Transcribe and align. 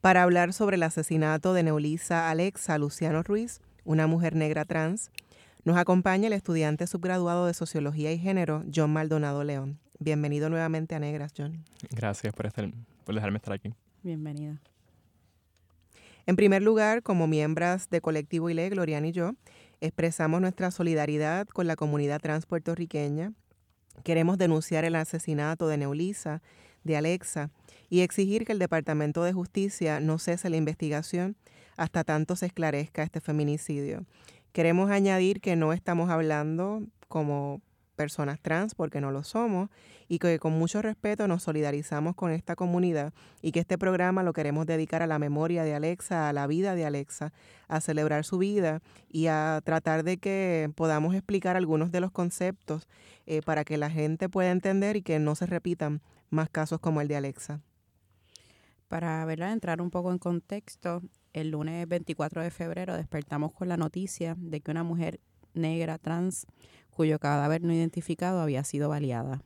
para 0.00 0.22
hablar 0.22 0.52
sobre 0.52 0.76
el 0.76 0.82
asesinato 0.82 1.54
de 1.54 1.64
Neulisa 1.64 2.30
Alexa 2.30 2.78
Luciano 2.78 3.22
Ruiz, 3.22 3.60
una 3.84 4.06
mujer 4.06 4.36
negra 4.36 4.64
trans. 4.64 5.10
Nos 5.64 5.76
acompaña 5.76 6.28
el 6.28 6.32
estudiante 6.32 6.86
subgraduado 6.86 7.46
de 7.46 7.54
Sociología 7.54 8.12
y 8.12 8.18
Género, 8.18 8.64
John 8.74 8.92
Maldonado 8.92 9.42
León. 9.44 9.78
Bienvenido 9.98 10.48
nuevamente 10.48 10.94
a 10.94 11.00
Negras, 11.00 11.32
John. 11.36 11.64
Gracias 11.90 12.32
por, 12.32 12.46
estar, 12.46 12.70
por 13.04 13.14
dejarme 13.14 13.38
estar 13.38 13.52
aquí. 13.52 13.74
Bienvenida. 14.02 14.60
En 16.26 16.36
primer 16.36 16.62
lugar, 16.62 17.02
como 17.02 17.26
miembros 17.26 17.90
de 17.90 18.00
Colectivo 18.00 18.50
ILE, 18.50 18.68
Glorian 18.68 19.04
y 19.04 19.12
yo, 19.12 19.32
expresamos 19.80 20.40
nuestra 20.40 20.70
solidaridad 20.70 21.46
con 21.48 21.66
la 21.66 21.74
comunidad 21.74 22.20
trans 22.20 22.46
puertorriqueña. 22.46 23.32
Queremos 24.04 24.38
denunciar 24.38 24.84
el 24.84 24.94
asesinato 24.94 25.66
de 25.66 25.78
Neulisa, 25.78 26.42
de 26.84 26.96
Alexa, 26.96 27.50
y 27.88 28.00
exigir 28.00 28.44
que 28.44 28.52
el 28.52 28.58
Departamento 28.58 29.22
de 29.24 29.32
Justicia 29.32 30.00
no 30.00 30.18
cese 30.18 30.50
la 30.50 30.56
investigación 30.56 31.36
hasta 31.76 32.04
tanto 32.04 32.36
se 32.36 32.46
esclarezca 32.46 33.02
este 33.02 33.20
feminicidio. 33.20 34.04
Queremos 34.52 34.90
añadir 34.90 35.40
que 35.40 35.56
no 35.56 35.72
estamos 35.72 36.10
hablando 36.10 36.82
como 37.08 37.62
personas 37.98 38.40
trans 38.40 38.74
porque 38.74 39.00
no 39.00 39.10
lo 39.10 39.24
somos 39.24 39.68
y 40.08 40.20
que 40.20 40.38
con 40.38 40.52
mucho 40.52 40.80
respeto 40.80 41.28
nos 41.28 41.42
solidarizamos 41.42 42.14
con 42.14 42.30
esta 42.30 42.56
comunidad 42.56 43.12
y 43.42 43.52
que 43.52 43.60
este 43.60 43.76
programa 43.76 44.22
lo 44.22 44.32
queremos 44.32 44.66
dedicar 44.66 45.02
a 45.02 45.06
la 45.06 45.18
memoria 45.18 45.64
de 45.64 45.74
Alexa, 45.74 46.28
a 46.28 46.32
la 46.32 46.46
vida 46.46 46.74
de 46.74 46.86
Alexa, 46.86 47.32
a 47.66 47.80
celebrar 47.80 48.24
su 48.24 48.38
vida 48.38 48.80
y 49.10 49.26
a 49.26 49.60
tratar 49.64 50.04
de 50.04 50.16
que 50.16 50.70
podamos 50.76 51.14
explicar 51.14 51.56
algunos 51.56 51.90
de 51.90 52.00
los 52.00 52.12
conceptos 52.12 52.88
eh, 53.26 53.42
para 53.42 53.64
que 53.64 53.76
la 53.76 53.90
gente 53.90 54.28
pueda 54.28 54.50
entender 54.52 54.96
y 54.96 55.02
que 55.02 55.18
no 55.18 55.34
se 55.34 55.46
repitan 55.46 56.00
más 56.30 56.48
casos 56.48 56.80
como 56.80 57.00
el 57.00 57.08
de 57.08 57.16
Alexa. 57.16 57.60
Para 58.88 59.22
¿verdad? 59.26 59.52
entrar 59.52 59.82
un 59.82 59.90
poco 59.90 60.10
en 60.10 60.18
contexto, 60.18 61.02
el 61.34 61.50
lunes 61.50 61.86
24 61.86 62.42
de 62.42 62.50
febrero 62.50 62.96
despertamos 62.96 63.52
con 63.52 63.68
la 63.68 63.76
noticia 63.76 64.34
de 64.38 64.60
que 64.60 64.70
una 64.70 64.82
mujer 64.82 65.20
negra 65.52 65.98
trans 65.98 66.46
cuyo 66.90 67.18
cadáver 67.18 67.62
no 67.62 67.72
identificado 67.72 68.40
había 68.40 68.64
sido 68.64 68.88
baleada. 68.88 69.42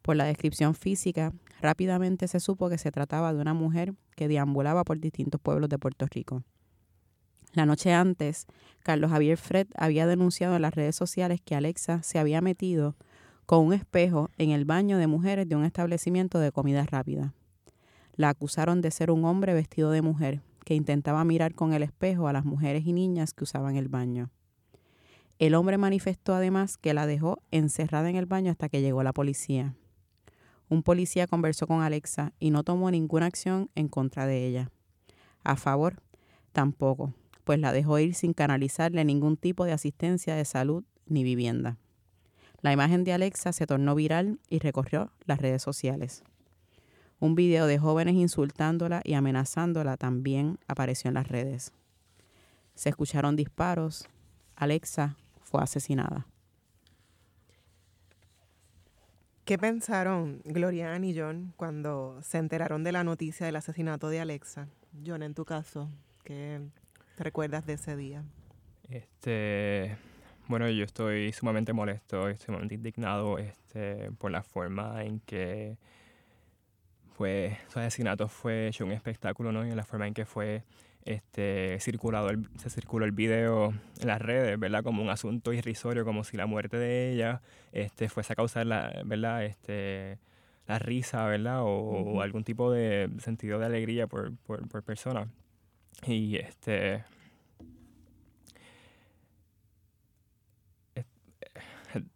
Por 0.00 0.14
la 0.14 0.24
descripción 0.24 0.76
física, 0.76 1.32
rápidamente 1.60 2.28
se 2.28 2.38
supo 2.38 2.70
que 2.70 2.78
se 2.78 2.92
trataba 2.92 3.34
de 3.34 3.40
una 3.40 3.52
mujer 3.52 3.94
que 4.14 4.28
deambulaba 4.28 4.84
por 4.84 5.00
distintos 5.00 5.40
pueblos 5.40 5.68
de 5.68 5.78
Puerto 5.78 6.06
Rico. 6.06 6.44
La 7.54 7.66
noche 7.66 7.92
antes, 7.92 8.46
Carlos 8.84 9.10
Javier 9.10 9.38
Fred 9.38 9.66
había 9.74 10.06
denunciado 10.06 10.54
en 10.54 10.62
las 10.62 10.74
redes 10.74 10.94
sociales 10.94 11.40
que 11.44 11.56
Alexa 11.56 12.04
se 12.04 12.20
había 12.20 12.40
metido 12.40 12.94
con 13.44 13.66
un 13.66 13.72
espejo 13.72 14.30
en 14.38 14.50
el 14.50 14.64
baño 14.64 14.98
de 14.98 15.08
mujeres 15.08 15.48
de 15.48 15.56
un 15.56 15.64
establecimiento 15.64 16.38
de 16.38 16.52
comida 16.52 16.86
rápida. 16.86 17.34
La 18.18 18.30
acusaron 18.30 18.80
de 18.80 18.90
ser 18.90 19.12
un 19.12 19.24
hombre 19.24 19.54
vestido 19.54 19.92
de 19.92 20.02
mujer 20.02 20.42
que 20.64 20.74
intentaba 20.74 21.22
mirar 21.22 21.54
con 21.54 21.72
el 21.72 21.84
espejo 21.84 22.26
a 22.26 22.32
las 22.32 22.44
mujeres 22.44 22.84
y 22.84 22.92
niñas 22.92 23.32
que 23.32 23.44
usaban 23.44 23.76
el 23.76 23.86
baño. 23.86 24.32
El 25.38 25.54
hombre 25.54 25.78
manifestó 25.78 26.34
además 26.34 26.78
que 26.78 26.94
la 26.94 27.06
dejó 27.06 27.40
encerrada 27.52 28.10
en 28.10 28.16
el 28.16 28.26
baño 28.26 28.50
hasta 28.50 28.68
que 28.68 28.80
llegó 28.80 29.04
la 29.04 29.12
policía. 29.12 29.76
Un 30.68 30.82
policía 30.82 31.28
conversó 31.28 31.68
con 31.68 31.80
Alexa 31.80 32.32
y 32.40 32.50
no 32.50 32.64
tomó 32.64 32.90
ninguna 32.90 33.26
acción 33.26 33.70
en 33.76 33.86
contra 33.86 34.26
de 34.26 34.48
ella. 34.48 34.72
A 35.44 35.54
favor, 35.54 36.02
tampoco, 36.50 37.14
pues 37.44 37.60
la 37.60 37.70
dejó 37.70 38.00
ir 38.00 38.16
sin 38.16 38.32
canalizarle 38.32 39.04
ningún 39.04 39.36
tipo 39.36 39.64
de 39.64 39.74
asistencia 39.74 40.34
de 40.34 40.44
salud 40.44 40.82
ni 41.06 41.22
vivienda. 41.22 41.78
La 42.62 42.72
imagen 42.72 43.04
de 43.04 43.12
Alexa 43.12 43.52
se 43.52 43.68
tornó 43.68 43.94
viral 43.94 44.40
y 44.50 44.58
recorrió 44.58 45.12
las 45.24 45.40
redes 45.40 45.62
sociales. 45.62 46.24
Un 47.20 47.34
video 47.34 47.66
de 47.66 47.78
jóvenes 47.78 48.14
insultándola 48.14 49.00
y 49.04 49.14
amenazándola 49.14 49.96
también 49.96 50.58
apareció 50.68 51.08
en 51.08 51.14
las 51.14 51.26
redes. 51.26 51.72
Se 52.74 52.90
escucharon 52.90 53.34
disparos. 53.34 54.08
Alexa 54.54 55.16
fue 55.42 55.62
asesinada. 55.62 56.26
¿Qué 59.44 59.58
pensaron 59.58 60.42
Glorian 60.44 61.02
y 61.04 61.18
John 61.18 61.54
cuando 61.56 62.20
se 62.22 62.38
enteraron 62.38 62.84
de 62.84 62.92
la 62.92 63.02
noticia 63.02 63.46
del 63.46 63.56
asesinato 63.56 64.10
de 64.10 64.20
Alexa? 64.20 64.68
John, 65.04 65.22
en 65.22 65.34
tu 65.34 65.44
caso, 65.44 65.88
¿qué 66.22 66.60
te 67.16 67.24
recuerdas 67.24 67.66
de 67.66 67.72
ese 67.72 67.96
día? 67.96 68.22
Este, 68.90 69.96
bueno, 70.46 70.68
yo 70.68 70.84
estoy 70.84 71.32
sumamente 71.32 71.72
molesto, 71.72 72.28
estoy 72.28 72.46
sumamente 72.46 72.74
indignado 72.74 73.38
este, 73.38 74.12
por 74.18 74.30
la 74.30 74.42
forma 74.42 75.02
en 75.02 75.20
que 75.20 75.78
fue, 77.18 77.58
su 77.66 77.80
asesinato 77.80 78.28
fue 78.28 78.68
hecho 78.68 78.84
un 78.86 78.92
espectáculo, 78.92 79.50
¿no? 79.50 79.66
Y 79.66 79.70
en 79.70 79.76
la 79.76 79.82
forma 79.84 80.06
en 80.06 80.14
que 80.14 80.24
fue 80.24 80.62
este, 81.04 81.78
circulado 81.80 82.30
se 82.58 82.70
circuló 82.70 83.04
el 83.04 83.10
video 83.12 83.74
en 84.00 84.06
las 84.06 84.22
redes, 84.22 84.58
¿verdad? 84.58 84.84
Como 84.84 85.02
un 85.02 85.10
asunto 85.10 85.52
irrisorio, 85.52 86.04
como 86.04 86.22
si 86.22 86.36
la 86.36 86.46
muerte 86.46 86.76
de 86.76 87.12
ella 87.12 87.42
este, 87.72 88.08
fuese 88.08 88.32
a 88.34 88.36
causar 88.36 88.66
la, 88.66 89.02
¿verdad? 89.04 89.44
Este, 89.44 90.18
la 90.68 90.78
risa, 90.78 91.26
¿verdad? 91.26 91.62
O, 91.62 92.22
algún 92.22 92.44
tipo 92.44 92.70
de 92.70 93.10
sentido 93.18 93.58
de 93.58 93.66
alegría 93.66 94.06
por, 94.06 94.36
por, 94.38 94.68
por 94.68 94.84
persona. 94.84 95.28
Y 96.06 96.36
este... 96.36 97.04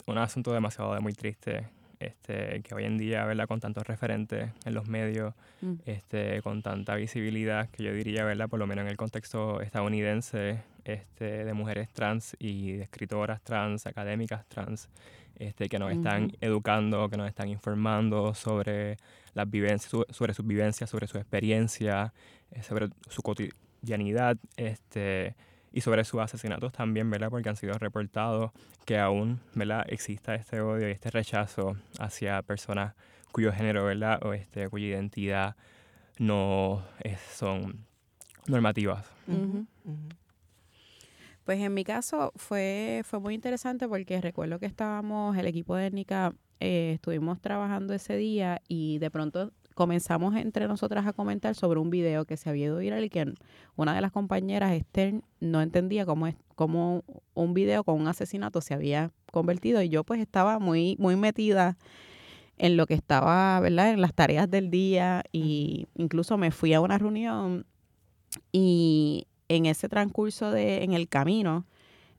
un 0.07 0.19
asunto 0.19 0.53
demasiado 0.53 1.01
muy 1.01 1.13
triste 1.15 1.69
este, 2.07 2.63
que 2.63 2.75
hoy 2.75 2.85
en 2.85 2.99
día, 2.99 3.25
¿verdad? 3.25 3.47
Con 3.47 3.61
tantos 3.61 3.87
referentes 3.87 4.51
en 4.65 4.75
los 4.75 4.89
medios, 4.89 5.35
mm. 5.61 5.75
este, 5.87 6.43
con 6.43 6.63
tanta 6.63 6.95
visibilidad, 6.97 7.69
que 7.71 7.85
yo 7.85 7.93
diría, 7.93 8.25
¿verdad? 8.25 8.49
Por 8.49 8.59
lo 8.59 8.67
menos 8.67 8.85
en 8.85 8.91
el 8.91 8.97
contexto 8.97 9.61
estadounidense, 9.61 10.63
este, 10.85 11.45
de 11.45 11.53
mujeres 11.53 11.89
trans 11.93 12.37
y 12.39 12.73
de 12.73 12.83
escritoras 12.85 13.41
trans, 13.43 13.87
académicas 13.87 14.45
trans, 14.49 14.89
este, 15.37 15.69
que 15.69 15.79
nos 15.79 15.93
están 15.93 16.33
educando, 16.41 17.09
que 17.09 17.17
nos 17.17 17.29
están 17.29 17.49
informando 17.49 18.35
sobre 18.35 18.97
las 19.35 19.51
vivencias, 19.51 20.07
sobre 20.11 20.35
sus 20.35 20.47
vivencias, 20.47 20.91
sobre 20.91 21.07
su 21.07 21.19
experiencia, 21.19 22.13
eh, 22.51 22.63
sobre 22.63 22.89
su 23.09 23.23
cotidianidad, 23.23 24.37
este, 24.57 25.35
y 25.73 25.81
sobre 25.81 26.05
sus 26.05 26.21
asesinatos 26.21 26.73
también, 26.73 27.11
¿verdad? 27.11 27.31
Porque 27.31 27.49
han 27.49 27.57
sido 27.57 27.75
reportados 27.75 28.51
que 28.85 28.99
aún, 28.99 29.41
¿verdad? 29.55 29.85
Exista 29.89 30.35
este 30.35 30.61
odio 30.61 30.89
y 30.89 30.93
este 30.93 31.11
rechazo 31.11 31.77
hacia 31.99 32.43
personas 32.43 32.95
cuyo 33.33 33.53
género, 33.53 33.85
¿verdad? 33.85 34.21
O 34.25 34.33
este, 34.35 34.69
cuya 34.69 34.89
identidad 34.89 35.57
no 36.19 36.85
son 37.33 37.87
normativas. 38.47 39.11
Pues 41.45 41.59
en 41.59 41.75
mi 41.75 41.85
caso 41.85 42.33
fue, 42.37 43.03
fue 43.05 43.19
muy 43.19 43.35
interesante 43.35 43.89
porque 43.89 44.21
recuerdo 44.21 44.59
que 44.59 44.67
estábamos, 44.67 45.37
el 45.37 45.47
equipo 45.47 45.75
de 45.75 45.87
étnica, 45.87 46.35
eh, 46.61 46.93
estuvimos 46.95 47.41
trabajando 47.41 47.95
ese 47.95 48.17
día 48.17 48.61
y 48.69 48.99
de 48.99 49.11
pronto 49.11 49.53
comenzamos 49.75 50.37
entre 50.37 50.69
nosotras 50.69 51.07
a 51.07 51.13
comentar 51.13 51.55
sobre 51.55 51.81
un 51.81 51.91
video 51.91 52.25
que 52.25 52.37
se 52.37 52.51
había 52.51 52.67
ido 52.67 52.79
viral 52.79 53.05
y 53.05 53.11
que 53.11 53.35
una 53.77 53.95
de 53.95 54.01
las 54.01 54.13
compañeras, 54.13 54.73
Esther, 54.73 55.23
no 55.41 55.61
entendía 55.63 56.07
cómo, 56.07 56.27
es, 56.27 56.37
cómo 56.55 57.05
un 57.35 57.55
video 57.55 57.85
con 57.85 58.01
un 58.01 58.09
asesinato 58.09 58.61
se 58.61 58.75
había 58.75 59.11
convertido. 59.33 59.83
Y 59.83 59.89
yo 59.89 60.05
pues 60.05 60.21
estaba 60.21 60.59
muy, 60.59 60.97
muy 60.99 61.17
metida 61.17 61.77
en 62.59 62.77
lo 62.77 62.87
que 62.87 62.95
estaba, 62.95 63.59
¿verdad? 63.61 63.91
En 63.91 64.01
las 64.01 64.15
tareas 64.15 64.51
del 64.51 64.71
día. 64.71 65.25
Y 65.33 65.87
incluso 65.95 66.39
me 66.39 66.51
fui 66.51 66.75
a 66.75 66.81
una 66.81 66.99
reunión 66.99 67.67
Y 68.53 69.27
en 69.49 69.67
ese 69.67 69.89
transcurso 69.89 70.51
de, 70.51 70.85
en 70.85 70.95
el 70.95 71.09
camino, 71.09 71.67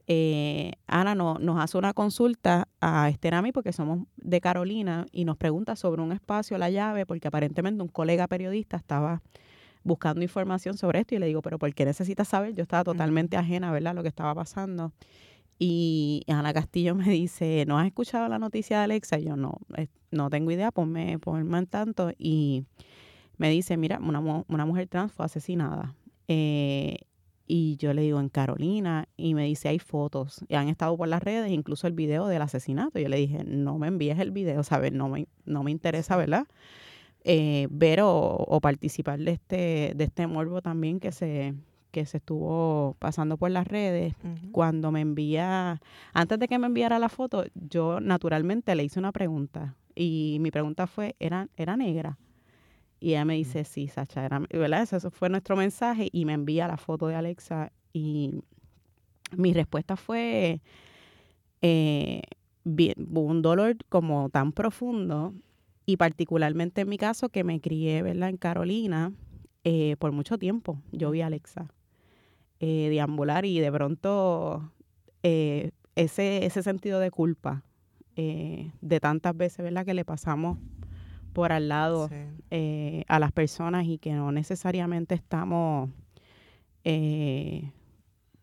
eh, 0.08 0.74
Ana 0.88 1.16
no, 1.16 1.40
nos 1.40 1.62
hace 1.62 1.78
una 1.78 1.94
consulta 1.94 2.68
a 2.82 3.10
Esther 3.10 3.36
a 3.36 3.42
mí 3.42 3.52
porque 3.52 3.72
somos 3.72 4.06
de 4.18 4.42
Carolina 4.42 5.06
y 5.12 5.26
nos 5.26 5.38
pregunta 5.38 5.76
sobre 5.76 6.02
un 6.02 6.12
espacio, 6.12 6.58
la 6.58 6.70
llave, 6.70 7.06
porque 7.06 7.30
aparentemente 7.30 7.82
un 7.82 7.90
colega 7.90 8.28
periodista 8.28 8.78
estaba 8.78 9.22
buscando 9.84 10.22
información 10.22 10.78
sobre 10.78 11.00
esto 11.00 11.16
y 11.16 11.20
le 11.20 11.28
digo, 11.28 11.42
pero 11.42 11.58
¿por 11.60 11.74
qué 11.74 11.86
necesitas 11.86 12.28
saber? 12.28 12.54
Yo 12.54 12.64
estaba 12.64 12.84
totalmente 12.84 13.38
ajena, 13.38 13.72
¿verdad?, 13.72 13.92
a 13.92 13.94
lo 13.94 14.02
que 14.02 14.10
estaba 14.10 14.34
pasando. 14.36 14.94
Y 15.60 16.24
Ana 16.28 16.54
Castillo 16.54 16.96
me 16.96 17.10
dice, 17.10 17.66
¿no 17.68 17.78
has 17.78 17.88
escuchado 17.88 18.28
la 18.28 18.40
noticia 18.40 18.80
de 18.80 18.84
Alexa? 18.84 19.20
Y 19.20 19.26
yo 19.26 19.36
no, 19.36 19.60
no 20.12 20.30
tengo 20.30 20.52
idea, 20.52 20.72
ponme, 20.72 21.20
ponme 21.20 21.58
en 21.58 21.68
tanto. 21.68 22.12
Y 22.18 22.66
me 23.38 23.50
dice, 23.50 23.78
mira, 23.78 24.00
una, 24.00 24.20
una 24.20 24.66
mujer 24.66 24.88
trans 24.88 25.12
fue 25.12 25.26
asesinada. 25.26 25.96
Eh, 26.28 26.98
y 27.56 27.78
yo 27.78 27.94
le 27.94 28.02
digo, 28.02 28.20
en 28.20 28.30
Carolina, 28.30 29.08
y 29.16 29.36
me 29.36 29.46
dice, 29.46 29.70
hay 29.70 29.78
fotos, 29.78 30.44
y 30.50 30.56
han 30.56 30.70
estado 30.70 30.98
por 30.98 31.08
las 31.08 31.22
redes, 31.22 31.52
incluso 31.52 31.86
el 31.86 31.94
video 31.94 32.26
del 32.26 32.42
asesinato. 32.42 32.98
Yo 32.98 33.08
le 33.10 33.18
dije, 33.18 33.44
no 33.44 33.78
me 33.78 33.86
envíes 33.86 34.18
el 34.18 34.32
video, 34.32 34.64
¿sabes? 34.64 34.92
No 34.92 35.08
me, 35.08 35.28
no 35.46 35.62
me 35.62 35.70
interesa, 35.70 36.18
¿verdad? 36.18 36.48
Eh, 37.24 37.68
ver 37.70 38.00
o, 38.02 38.60
participar 38.60 39.20
de 39.20 39.34
este, 39.34 39.94
de 39.96 40.04
este 40.04 40.26
morbo 40.26 40.64
también 40.64 41.00
que 41.00 41.12
se, 41.12 41.54
que 41.92 42.08
se 42.08 42.18
estuvo 42.18 42.96
pasando 42.98 43.38
por 43.38 43.52
las 43.52 43.68
redes. 43.68 44.16
Cuando 44.52 44.92
me 44.92 45.02
envía, 45.02 45.80
antes 46.12 46.40
de 46.40 46.48
que 46.48 46.58
me 46.58 46.66
enviara 46.66 46.98
la 46.98 47.10
foto, 47.10 47.46
yo 47.54 48.00
naturalmente 48.00 48.74
le 48.74 48.84
hice 48.84 48.98
una 48.98 49.12
pregunta, 49.12 49.76
y 49.94 50.38
mi 50.40 50.50
pregunta 50.50 50.88
fue, 50.88 51.16
¿era, 51.20 51.48
era 51.56 51.78
negra? 51.78 52.18
Y 53.04 53.10
ella 53.10 53.26
me 53.26 53.36
dice, 53.36 53.66
sí, 53.66 53.90
Sacha, 53.90 54.24
era, 54.24 54.40
¿verdad? 54.40 54.84
Eso, 54.84 55.12
fue 55.12 55.28
nuestro 55.28 55.58
mensaje 55.58 56.08
y 56.10 56.24
me 56.24 56.32
envía 56.32 56.70
la 56.70 56.78
foto 56.78 57.08
de 57.08 57.16
Alexa 57.16 57.74
y 57.92 58.32
mi 59.36 59.52
respuesta 59.52 59.98
fue 59.98 60.62
eh, 61.62 62.22
un 62.64 63.42
dolor 63.42 63.76
como 63.90 64.30
tan 64.30 64.54
profundo 64.54 65.34
y 65.86 65.98
particularmente 65.98 66.80
en 66.80 66.88
mi 66.88 66.98
caso 66.98 67.28
que 67.28 67.44
me 67.44 67.60
crié, 67.60 68.04
¿verdad? 68.04 68.30
En 68.30 68.38
Carolina 68.38 69.12
eh, 69.66 69.98
por 70.00 70.14
mucho 70.14 70.38
tiempo. 70.38 70.82
Yo 70.94 71.12
vi 71.12 71.24
a 71.24 71.28
Alexa 71.28 71.68
eh, 72.62 72.88
deambular 72.90 73.44
y 73.44 73.60
de 73.60 73.70
pronto 73.70 74.72
ese, 75.22 76.46
ese 76.46 76.64
sentido 76.64 77.02
de 77.02 77.12
culpa 77.12 77.66
de 78.16 79.00
tantas 79.02 79.36
veces, 79.36 79.62
¿verdad? 79.62 79.86
Que 79.86 79.94
le 79.94 80.06
pasamos 80.06 80.58
por 81.33 81.51
al 81.51 81.68
lado 81.68 82.09
eh, 82.51 83.03
a 83.07 83.19
las 83.19 83.31
personas 83.31 83.85
y 83.85 83.97
que 83.97 84.13
no 84.13 84.31
necesariamente 84.31 85.15
estamos 85.15 85.89
eh, 86.83 87.71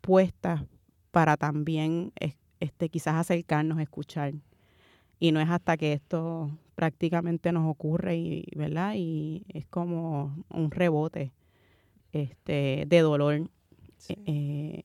puestas 0.00 0.62
para 1.10 1.36
también 1.36 2.12
este 2.60 2.88
quizás 2.88 3.14
acercarnos 3.14 3.78
a 3.78 3.82
escuchar. 3.82 4.34
Y 5.18 5.32
no 5.32 5.40
es 5.40 5.48
hasta 5.48 5.76
que 5.76 5.92
esto 5.92 6.50
prácticamente 6.74 7.52
nos 7.52 7.70
ocurre 7.70 8.16
y 8.16 8.46
verdad 8.56 8.94
y 8.96 9.44
es 9.48 9.66
como 9.66 10.44
un 10.48 10.70
rebote 10.70 11.32
este 12.12 12.84
de 12.86 13.00
dolor 13.00 13.50
eh, 14.08 14.84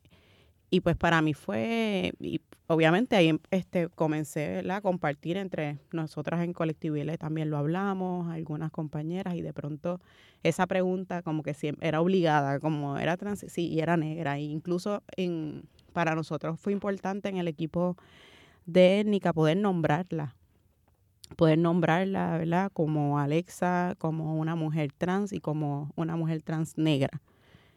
y 0.75 0.81
pues 0.81 0.97
para 0.97 1.21
mí 1.21 1.33
fue, 1.33 2.11
y 2.19 2.41
obviamente 2.67 3.15
ahí 3.15 3.39
este, 3.49 3.87
comencé 3.87 4.61
a 4.69 4.81
compartir 4.81 5.37
entre 5.37 5.79
nosotras 5.93 6.43
en 6.43 6.51
colectividad, 6.51 7.17
también 7.17 7.49
lo 7.49 7.57
hablamos, 7.57 8.27
algunas 8.29 8.71
compañeras, 8.71 9.35
y 9.35 9.41
de 9.41 9.53
pronto 9.53 10.01
esa 10.43 10.67
pregunta 10.67 11.21
como 11.21 11.43
que 11.43 11.53
siempre 11.53 11.87
era 11.87 12.01
obligada, 12.01 12.59
como 12.59 12.97
era 12.97 13.15
trans, 13.15 13.45
sí, 13.47 13.69
y 13.69 13.79
era 13.79 13.95
negra. 13.95 14.37
E 14.37 14.41
incluso 14.41 15.01
en, 15.15 15.63
para 15.93 16.13
nosotros 16.13 16.59
fue 16.59 16.73
importante 16.73 17.29
en 17.29 17.37
el 17.37 17.47
equipo 17.47 17.95
de 18.65 18.99
étnica 18.99 19.31
poder 19.31 19.55
nombrarla, 19.55 20.35
poder 21.37 21.57
nombrarla, 21.57 22.37
¿verdad? 22.37 22.69
Como 22.73 23.17
Alexa, 23.17 23.95
como 23.97 24.37
una 24.37 24.55
mujer 24.55 24.91
trans 24.91 25.31
y 25.31 25.39
como 25.39 25.93
una 25.95 26.17
mujer 26.17 26.41
trans 26.41 26.77
negra 26.77 27.21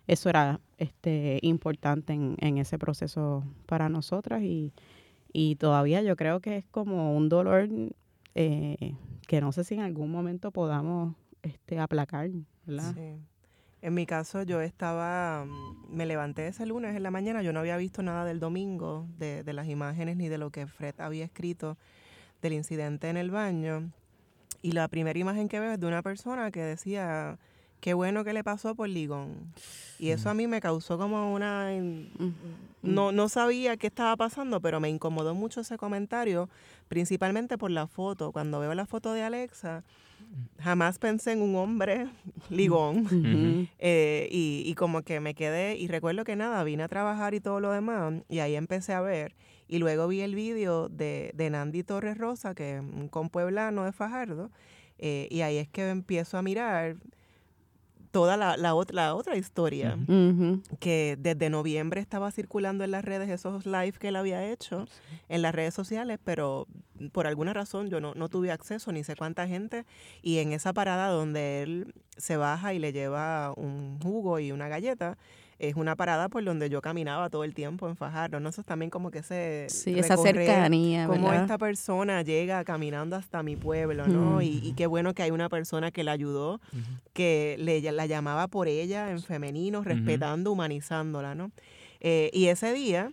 eso 0.08 0.30
era 0.30 0.58
este, 0.78 1.38
importante 1.42 2.14
en, 2.14 2.36
en 2.40 2.58
ese 2.58 2.78
proceso 2.78 3.44
para 3.66 3.88
nosotras 3.88 4.42
y, 4.42 4.72
y, 5.32 5.56
todavía 5.56 6.02
yo 6.02 6.16
creo 6.16 6.40
que 6.40 6.56
es 6.56 6.64
como 6.70 7.14
un 7.14 7.28
dolor 7.28 7.68
eh, 8.34 8.94
que 9.26 9.40
no 9.40 9.52
sé 9.52 9.64
si 9.64 9.74
en 9.74 9.80
algún 9.80 10.10
momento 10.10 10.50
podamos 10.50 11.14
este, 11.42 11.78
aplacar, 11.78 12.30
¿verdad? 12.66 12.94
Sí. 12.94 13.20
En 13.80 13.94
mi 13.94 14.06
caso 14.06 14.42
yo 14.42 14.60
estaba, 14.62 15.44
mm, 15.44 15.94
me 15.94 16.06
levanté 16.06 16.48
ese 16.48 16.64
lunes 16.64 16.96
en 16.96 17.02
la 17.02 17.10
mañana, 17.10 17.42
yo 17.42 17.52
no 17.52 17.60
había 17.60 17.76
visto 17.76 18.02
nada 18.02 18.24
del 18.24 18.40
domingo, 18.40 19.06
de, 19.18 19.44
de 19.44 19.52
las 19.52 19.68
imágenes 19.68 20.16
ni 20.16 20.28
de 20.28 20.38
lo 20.38 20.50
que 20.50 20.66
Fred 20.66 20.94
había 20.98 21.24
escrito 21.24 21.76
del 22.40 22.54
incidente 22.54 23.10
en 23.10 23.18
el 23.18 23.30
baño. 23.30 23.92
Y 24.62 24.72
la 24.72 24.88
primera 24.88 25.18
imagen 25.18 25.48
que 25.48 25.60
veo 25.60 25.72
es 25.72 25.80
de 25.80 25.86
una 25.86 26.02
persona 26.02 26.50
que 26.50 26.60
decía, 26.60 27.38
qué 27.80 27.94
bueno 27.94 28.24
que 28.24 28.32
le 28.32 28.44
pasó 28.44 28.74
por 28.74 28.88
Ligón. 28.88 29.52
Y 29.98 30.10
eso 30.10 30.30
a 30.30 30.34
mí 30.34 30.46
me 30.46 30.60
causó 30.60 30.98
como 30.98 31.32
una... 31.32 31.70
No, 32.82 33.10
no 33.10 33.28
sabía 33.28 33.76
qué 33.76 33.88
estaba 33.88 34.16
pasando, 34.16 34.60
pero 34.60 34.78
me 34.78 34.88
incomodó 34.88 35.34
mucho 35.34 35.62
ese 35.62 35.76
comentario, 35.76 36.48
principalmente 36.86 37.58
por 37.58 37.70
la 37.70 37.88
foto. 37.88 38.30
Cuando 38.30 38.60
veo 38.60 38.74
la 38.74 38.86
foto 38.86 39.12
de 39.12 39.22
Alexa, 39.22 39.82
jamás 40.60 40.98
pensé 40.98 41.32
en 41.32 41.42
un 41.42 41.56
hombre 41.56 42.08
ligón. 42.50 43.68
Eh, 43.80 44.28
y, 44.30 44.64
y, 44.66 44.74
como 44.74 45.02
que 45.02 45.20
me 45.20 45.34
quedé, 45.34 45.76
y 45.76 45.86
recuerdo 45.86 46.24
que 46.24 46.36
nada, 46.36 46.64
vine 46.64 46.82
a 46.82 46.88
trabajar 46.88 47.34
y 47.34 47.40
todo 47.40 47.60
lo 47.60 47.70
demás, 47.70 48.14
y 48.28 48.40
ahí 48.40 48.56
empecé 48.56 48.92
a 48.92 49.00
ver. 49.00 49.34
Y 49.68 49.78
luego 49.78 50.08
vi 50.08 50.20
el 50.20 50.34
vídeo 50.34 50.88
de, 50.88 51.30
de 51.34 51.50
Nandi 51.50 51.84
Torres 51.84 52.18
Rosa, 52.18 52.54
que 52.54 52.76
es 52.76 52.80
un 52.80 53.08
compueblano 53.08 53.84
de 53.84 53.92
Fajardo, 53.92 54.50
eh, 54.98 55.28
y 55.30 55.42
ahí 55.42 55.58
es 55.58 55.68
que 55.68 55.88
empiezo 55.88 56.38
a 56.38 56.42
mirar 56.42 56.96
toda 58.10 58.36
la, 58.36 58.56
la, 58.56 58.74
otra, 58.74 59.14
otra 59.14 59.36
historia, 59.36 59.98
que 60.80 61.16
desde 61.18 61.50
noviembre 61.50 62.00
estaba 62.00 62.30
circulando 62.30 62.84
en 62.84 62.90
las 62.90 63.04
redes 63.04 63.28
esos 63.28 63.66
live 63.66 63.92
que 63.92 64.08
él 64.08 64.16
había 64.16 64.50
hecho 64.50 64.86
en 65.28 65.42
las 65.42 65.54
redes 65.54 65.74
sociales, 65.74 66.18
pero 66.22 66.66
por 67.12 67.26
alguna 67.26 67.52
razón 67.52 67.88
yo 67.88 68.00
no, 68.00 68.14
no 68.14 68.28
tuve 68.28 68.50
acceso, 68.50 68.92
ni 68.92 69.04
sé 69.04 69.16
cuánta 69.16 69.46
gente, 69.46 69.84
y 70.22 70.38
en 70.38 70.52
esa 70.52 70.72
parada 70.72 71.08
donde 71.08 71.62
él 71.62 71.94
se 72.16 72.36
baja 72.36 72.74
y 72.74 72.78
le 72.78 72.92
lleva 72.92 73.52
un 73.56 73.98
jugo 74.02 74.38
y 74.38 74.52
una 74.52 74.68
galleta, 74.68 75.16
es 75.58 75.74
una 75.74 75.96
parada 75.96 76.28
por 76.28 76.44
donde 76.44 76.70
yo 76.70 76.80
caminaba 76.80 77.30
todo 77.30 77.44
el 77.44 77.54
tiempo 77.54 77.88
en 77.88 77.96
Fajardo, 77.96 78.38
¿no? 78.38 78.48
Eso 78.48 78.60
es 78.60 78.66
también 78.66 78.90
como 78.90 79.10
que 79.10 79.22
se 79.22 79.66
Sí, 79.68 79.98
esa 79.98 80.16
cercanía, 80.16 81.06
Cómo 81.06 81.32
esta 81.32 81.58
persona 81.58 82.22
llega 82.22 82.64
caminando 82.64 83.16
hasta 83.16 83.42
mi 83.42 83.56
pueblo, 83.56 84.06
¿no? 84.06 84.40
Y, 84.42 84.72
qué 84.76 84.86
bueno 84.86 85.14
que 85.14 85.22
hay 85.22 85.30
una 85.30 85.48
persona 85.48 85.90
que 85.90 86.04
la 86.04 86.12
ayudó, 86.12 86.60
que 87.12 87.56
le, 87.58 87.80
la 87.92 88.06
llamaba 88.06 88.46
por 88.48 88.68
ella 88.68 89.10
en 89.10 89.20
femenino, 89.20 89.82
respetando, 89.82 90.52
humanizándola, 90.52 91.34
¿no? 91.34 91.50
Eh, 92.00 92.30
y 92.32 92.46
ese 92.46 92.72
día 92.72 93.12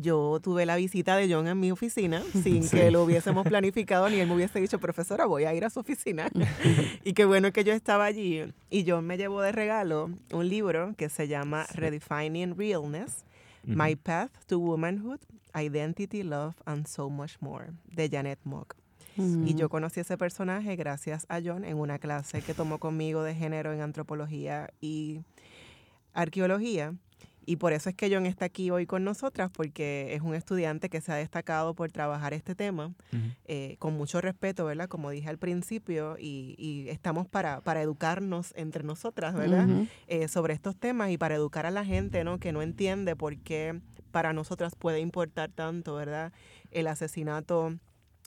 yo 0.00 0.40
tuve 0.42 0.66
la 0.66 0.76
visita 0.76 1.16
de 1.16 1.32
John 1.32 1.46
en 1.48 1.58
mi 1.58 1.70
oficina 1.70 2.22
sin 2.42 2.68
que 2.68 2.90
lo 2.90 3.04
hubiésemos 3.04 3.46
planificado 3.46 4.08
ni 4.08 4.16
él 4.16 4.28
me 4.28 4.34
hubiese 4.34 4.60
dicho, 4.60 4.78
profesora, 4.78 5.26
voy 5.26 5.44
a 5.44 5.54
ir 5.54 5.64
a 5.64 5.70
su 5.70 5.80
oficina. 5.80 6.28
y 7.04 7.12
qué 7.12 7.24
bueno 7.24 7.52
que 7.52 7.64
yo 7.64 7.72
estaba 7.72 8.04
allí. 8.04 8.52
Y 8.70 8.84
John 8.88 9.06
me 9.06 9.16
llevó 9.16 9.40
de 9.40 9.52
regalo 9.52 10.10
un 10.32 10.48
libro 10.48 10.94
que 10.96 11.08
se 11.08 11.28
llama 11.28 11.66
Redefining 11.74 12.56
Realness, 12.56 13.24
My 13.64 13.96
Path 13.96 14.30
to 14.46 14.58
Womanhood, 14.58 15.20
Identity, 15.54 16.22
Love 16.22 16.54
and 16.64 16.86
So 16.86 17.10
Much 17.10 17.36
More, 17.40 17.72
de 17.92 18.08
Janet 18.08 18.38
Mock. 18.44 18.76
Y 19.18 19.56
yo 19.56 19.68
conocí 19.68 19.98
a 19.98 20.02
ese 20.02 20.16
personaje 20.16 20.76
gracias 20.76 21.26
a 21.28 21.40
John 21.44 21.64
en 21.64 21.76
una 21.76 21.98
clase 21.98 22.40
que 22.40 22.54
tomó 22.54 22.78
conmigo 22.78 23.24
de 23.24 23.34
género 23.34 23.72
en 23.72 23.80
antropología 23.80 24.70
y 24.80 25.22
arqueología. 26.14 26.94
Y 27.48 27.56
por 27.56 27.72
eso 27.72 27.88
es 27.88 27.96
que 27.96 28.14
John 28.14 28.26
está 28.26 28.44
aquí 28.44 28.70
hoy 28.70 28.84
con 28.84 29.04
nosotras, 29.04 29.50
porque 29.50 30.14
es 30.14 30.20
un 30.20 30.34
estudiante 30.34 30.90
que 30.90 31.00
se 31.00 31.12
ha 31.12 31.14
destacado 31.14 31.72
por 31.72 31.90
trabajar 31.90 32.34
este 32.34 32.54
tema 32.54 32.92
eh, 33.46 33.76
con 33.78 33.94
mucho 33.94 34.20
respeto, 34.20 34.66
¿verdad? 34.66 34.86
Como 34.86 35.08
dije 35.08 35.30
al 35.30 35.38
principio, 35.38 36.16
y, 36.18 36.84
estamos 36.90 37.26
para, 37.26 37.62
para, 37.62 37.80
educarnos 37.80 38.52
entre 38.54 38.84
nosotras, 38.84 39.34
¿verdad? 39.34 39.66
Eh, 40.08 40.28
sobre 40.28 40.52
estos 40.52 40.76
temas 40.76 41.10
y 41.10 41.16
para 41.16 41.36
educar 41.36 41.64
a 41.64 41.70
la 41.70 41.86
gente, 41.86 42.22
¿no? 42.22 42.38
Que 42.38 42.52
no 42.52 42.60
entiende 42.60 43.16
por 43.16 43.38
qué 43.38 43.80
para 44.10 44.34
nosotras 44.34 44.74
puede 44.76 45.00
importar 45.00 45.50
tanto, 45.50 45.94
¿verdad? 45.94 46.34
El 46.70 46.86
asesinato 46.86 47.78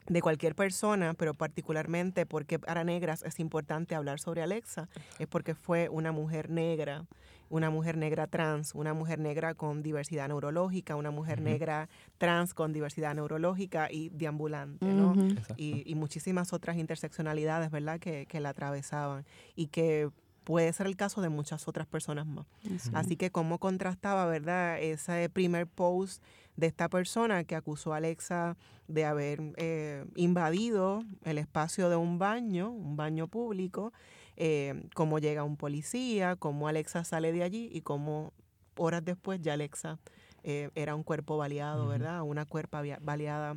de 0.08 0.22
cualquier 0.22 0.56
persona, 0.56 1.14
pero 1.14 1.34
particularmente 1.34 2.26
porque 2.26 2.60
para 2.60 2.84
negras 2.84 3.24
es 3.24 3.40
importante 3.40 3.96
hablar 3.96 4.20
sobre 4.20 4.42
Alexa, 4.42 4.90
es 5.20 5.28
porque 5.28 5.56
fue 5.56 5.90
una 5.90 6.12
mujer 6.12 6.50
negra 6.50 7.06
una 7.52 7.70
mujer 7.70 7.98
negra 7.98 8.28
trans, 8.28 8.74
una 8.74 8.94
mujer 8.94 9.20
negra 9.20 9.54
con 9.54 9.84
diversidad 9.84 10.30
neurológica, 10.30 10.96
una 10.96 11.12
mujer 11.12 11.42
negra 11.42 11.90
trans 12.18 12.54
con 12.54 12.72
diversidad 12.72 13.14
neurológica 13.14 13.92
y 13.92 14.10
deambulante, 14.10 14.86
¿no? 14.86 15.14
y, 15.58 15.94
muchísimas 15.96 16.54
otras 16.54 16.78
interseccionalidades, 16.78 17.70
¿verdad?, 17.70 18.00
que, 18.00 18.28
la 18.42 18.50
atravesaban 18.50 19.26
y 19.56 19.68
que 19.68 20.10
puede 20.46 20.74
ser 20.74 20.88
el 20.88 20.96
caso 20.96 21.22
de 21.22 21.30
muchas 21.30 21.68
otras 21.68 21.86
personas 21.86 22.26
más. 22.26 22.48
Así 22.94 23.18
que 23.18 23.30
cómo 23.30 23.60
contrastaba, 23.60 24.26
¿verdad? 24.26 24.82
Ese 24.82 25.30
primer 25.30 25.68
post 25.68 26.24
de 26.56 26.68
esta 26.68 26.90
persona 26.90 27.44
que 27.44 27.56
acusó 27.56 27.94
a 27.94 27.98
Alexa 27.98 28.58
de 28.88 29.06
haber 29.06 29.54
eh, 29.58 30.06
invadido 30.16 31.04
el 31.24 31.38
espacio 31.38 31.90
de 31.90 31.96
un 31.96 32.20
baño, 32.20 32.70
un 32.70 32.96
baño 32.96 33.28
público, 33.28 33.94
eh, 34.38 34.84
cómo 34.94 35.20
llega 35.20 35.44
un 35.44 35.58
policía, 35.58 36.36
cómo 36.36 36.68
Alexa 36.68 37.04
sale 37.04 37.32
de 37.32 37.44
allí 37.44 37.70
y 37.72 37.82
cómo 37.82 38.34
horas 38.78 39.04
después 39.04 39.42
ya 39.42 39.54
Alexa 39.54 40.00
eh, 40.44 40.70
era 40.76 40.96
un 40.96 41.04
cuerpo 41.04 41.38
baleado, 41.38 41.88
¿verdad? 41.88 42.22
Una 42.24 42.46
cuerpa 42.46 42.82
baleada 43.02 43.56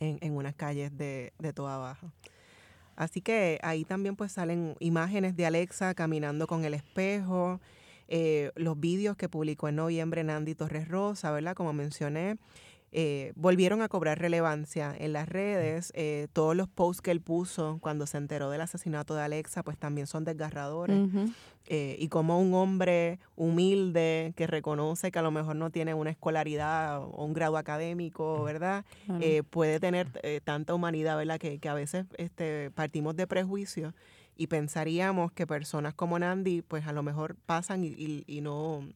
en, 0.00 0.18
en 0.20 0.36
unas 0.36 0.54
calles 0.54 0.96
de, 0.96 1.32
de 1.38 1.52
Toda 1.52 1.78
Baja. 1.78 2.12
Así 2.96 3.20
que 3.20 3.58
ahí 3.62 3.84
también 3.84 4.16
pues 4.16 4.32
salen 4.32 4.74
imágenes 4.80 5.36
de 5.36 5.44
Alexa 5.44 5.94
caminando 5.94 6.46
con 6.46 6.64
el 6.64 6.72
espejo, 6.72 7.60
eh, 8.08 8.52
los 8.56 8.78
vídeos 8.78 9.16
que 9.16 9.28
publicó 9.28 9.68
en 9.68 9.76
noviembre 9.76 10.24
Nandy 10.24 10.54
Torres 10.54 10.88
Rosa, 10.88 11.30
¿verdad? 11.30 11.54
Como 11.54 11.72
mencioné, 11.72 12.38
eh, 12.98 13.32
volvieron 13.36 13.82
a 13.82 13.88
cobrar 13.88 14.18
relevancia 14.18 14.94
en 14.98 15.12
las 15.12 15.28
redes. 15.28 15.92
Eh, 15.94 16.28
todos 16.32 16.56
los 16.56 16.66
posts 16.66 17.02
que 17.02 17.10
él 17.10 17.20
puso 17.20 17.78
cuando 17.82 18.06
se 18.06 18.16
enteró 18.16 18.48
del 18.48 18.62
asesinato 18.62 19.14
de 19.14 19.22
Alexa, 19.22 19.62
pues 19.62 19.76
también 19.76 20.06
son 20.06 20.24
desgarradores. 20.24 20.96
Eh, 21.66 21.96
y 21.98 22.08
como 22.08 22.40
un 22.40 22.54
hombre 22.54 23.18
humilde 23.34 24.32
que 24.36 24.46
reconoce 24.46 25.10
que 25.10 25.18
a 25.18 25.22
lo 25.22 25.32
mejor 25.32 25.56
no 25.56 25.70
tiene 25.70 25.94
una 25.94 26.10
escolaridad 26.10 27.02
o 27.02 27.24
un 27.24 27.34
grado 27.34 27.58
académico, 27.58 28.42
¿verdad? 28.44 28.84
puede 29.50 29.78
tener 29.78 30.08
tanta 30.44 30.72
humanidad, 30.72 31.18
¿verdad? 31.18 31.38
Que, 31.38 31.58
que 31.58 31.68
a 31.68 31.74
veces 31.74 32.06
este, 32.16 32.70
partimos 32.70 33.16
de 33.16 33.26
prejuicios 33.26 33.94
y 34.36 34.48
pensaríamos 34.48 35.32
que 35.32 35.46
personas 35.46 35.94
como 35.94 36.18
Nandi, 36.18 36.62
pues 36.62 36.86
a 36.86 36.92
lo 36.92 37.02
mejor 37.02 37.36
pasan 37.46 37.84
y 37.84 38.40
no 38.40 38.86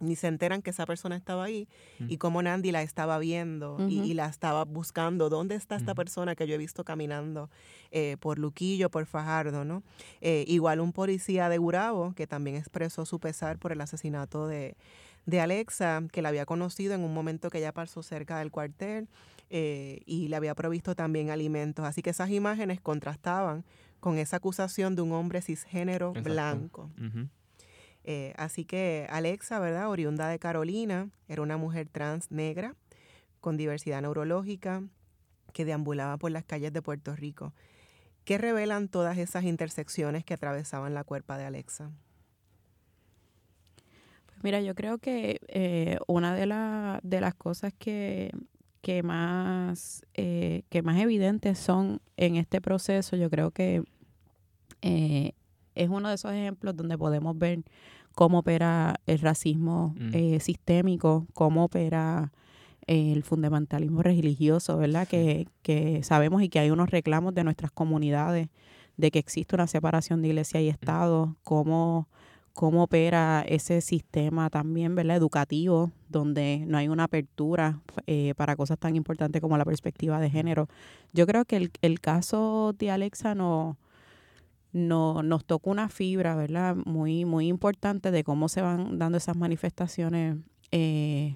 ni 0.00 0.16
se 0.16 0.26
enteran 0.26 0.62
que 0.62 0.70
esa 0.70 0.86
persona 0.86 1.14
estaba 1.14 1.44
ahí 1.44 1.68
y 2.08 2.16
cómo 2.16 2.42
Nandi 2.42 2.72
la 2.72 2.82
estaba 2.82 3.18
viendo 3.18 3.76
y, 3.88 4.14
la 4.14 4.26
estaba 4.26 4.64
buscando. 4.64 5.28
¿Dónde 5.28 5.54
está 5.54 5.76
esta 5.76 5.94
persona 5.94 6.34
que 6.34 6.46
yo 6.46 6.54
he 6.54 6.58
visto 6.58 6.84
caminando 6.84 7.50
eh, 7.90 8.16
por 8.18 8.38
Luquillo, 8.38 8.90
por 8.90 9.04
Fajardo? 9.06 9.64
¿no? 9.64 9.82
Eh, 10.20 10.44
igual 10.48 10.80
un 10.80 10.92
policía 10.92 11.48
de 11.48 11.58
Gurabo 11.58 12.14
que 12.14 12.26
también 12.26 12.56
expresó 12.56 13.04
su 13.04 13.20
pesar 13.20 13.58
por 13.58 13.72
el 13.72 13.80
asesinato 13.80 14.48
de, 14.48 14.76
de 15.26 15.40
Alexa, 15.40 16.02
que 16.10 16.22
la 16.22 16.30
había 16.30 16.46
conocido 16.46 16.94
en 16.94 17.02
un 17.02 17.12
momento 17.12 17.50
que 17.50 17.58
ella 17.58 17.72
pasó 17.72 18.02
cerca 18.02 18.38
del 18.38 18.50
cuartel 18.50 19.08
eh, 19.50 20.00
y 20.06 20.28
le 20.28 20.36
había 20.36 20.54
provisto 20.54 20.94
también 20.94 21.30
alimentos. 21.30 21.84
Así 21.84 22.00
que 22.00 22.10
esas 22.10 22.30
imágenes 22.30 22.80
contrastaban 22.80 23.64
con 24.00 24.18
esa 24.18 24.36
acusación 24.36 24.96
de 24.96 25.02
un 25.02 25.12
hombre 25.12 25.42
cisgénero 25.42 26.12
blanco. 26.12 26.90
Eh, 28.02 28.32
así 28.36 28.64
que 28.64 29.06
Alexa, 29.10 29.58
¿verdad? 29.58 29.88
Oriunda 29.88 30.28
de 30.28 30.38
Carolina, 30.38 31.10
era 31.28 31.42
una 31.42 31.58
mujer 31.58 31.88
trans 31.88 32.30
negra 32.30 32.74
con 33.40 33.56
diversidad 33.56 34.02
neurológica 34.02 34.82
que 35.52 35.64
deambulaba 35.64 36.16
por 36.16 36.30
las 36.30 36.44
calles 36.44 36.72
de 36.72 36.82
Puerto 36.82 37.14
Rico. 37.14 37.52
¿Qué 38.24 38.38
revelan 38.38 38.88
todas 38.88 39.18
esas 39.18 39.44
intersecciones 39.44 40.24
que 40.24 40.34
atravesaban 40.34 40.94
la 40.94 41.04
cuerpa 41.04 41.36
de 41.38 41.44
Alexa? 41.44 41.90
Pues 44.26 44.38
mira, 44.42 44.60
yo 44.60 44.74
creo 44.74 44.98
que 44.98 45.40
eh, 45.48 45.98
una 46.06 46.34
de, 46.34 47.00
de 47.02 47.20
las 47.20 47.34
cosas 47.34 47.72
que, 47.78 48.30
que 48.82 49.02
más, 49.02 50.06
eh, 50.14 50.62
que 50.68 50.82
más 50.82 51.00
evidentes 51.00 51.58
son 51.58 52.00
en 52.16 52.36
este 52.36 52.60
proceso, 52.60 53.16
yo 53.16 53.30
creo 53.30 53.50
que 53.50 53.82
es 54.82 55.88
uno 55.88 56.08
de 56.08 56.14
esos 56.14 56.32
ejemplos 56.32 56.76
donde 56.76 56.96
podemos 56.96 57.36
ver 57.36 57.62
cómo 58.14 58.40
opera 58.40 59.00
el 59.06 59.18
racismo 59.18 59.94
mm. 59.98 60.10
eh, 60.14 60.40
sistémico, 60.40 61.26
cómo 61.32 61.64
opera 61.64 62.32
el 62.86 63.22
fundamentalismo 63.22 64.02
religioso, 64.02 64.76
¿verdad? 64.78 65.06
Que, 65.06 65.46
que, 65.62 66.02
sabemos 66.02 66.42
y 66.42 66.48
que 66.48 66.58
hay 66.58 66.70
unos 66.70 66.90
reclamos 66.90 67.34
de 67.34 67.44
nuestras 67.44 67.70
comunidades 67.70 68.48
de 68.96 69.10
que 69.10 69.18
existe 69.18 69.54
una 69.54 69.66
separación 69.66 70.22
de 70.22 70.28
iglesia 70.28 70.60
y 70.60 70.66
mm. 70.66 70.70
Estado, 70.70 71.36
cómo, 71.44 72.08
cómo 72.52 72.84
opera 72.84 73.44
ese 73.46 73.80
sistema 73.80 74.50
también, 74.50 74.94
¿verdad? 74.94 75.16
Educativo, 75.16 75.90
donde 76.08 76.64
no 76.66 76.78
hay 76.78 76.88
una 76.88 77.04
apertura 77.04 77.80
eh, 78.06 78.34
para 78.36 78.56
cosas 78.56 78.78
tan 78.78 78.96
importantes 78.96 79.40
como 79.40 79.56
la 79.58 79.64
perspectiva 79.64 80.20
de 80.20 80.30
género. 80.30 80.68
Yo 81.12 81.26
creo 81.26 81.44
que 81.44 81.56
el, 81.56 81.70
el 81.82 82.00
caso 82.00 82.74
de 82.78 82.90
Alexa 82.90 83.34
no 83.34 83.78
no, 84.72 85.22
nos 85.22 85.44
tocó 85.44 85.70
una 85.70 85.88
fibra, 85.88 86.36
¿verdad? 86.36 86.76
Muy, 86.76 87.24
muy 87.24 87.48
importante 87.48 88.10
de 88.10 88.24
cómo 88.24 88.48
se 88.48 88.62
van 88.62 88.98
dando 88.98 89.18
esas 89.18 89.36
manifestaciones 89.36 90.36
eh, 90.70 91.34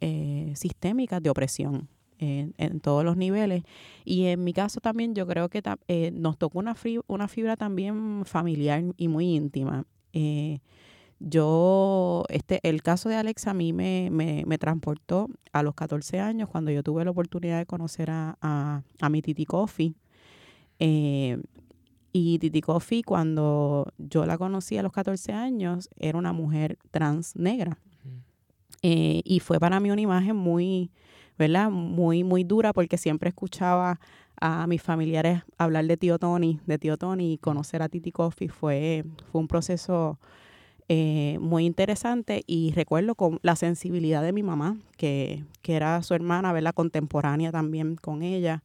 eh, 0.00 0.52
sistémicas 0.54 1.22
de 1.22 1.30
opresión 1.30 1.88
en, 2.18 2.80
todos 2.80 3.04
los 3.04 3.16
niveles. 3.16 3.64
Y 4.04 4.26
en 4.26 4.44
mi 4.44 4.52
caso 4.52 4.80
también 4.80 5.14
yo 5.14 5.26
creo 5.26 5.48
que 5.48 5.62
nos 6.12 6.38
tocó 6.38 6.60
una 6.60 7.28
fibra 7.28 7.56
también 7.56 8.24
familiar 8.24 8.82
y 8.96 9.08
muy 9.08 9.34
íntima. 9.34 9.84
Yo, 11.18 12.24
este, 12.28 12.60
el 12.62 12.82
caso 12.82 13.08
de 13.08 13.16
Alex 13.16 13.46
a 13.46 13.54
mí 13.54 13.72
me, 13.72 14.08
me, 14.10 14.44
me, 14.46 14.58
transportó 14.58 15.28
a 15.52 15.62
los 15.62 15.74
14 15.74 16.20
años 16.20 16.48
cuando 16.48 16.70
yo 16.70 16.82
tuve 16.82 17.04
la 17.04 17.10
oportunidad 17.10 17.58
de 17.58 17.66
conocer 17.66 18.10
a, 18.10 18.36
a, 18.40 19.08
mi 19.08 19.22
Titi 19.22 19.46
Coffee. 19.46 19.94
Y 22.18 22.38
Titi 22.38 22.62
Coffee, 22.62 23.02
cuando 23.02 23.92
yo 23.98 24.24
la 24.24 24.38
conocí 24.38 24.78
a 24.78 24.82
los 24.82 24.90
14 24.90 25.34
años, 25.34 25.90
era 25.98 26.16
una 26.16 26.32
mujer 26.32 26.78
trans 26.90 27.36
negra. 27.36 27.78
Eh, 28.80 29.20
y 29.22 29.40
fue 29.40 29.60
para 29.60 29.80
mí 29.80 29.90
una 29.90 30.00
imagen 30.00 30.34
muy, 30.34 30.90
¿verdad? 31.36 31.70
Muy, 31.70 32.24
muy 32.24 32.42
dura 32.42 32.72
porque 32.72 32.96
siempre 32.96 33.28
escuchaba 33.28 34.00
a 34.40 34.66
mis 34.66 34.82
familiares 34.82 35.42
hablar 35.58 35.86
de 35.86 35.96
tío 35.96 36.18
Tony, 36.18 36.60
de 36.66 36.78
tío 36.78 36.96
Tony, 36.96 37.34
y 37.34 37.38
conocer 37.38 37.82
a 37.82 37.88
Titi 37.88 38.12
Coffee 38.12 38.48
fue, 38.48 39.04
fue 39.30 39.40
un 39.40 39.48
proceso 39.48 40.18
eh, 40.88 41.38
muy 41.40 41.66
interesante 41.66 42.42
y 42.46 42.72
recuerdo 42.72 43.14
con 43.14 43.40
la 43.42 43.56
sensibilidad 43.56 44.22
de 44.22 44.32
mi 44.32 44.42
mamá, 44.42 44.76
que, 44.96 45.44
que 45.62 45.74
era 45.74 46.02
su 46.02 46.14
hermana, 46.14 46.52
¿verdad? 46.52 46.74
Contemporánea 46.74 47.50
también 47.50 47.96
con 47.96 48.22
ella 48.22 48.62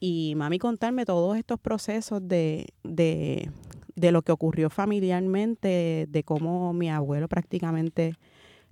y 0.00 0.34
mami 0.36 0.58
contarme 0.58 1.04
todos 1.04 1.36
estos 1.36 1.60
procesos 1.60 2.26
de, 2.26 2.66
de, 2.82 3.50
de 3.94 4.12
lo 4.12 4.22
que 4.22 4.32
ocurrió 4.32 4.68
familiarmente, 4.68 6.06
de 6.08 6.22
cómo 6.24 6.72
mi 6.72 6.90
abuelo 6.90 7.28
prácticamente 7.28 8.16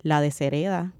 la 0.03 0.21
deshereda, 0.21 0.93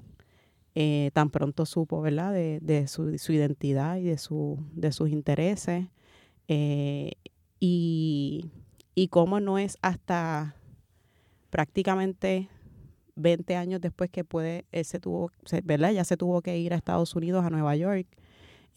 eh, 0.75 1.11
tan 1.13 1.31
pronto 1.31 1.67
supo, 1.67 2.01
¿verdad?, 2.01 2.33
de, 2.33 2.87
su, 2.89 3.11
identidad 3.33 3.97
y 3.97 4.05
de, 4.05 4.19
su, 4.19 4.59
sus 4.91 5.11
intereses. 5.11 5.87
Eh, 6.49 7.13
y, 7.61 8.51
y 8.95 9.09
cómo 9.09 9.41
no 9.41 9.59
es 9.59 9.79
hasta 9.83 10.57
prácticamente 11.51 12.49
20 13.17 13.57
años 13.57 13.81
después 13.81 14.11
que 14.11 14.25
puede, 14.25 14.65
él 14.73 14.85
se 14.85 14.99
tuvo, 14.99 15.31
¿verdad? 15.65 15.93
Ya 15.93 16.05
se 16.05 16.17
tuvo 16.17 16.43
que 16.43 16.59
ir 16.59 16.73
a 16.73 16.77
Estados 16.77 17.15
Unidos, 17.15 17.45
a 17.45 17.51
Nueva 17.51 17.77
York, 17.77 18.07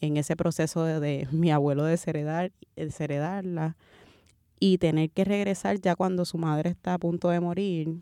en 0.00 0.16
ese 0.16 0.36
proceso 0.36 0.84
de, 0.84 1.26
mi 1.32 1.50
abuelo 1.50 1.84
desheredar, 1.84 2.52
desheredarla 2.76 3.76
y 4.60 4.78
tener 4.78 5.10
que 5.10 5.24
regresar 5.24 5.80
ya 5.80 5.96
cuando 5.96 6.24
su 6.24 6.38
madre 6.38 6.70
está 6.70 6.94
a 6.94 6.98
punto 6.98 7.30
de 7.30 7.40
morir, 7.40 8.00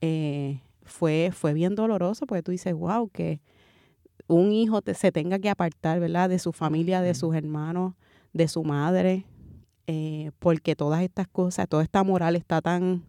eh, 0.00 0.60
fue, 0.86 1.30
fue 1.32 1.52
bien 1.52 1.74
doloroso 1.74 2.26
porque 2.26 2.42
tú 2.42 2.52
dices, 2.52 2.74
wow, 2.74 3.08
que 3.10 3.40
un 4.26 4.52
hijo 4.52 4.80
se 4.94 5.12
tenga 5.12 5.38
que 5.38 5.50
apartar, 5.50 6.00
¿verdad? 6.00 6.28
De 6.28 6.38
su 6.38 6.52
familia, 6.52 7.00
de 7.00 7.14
sus 7.14 7.34
hermanos, 7.34 7.94
de 8.32 8.48
su 8.48 8.64
madre, 8.64 9.26
eh, 9.86 10.30
porque 10.38 10.74
todas 10.74 11.02
estas 11.02 11.28
cosas, 11.28 11.68
toda 11.68 11.82
esta 11.82 12.02
moral 12.02 12.36
está 12.36 12.60
tan 12.60 13.04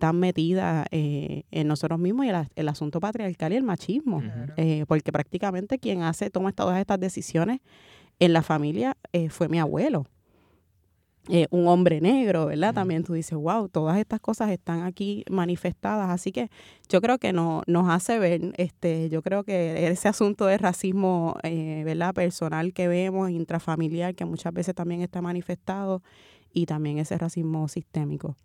tan 0.00 0.18
metida 0.18 0.86
eh, 0.90 1.44
en 1.52 1.68
nosotros 1.68 2.00
mismos 2.00 2.26
y 2.26 2.30
el, 2.56 2.68
asunto 2.68 2.98
patriarcal 2.98 3.52
y 3.52 3.56
el 3.56 3.62
machismo, 3.62 4.20
eh, 4.56 4.84
porque 4.88 5.12
prácticamente 5.12 5.78
quien 5.78 6.02
hace, 6.02 6.30
toma 6.30 6.52
todas 6.52 6.80
estas 6.80 6.98
decisiones 6.98 7.60
en 8.18 8.32
la 8.32 8.42
familia 8.42 8.96
eh, 9.12 9.28
fue 9.28 9.48
mi 9.48 9.60
abuelo. 9.60 10.06
Un 11.50 11.68
hombre 11.68 12.00
negro, 12.00 12.46
¿verdad? 12.46 12.74
También 12.74 13.04
tú 13.04 13.12
dices, 13.14 13.36
wow, 13.36 13.68
todas 13.68 13.98
estas 13.98 14.20
cosas 14.20 14.50
están 14.50 14.82
aquí 14.82 15.24
manifestadas, 15.30 16.10
así 16.10 16.32
que 16.32 16.50
yo 16.88 17.00
creo 17.00 17.18
que 17.18 17.32
no, 17.32 17.62
nos 17.66 17.88
hace 17.88 18.18
ver, 18.18 18.52
este, 18.56 19.08
yo 19.08 19.22
creo 19.22 19.44
que 19.44 19.88
ese 19.88 20.08
asunto 20.08 20.46
de 20.46 20.58
racismo, 20.58 21.36
¿verdad? 21.42 22.14
Personal 22.14 22.72
que 22.72 22.88
vemos, 22.88 23.30
intrafamiliar, 23.30 24.14
que 24.14 24.24
muchas 24.24 24.52
veces 24.52 24.74
también 24.74 25.02
está 25.02 25.22
manifestado, 25.22 26.02
y 26.52 26.66
también 26.66 26.98
ese 26.98 27.16
racismo 27.16 27.68
sistémico. 27.68 28.36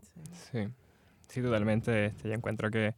Sí. 0.52 0.68
Sí, 1.28 1.42
totalmente. 1.42 2.06
Este, 2.06 2.30
yo 2.30 2.34
encuentro 2.34 2.70
que, 2.70 2.94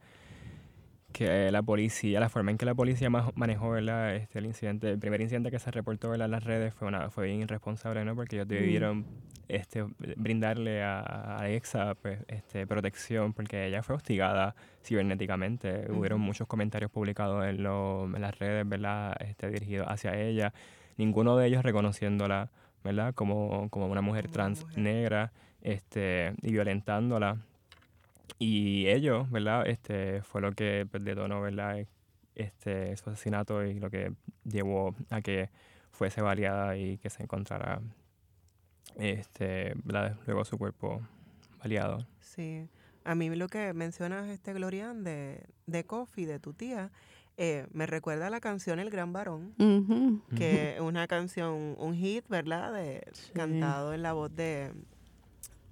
que 1.12 1.50
la 1.50 1.62
policía, 1.62 2.20
la 2.20 2.28
forma 2.28 2.50
en 2.50 2.58
que 2.58 2.66
la 2.66 2.74
policía 2.74 3.08
manejó 3.10 3.70
¿verdad? 3.70 4.14
Este, 4.14 4.38
el 4.38 4.46
incidente, 4.46 4.90
el 4.90 4.98
primer 4.98 5.20
incidente 5.20 5.50
que 5.50 5.58
se 5.58 5.70
reportó 5.70 6.14
en 6.14 6.30
las 6.30 6.44
redes 6.44 6.74
fue 6.74 6.86
una 6.88 7.10
fue 7.10 7.26
bien 7.26 7.40
irresponsable, 7.40 8.04
¿no? 8.04 8.14
Porque 8.14 8.36
ellos 8.36 8.46
mm. 8.46 8.50
debieron 8.50 9.06
este, 9.48 9.84
brindarle 10.16 10.82
a, 10.82 11.36
Alexa 11.38 11.94
pues, 11.94 12.20
este, 12.28 12.66
protección 12.66 13.32
porque 13.32 13.66
ella 13.66 13.82
fue 13.82 13.96
hostigada 13.96 14.54
cibernéticamente. 14.84 15.90
Hubieron 15.90 16.20
muchos 16.20 16.46
comentarios 16.46 16.90
publicados 16.90 17.44
en, 17.46 17.64
en 17.64 18.20
las 18.20 18.38
redes, 18.38 18.68
¿verdad? 18.68 19.16
Este, 19.20 19.50
dirigidos 19.50 19.86
hacia 19.88 20.14
ella. 20.14 20.52
Ninguno 20.98 21.36
de 21.36 21.46
ellos 21.46 21.62
reconociéndola, 21.62 22.50
¿verdad? 22.84 23.14
Como, 23.14 23.68
como 23.70 23.86
una 23.86 24.02
mujer 24.02 24.28
trans 24.28 24.66
negra 24.76 25.32
este, 25.62 26.34
y 26.42 26.52
violentándola. 26.52 27.38
Y 28.38 28.86
ellos, 28.86 29.30
¿verdad? 29.30 29.66
Este, 29.66 30.22
fue 30.22 30.40
lo 30.40 30.52
que 30.52 30.86
detonó, 31.00 31.40
¿verdad? 31.40 31.86
Este, 32.34 32.96
su 32.96 33.10
asesinato 33.10 33.64
y 33.64 33.80
lo 33.80 33.90
que 33.90 34.12
llevó 34.44 34.94
a 35.10 35.20
que 35.20 35.50
fuese 35.90 36.22
baleada 36.22 36.76
y 36.76 36.98
que 36.98 37.10
se 37.10 37.24
encontrara 37.24 37.80
este, 38.96 39.74
luego 40.26 40.44
su 40.44 40.56
cuerpo 40.56 41.02
baleado. 41.60 42.06
Sí. 42.20 42.68
A 43.04 43.14
mí 43.14 43.34
lo 43.34 43.48
que 43.48 43.72
mencionas, 43.72 44.28
este 44.28 44.52
Glorian, 44.52 45.02
de, 45.02 45.44
de 45.66 45.84
Coffee, 45.84 46.26
de 46.26 46.38
tu 46.38 46.52
tía, 46.52 46.92
eh, 47.36 47.66
me 47.72 47.86
recuerda 47.86 48.26
a 48.26 48.30
la 48.30 48.40
canción 48.40 48.80
El 48.80 48.90
Gran 48.90 49.12
Varón, 49.12 49.54
que 50.36 50.74
es 50.74 50.80
una 50.80 51.06
canción, 51.06 51.76
un 51.78 51.94
hit, 51.94 52.26
¿verdad? 52.28 52.72
De, 52.72 53.06
Cantado 53.32 53.94
en 53.94 54.02
la 54.02 54.12
voz 54.12 54.34
de, 54.34 54.72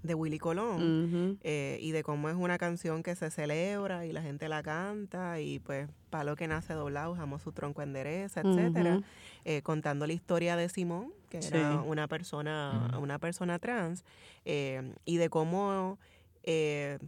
de 0.07 0.15
Willy 0.15 0.39
Colón 0.39 1.39
eh, 1.43 1.79
y 1.81 1.91
de 1.91 2.03
cómo 2.03 2.29
es 2.29 2.37
una 2.37 2.59
canción 2.59 3.03
que 3.03 3.15
se 3.15 3.31
celebra 3.31 4.07
y 4.07 4.13
la 4.13 4.23
gente 4.23 4.49
la 4.49 4.63
canta 4.63 5.41
y 5.41 5.59
pues 5.59 5.89
palo 6.11 6.37
que 6.37 6.49
nace 6.49 6.73
doblado, 6.73 7.15
jamón 7.15 7.41
su 7.41 7.53
tronco 7.53 7.83
endereza, 7.83 8.41
etcétera, 8.41 9.03
eh, 9.45 9.63
contando 9.63 10.07
la 10.07 10.13
historia 10.13 10.57
de 10.57 10.69
Simón, 10.69 11.13
que 11.29 11.39
era 11.39 11.83
una 11.83 12.09
persona, 12.09 12.97
una 13.01 13.19
persona 13.19 13.59
trans, 13.59 14.05
eh, 14.45 14.95
y 15.05 15.17
de 15.17 15.29
cómo 15.29 15.99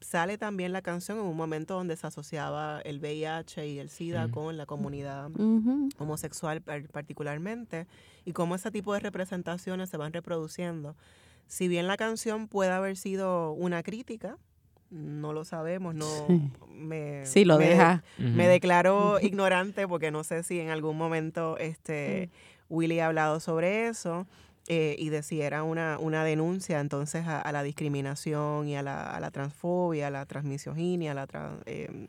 sale 0.00 0.36
también 0.36 0.72
la 0.72 0.82
canción 0.82 1.18
en 1.18 1.24
un 1.24 1.36
momento 1.36 1.74
donde 1.74 1.96
se 1.96 2.08
asociaba 2.08 2.80
el 2.80 2.98
VIH 2.98 3.68
y 3.68 3.78
el 3.78 3.88
SIDA 3.88 4.28
con 4.28 4.56
la 4.56 4.66
comunidad 4.66 5.30
homosexual 5.98 6.60
particularmente, 6.60 7.86
y 8.24 8.32
cómo 8.32 8.56
ese 8.56 8.70
tipo 8.70 8.92
de 8.92 9.00
representaciones 9.00 9.88
se 9.88 9.96
van 9.96 10.12
reproduciendo 10.12 10.96
si 11.48 11.66
bien 11.66 11.88
la 11.88 11.96
canción 11.96 12.46
puede 12.46 12.70
haber 12.70 12.96
sido 12.96 13.52
una 13.52 13.82
crítica, 13.82 14.38
no 14.90 15.32
lo 15.32 15.44
sabemos, 15.44 15.94
no 15.94 16.06
me, 16.70 17.26
sí, 17.26 17.44
lo 17.44 17.58
deja. 17.58 18.04
me 18.18 18.46
declaro 18.46 19.18
ignorante 19.20 19.86
porque 19.88 20.10
no 20.10 20.24
sé 20.24 20.42
si 20.42 20.60
en 20.60 20.70
algún 20.70 20.96
momento 20.96 21.58
este 21.58 22.30
Willy 22.68 23.00
ha 23.00 23.06
hablado 23.06 23.40
sobre 23.40 23.88
eso. 23.88 24.26
Eh, 24.70 24.96
y 24.98 25.08
de 25.08 25.22
si 25.22 25.40
era 25.40 25.62
una, 25.62 25.96
una 25.98 26.24
denuncia 26.24 26.80
entonces 26.80 27.26
a, 27.26 27.50
la 27.52 27.62
discriminación 27.62 28.68
y 28.68 28.76
a 28.76 28.82
la, 28.82 29.16
a 29.16 29.18
la 29.18 29.30
transfobia, 29.30 30.08
a 30.08 30.10
la 30.10 30.26
transmisoginia, 30.26 31.12
a 31.12 31.14
la 31.14 31.26
em, 31.64 32.04
eh, 32.04 32.06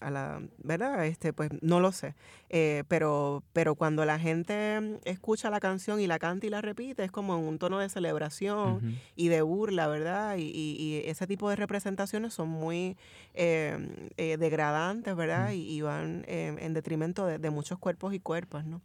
a 0.00 0.10
la 0.10 0.42
verdad 0.58 1.06
este 1.06 1.32
pues 1.32 1.50
no 1.60 1.80
lo 1.80 1.92
sé. 1.92 2.14
Eh, 2.50 2.84
pero 2.88 3.42
pero 3.52 3.74
cuando 3.74 4.04
la 4.04 4.18
gente 4.18 4.98
escucha 5.04 5.50
la 5.50 5.60
canción 5.60 6.00
y 6.00 6.06
la 6.06 6.18
canta 6.18 6.46
y 6.46 6.50
la 6.50 6.60
repite 6.60 7.04
es 7.04 7.10
como 7.10 7.36
en 7.36 7.44
un 7.44 7.58
tono 7.58 7.78
de 7.78 7.88
celebración 7.88 8.98
y 9.16 9.28
de 9.28 9.42
burla 9.42 9.86
verdad 9.86 10.36
y, 10.36 10.50
y, 10.50 11.02
ese 11.06 11.26
tipo 11.26 11.50
de 11.50 11.56
representaciones 11.56 12.34
son 12.34 12.48
muy 12.48 12.96
eh, 13.34 14.36
degradantes 14.38 15.14
verdad 15.16 15.52
y, 15.52 15.80
van 15.80 16.24
en 16.26 16.74
detrimento 16.74 17.26
de, 17.26 17.38
de 17.38 17.50
muchos 17.50 17.78
cuerpos 17.78 18.14
y 18.14 18.20
cuerpos 18.20 18.64
no 18.64 18.82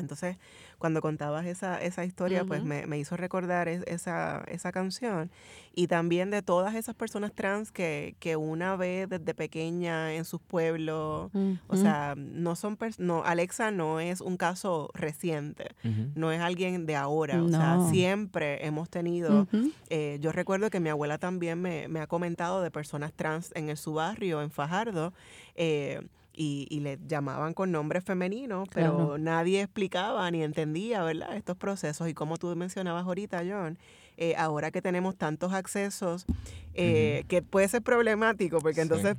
entonces, 0.00 0.36
cuando 0.78 1.00
contabas 1.00 1.46
esa, 1.46 1.80
esa 1.80 2.04
historia, 2.04 2.44
pues 2.44 2.64
me, 2.64 2.86
me, 2.86 2.98
hizo 2.98 3.16
recordar 3.16 3.68
esa, 3.68 4.42
esa 4.48 4.72
canción. 4.72 5.30
Y 5.74 5.86
también 5.86 6.30
de 6.30 6.42
todas 6.42 6.74
esas 6.74 6.94
personas 6.94 7.32
trans 7.32 7.70
que, 7.70 8.16
que 8.18 8.36
una 8.36 8.76
vez 8.76 9.08
desde 9.08 9.34
pequeña 9.34 10.14
en 10.14 10.24
sus 10.24 10.40
pueblos, 10.40 11.30
o 11.68 11.76
sea, 11.76 12.14
no 12.16 12.56
son, 12.56 12.76
no, 12.98 13.22
Alexa 13.24 13.70
no 13.70 14.00
es 14.00 14.20
un 14.20 14.36
caso 14.36 14.90
reciente, 14.94 15.74
no 16.14 16.32
es 16.32 16.40
alguien 16.40 16.86
de 16.86 16.96
ahora, 16.96 17.42
o 17.42 17.48
sea, 17.48 17.78
siempre 17.90 18.66
hemos 18.66 18.90
tenido, 18.90 19.46
eh, 19.88 20.18
yo 20.20 20.32
recuerdo 20.32 20.70
que 20.70 20.80
mi 20.80 20.88
abuela 20.88 21.18
también 21.18 21.60
me, 21.60 21.88
me, 21.88 22.00
ha 22.00 22.06
comentado 22.06 22.62
de 22.62 22.70
personas 22.70 23.12
trans 23.12 23.52
en 23.54 23.68
el, 23.68 23.76
su 23.76 23.94
barrio, 23.94 24.42
en 24.42 24.50
Fajardo, 24.50 25.12
eh, 25.54 26.00
y, 26.42 26.66
y, 26.70 26.80
le 26.80 26.98
llamaban 27.06 27.52
con 27.52 27.70
nombres 27.70 28.02
femeninos, 28.02 28.66
pero 28.72 29.18
nadie 29.18 29.60
explicaba 29.60 30.30
ni 30.30 30.42
entendía, 30.42 31.02
¿verdad? 31.02 31.36
Estos 31.36 31.54
procesos. 31.54 32.08
Y 32.08 32.14
como 32.14 32.38
tú 32.38 32.56
mencionabas 32.56 33.04
ahorita, 33.04 33.42
John, 33.46 33.76
eh, 34.16 34.34
ahora 34.38 34.70
que 34.70 34.80
tenemos 34.80 35.16
tantos 35.16 35.52
accesos, 35.52 36.24
eh, 36.72 37.24
que 37.28 37.42
puede 37.42 37.68
ser 37.68 37.82
problemático, 37.82 38.58
porque 38.60 38.80
entonces 38.80 39.16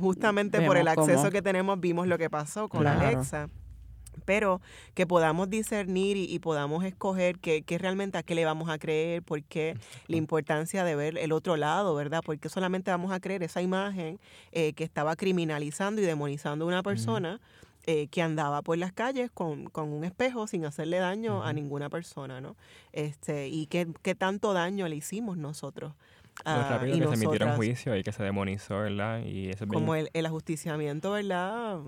justamente 0.00 0.60
por 0.62 0.76
el 0.76 0.88
acceso 0.88 1.30
que 1.30 1.42
tenemos 1.42 1.78
vimos 1.78 2.08
lo 2.08 2.18
que 2.18 2.28
pasó 2.28 2.68
con 2.68 2.88
Alexa 2.88 3.48
pero 4.24 4.60
que 4.94 5.06
podamos 5.06 5.50
discernir 5.50 6.16
y, 6.16 6.38
podamos 6.38 6.84
escoger 6.84 7.38
qué, 7.38 7.62
qué, 7.62 7.78
realmente 7.78 8.18
a 8.18 8.22
qué 8.22 8.34
le 8.34 8.44
vamos 8.44 8.68
a 8.68 8.78
creer, 8.78 9.22
por 9.22 9.42
qué 9.42 9.76
la 10.08 10.16
importancia 10.16 10.84
de 10.84 10.94
ver 10.94 11.18
el 11.18 11.32
otro 11.32 11.56
lado, 11.56 11.94
¿verdad? 11.94 12.22
Porque 12.24 12.48
solamente 12.48 12.90
vamos 12.90 13.12
a 13.12 13.20
creer 13.20 13.42
esa 13.42 13.62
imagen 13.62 14.18
eh, 14.52 14.72
que 14.74 14.84
estaba 14.84 15.16
criminalizando 15.16 16.02
y 16.02 16.04
demonizando 16.04 16.64
a 16.64 16.68
una 16.68 16.82
persona. 16.82 17.40
Eh, 17.86 18.06
que 18.06 18.22
andaba 18.22 18.62
por 18.62 18.78
las 18.78 18.94
calles 18.94 19.30
con, 19.30 19.66
con, 19.66 19.92
un 19.92 20.04
espejo 20.04 20.46
sin 20.46 20.64
hacerle 20.64 21.00
daño 21.00 21.42
a 21.42 21.52
ninguna 21.52 21.90
persona, 21.90 22.40
¿no? 22.40 22.56
Este, 22.92 23.48
y 23.48 23.66
qué, 23.66 23.86
qué 24.00 24.14
tanto 24.14 24.54
daño 24.54 24.88
le 24.88 24.96
hicimos 24.96 25.36
nosotros 25.36 25.92
lo 26.44 26.50
ah, 26.50 26.68
rápido 26.70 27.10
que 27.10 27.16
se 27.16 27.24
emitieron 27.24 27.56
juicio 27.56 27.96
y 27.96 28.02
que 28.02 28.12
se 28.12 28.22
demonizó, 28.22 28.78
¿verdad? 28.78 29.24
Y 29.24 29.50
eso 29.50 29.66
Como 29.66 29.94
el, 29.94 30.10
el, 30.12 30.26
ajusticiamiento, 30.26 31.12
¿verdad? 31.12 31.80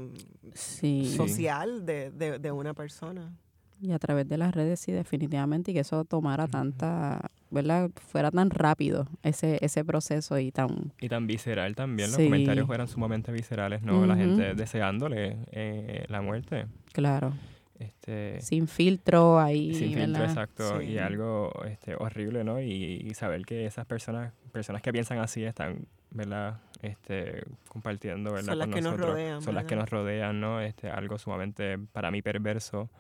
Sí. 0.55 1.13
Social 1.17 1.85
de, 1.85 2.11
de, 2.11 2.39
de, 2.39 2.53
una 2.53 2.73
persona. 2.73 3.33
Y 3.81 3.93
a 3.93 3.99
través 3.99 4.29
de 4.29 4.39
las 4.39 4.55
redes, 4.55 4.81
sí, 4.81 4.93
definitivamente, 4.93 5.73
y 5.73 5.75
que 5.75 5.81
eso 5.81 6.05
tomara 6.05 6.47
tanta, 6.47 7.31
¿verdad? 7.51 7.91
Fuera 7.97 8.31
tan 8.31 8.51
rápido 8.51 9.07
ese, 9.23 9.59
ese 9.61 9.85
proceso 9.85 10.39
y 10.39 10.51
tan... 10.51 10.93
Y 11.01 11.09
tan 11.09 11.27
visceral 11.27 11.75
también, 11.75 12.11
los 12.11 12.19
comentarios 12.19 12.67
fueran 12.67 12.89
sumamente 12.89 13.33
viscerales, 13.33 13.83
¿no? 13.83 14.07
La 14.07 14.17
gente 14.17 14.55
deseándole 14.55 15.39
eh, 15.51 16.07
la 16.09 16.23
muerte. 16.23 16.67
Claro. 16.93 17.35
Este, 17.79 18.41
sin 18.41 18.69
filtro 18.69 19.39
ahí. 19.39 19.75
Sin 19.75 19.93
filtro, 19.93 20.25
exacto. 20.25 20.81
Y 20.81 20.99
algo 20.99 21.53
este, 21.67 21.95
horrible, 21.95 22.43
¿no? 22.43 22.61
Y, 22.61 23.13
saber 23.15 23.45
que 23.45 23.67
esas 23.67 23.87
personas, 23.87 24.33
personas 24.53 24.83
que 24.83 24.93
piensan 24.93 25.19
así 25.19 25.45
están, 25.45 25.87
¿verdad? 26.11 26.61
Este, 26.83 27.45
compartiendo, 27.69 28.33
¿verdad? 28.33 28.53
Son 28.53 28.59
las 28.59 28.69
que 28.69 28.81
nos 28.81 28.97
rodean. 28.99 29.43
Son 29.43 29.55
las 29.55 29.65
que 29.65 29.77
nos 29.77 29.91
rodean, 29.91 30.41
¿no? 30.41 30.61
Este, 30.61 30.89
algo 30.91 31.19
sumamente, 31.19 31.79
para 31.79 32.11
mí, 32.11 32.23
perverso. 32.23 32.91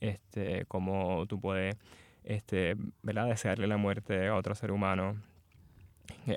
Este, 0.00 0.64
como 0.66 1.26
tú 1.26 1.40
puedes, 1.40 1.76
este, 2.24 2.76
¿verdad? 3.02 3.28
Desearle 3.28 3.66
la 3.66 3.76
muerte 3.76 4.26
a 4.26 4.34
otro 4.34 4.54
ser 4.54 4.72
humano. 4.72 5.16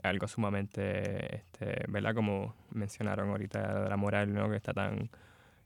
algo 0.04 0.28
sumamente, 0.28 1.38
este, 1.38 1.86
¿verdad? 1.88 2.14
Como 2.14 2.56
mencionaron 2.72 3.30
ahorita 3.30 3.84
de 3.84 3.90
la 3.90 3.98
moral, 3.98 4.34
¿no? 4.34 4.50
Que 4.50 4.58
está 4.58 4.74
tan 4.74 5.10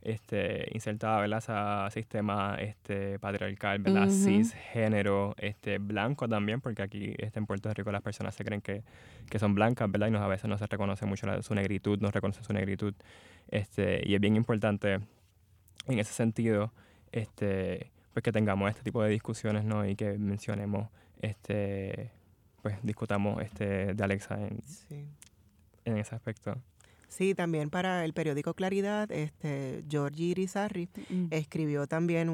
este, 0.04 0.68
insertada, 0.74 1.22
¿verdad? 1.22 1.39
Ese 1.88 2.02
sistema 2.02 2.58
este, 2.60 3.20
patriarcal, 3.20 3.80
¿verdad? 3.80 4.10
Cisgénero, 4.10 5.34
este, 5.38 5.78
blanco 5.78 6.28
también, 6.28 6.60
porque 6.60 6.82
aquí 6.82 7.13
este, 7.18 7.39
en 7.39 7.46
Puerto 7.46 7.74
Rico 7.74 7.92
las 7.92 8.02
personas 8.02 8.36
se 8.36 8.44
creen 8.44 8.62
que, 8.62 8.84
que 9.30 9.39
son 9.39 9.56
blancas, 9.56 9.89
¿verdad? 9.89 10.08
Y 10.08 10.12
nos, 10.12 10.22
a 10.22 10.28
veces 10.28 10.50
no 10.50 10.58
se 10.58 10.68
reconoce 10.68 11.06
mucho 11.06 11.42
su 11.42 11.56
negritud, 11.56 12.00
no 12.00 12.12
reconoce 12.12 12.44
su 12.44 12.52
negritud. 12.52 12.94
Este, 13.48 14.02
y 14.06 14.13
es 14.13 14.20
bien 14.20 14.36
importante 14.36 15.00
en 15.88 16.00
ese 16.00 16.13
sentido, 16.13 16.74
este, 17.13 17.92
pues 18.13 18.24
que 18.24 18.34
tengamos 18.34 18.70
este 18.70 18.84
tipo 18.84 19.02
de 19.04 19.10
discusiones, 19.10 19.63
¿no? 19.63 19.88
Y 19.88 19.96
que 19.96 20.18
mencionemos, 20.18 20.89
este, 21.22 22.12
pues 22.62 22.78
discutamos 22.84 23.42
este, 23.42 23.94
de 23.94 24.04
Alexa 24.04 24.36
en, 24.36 24.60
en 25.86 25.98
ese 25.98 26.13
aspecto. 26.13 26.58
Sí, 27.13 27.36
también 27.36 27.69
para 27.69 28.06
el 28.06 28.13
periódico 28.13 28.56
Claridad, 28.56 29.12
este, 29.12 29.84
Giorgi 29.88 30.32
Irizarry 30.32 30.89
mm. 31.10 31.28
escribió 31.30 31.86
también 31.86 32.28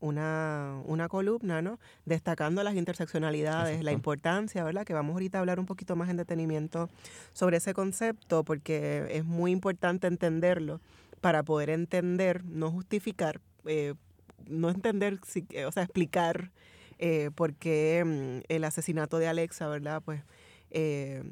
una, 0.00 0.80
una 0.86 1.08
columna, 1.08 1.60
¿no? 1.60 1.78
Destacando 2.06 2.62
las 2.62 2.74
interseccionalidades, 2.74 3.84
la 3.84 3.92
importancia, 3.92 4.64
¿verdad? 4.64 4.86
Que 4.86 4.94
vamos 4.94 5.12
ahorita 5.12 5.36
a 5.36 5.40
hablar 5.42 5.60
un 5.60 5.66
poquito 5.66 5.94
más 5.94 6.08
en 6.08 6.16
detenimiento 6.16 6.88
sobre 7.34 7.58
ese 7.58 7.74
concepto, 7.74 8.44
porque 8.44 9.08
es 9.10 9.26
muy 9.26 9.50
importante 9.50 10.06
entenderlo 10.06 10.80
para 11.20 11.42
poder 11.42 11.68
entender, 11.68 12.46
no 12.46 12.70
justificar, 12.70 13.42
eh, 13.66 13.92
no 14.46 14.70
entender, 14.70 15.20
o 15.66 15.72
sea, 15.72 15.82
explicar 15.82 16.50
eh, 16.98 17.30
por 17.34 17.52
qué 17.52 18.02
mm, 18.06 18.46
el 18.48 18.64
asesinato 18.64 19.18
de 19.18 19.28
Alexa, 19.28 19.68
¿verdad? 19.68 20.00
Pues... 20.02 20.22
Eh, 20.70 21.22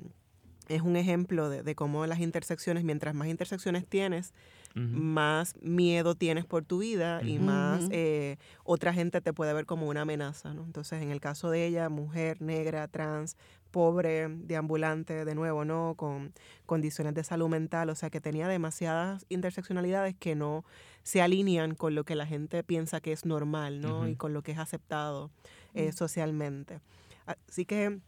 es 0.74 0.82
un 0.82 0.96
ejemplo 0.96 1.48
de, 1.50 1.74
cómo 1.74 2.06
las 2.06 2.20
intersecciones, 2.20 2.84
mientras 2.84 3.14
más 3.14 3.28
intersecciones 3.28 3.86
tienes, 3.86 4.32
más 4.74 5.54
miedo 5.60 6.14
tienes 6.14 6.46
por 6.46 6.64
tu 6.64 6.78
vida 6.78 7.22
y 7.22 7.38
más 7.38 7.88
eh, 7.90 8.38
otra 8.64 8.94
gente 8.94 9.20
te 9.20 9.34
puede 9.34 9.52
ver 9.52 9.66
como 9.66 9.86
una 9.86 10.02
amenaza. 10.02 10.54
¿no? 10.54 10.64
Entonces, 10.64 11.02
en 11.02 11.10
el 11.10 11.20
caso 11.20 11.50
de 11.50 11.66
ella, 11.66 11.90
mujer, 11.90 12.40
negra, 12.40 12.88
trans, 12.88 13.36
pobre, 13.70 14.28
deambulante, 14.28 15.24
de 15.24 15.34
nuevo, 15.34 15.64
¿no? 15.64 15.94
Con 15.96 16.32
condiciones 16.66 17.14
de 17.14 17.24
salud 17.24 17.48
mental, 17.48 17.90
o 17.90 17.94
sea, 17.94 18.10
que 18.10 18.20
tenía 18.20 18.46
demasiadas 18.48 19.26
interseccionalidades 19.28 20.14
que 20.14 20.34
no 20.34 20.64
se 21.02 21.20
alinean 21.20 21.74
con 21.74 21.94
lo 21.94 22.04
que 22.04 22.14
la 22.14 22.26
gente 22.26 22.62
piensa 22.62 23.00
que 23.00 23.12
es 23.12 23.24
normal, 23.24 23.80
¿no? 23.80 24.08
Y 24.08 24.14
con 24.14 24.32
lo 24.32 24.42
que 24.42 24.52
es 24.52 24.58
aceptado 24.58 25.30
eh, 25.74 25.92
socialmente. 25.92 26.80
Así 27.26 27.64
que 27.64 28.00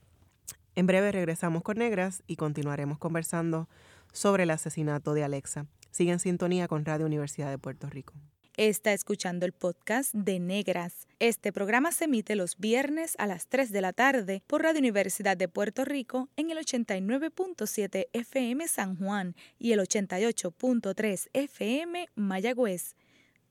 en 0.74 0.86
breve 0.86 1.12
regresamos 1.12 1.62
con 1.62 1.78
Negras 1.78 2.22
y 2.26 2.36
continuaremos 2.36 2.98
conversando 2.98 3.68
sobre 4.12 4.44
el 4.44 4.50
asesinato 4.50 5.14
de 5.14 5.24
Alexa. 5.24 5.66
Sigue 5.90 6.12
en 6.12 6.18
sintonía 6.18 6.68
con 6.68 6.84
Radio 6.84 7.06
Universidad 7.06 7.50
de 7.50 7.58
Puerto 7.58 7.88
Rico. 7.88 8.14
Está 8.56 8.92
escuchando 8.92 9.46
el 9.46 9.52
podcast 9.52 10.14
de 10.14 10.38
Negras. 10.38 11.08
Este 11.18 11.52
programa 11.52 11.90
se 11.90 12.04
emite 12.04 12.36
los 12.36 12.56
viernes 12.56 13.16
a 13.18 13.26
las 13.26 13.48
3 13.48 13.72
de 13.72 13.80
la 13.80 13.92
tarde 13.92 14.44
por 14.46 14.62
Radio 14.62 14.78
Universidad 14.78 15.36
de 15.36 15.48
Puerto 15.48 15.84
Rico 15.84 16.28
en 16.36 16.50
el 16.50 16.58
89.7 16.58 18.06
FM 18.12 18.68
San 18.68 18.96
Juan 18.96 19.34
y 19.58 19.72
el 19.72 19.80
88.3 19.80 21.30
FM 21.32 22.08
Mayagüez. 22.14 22.94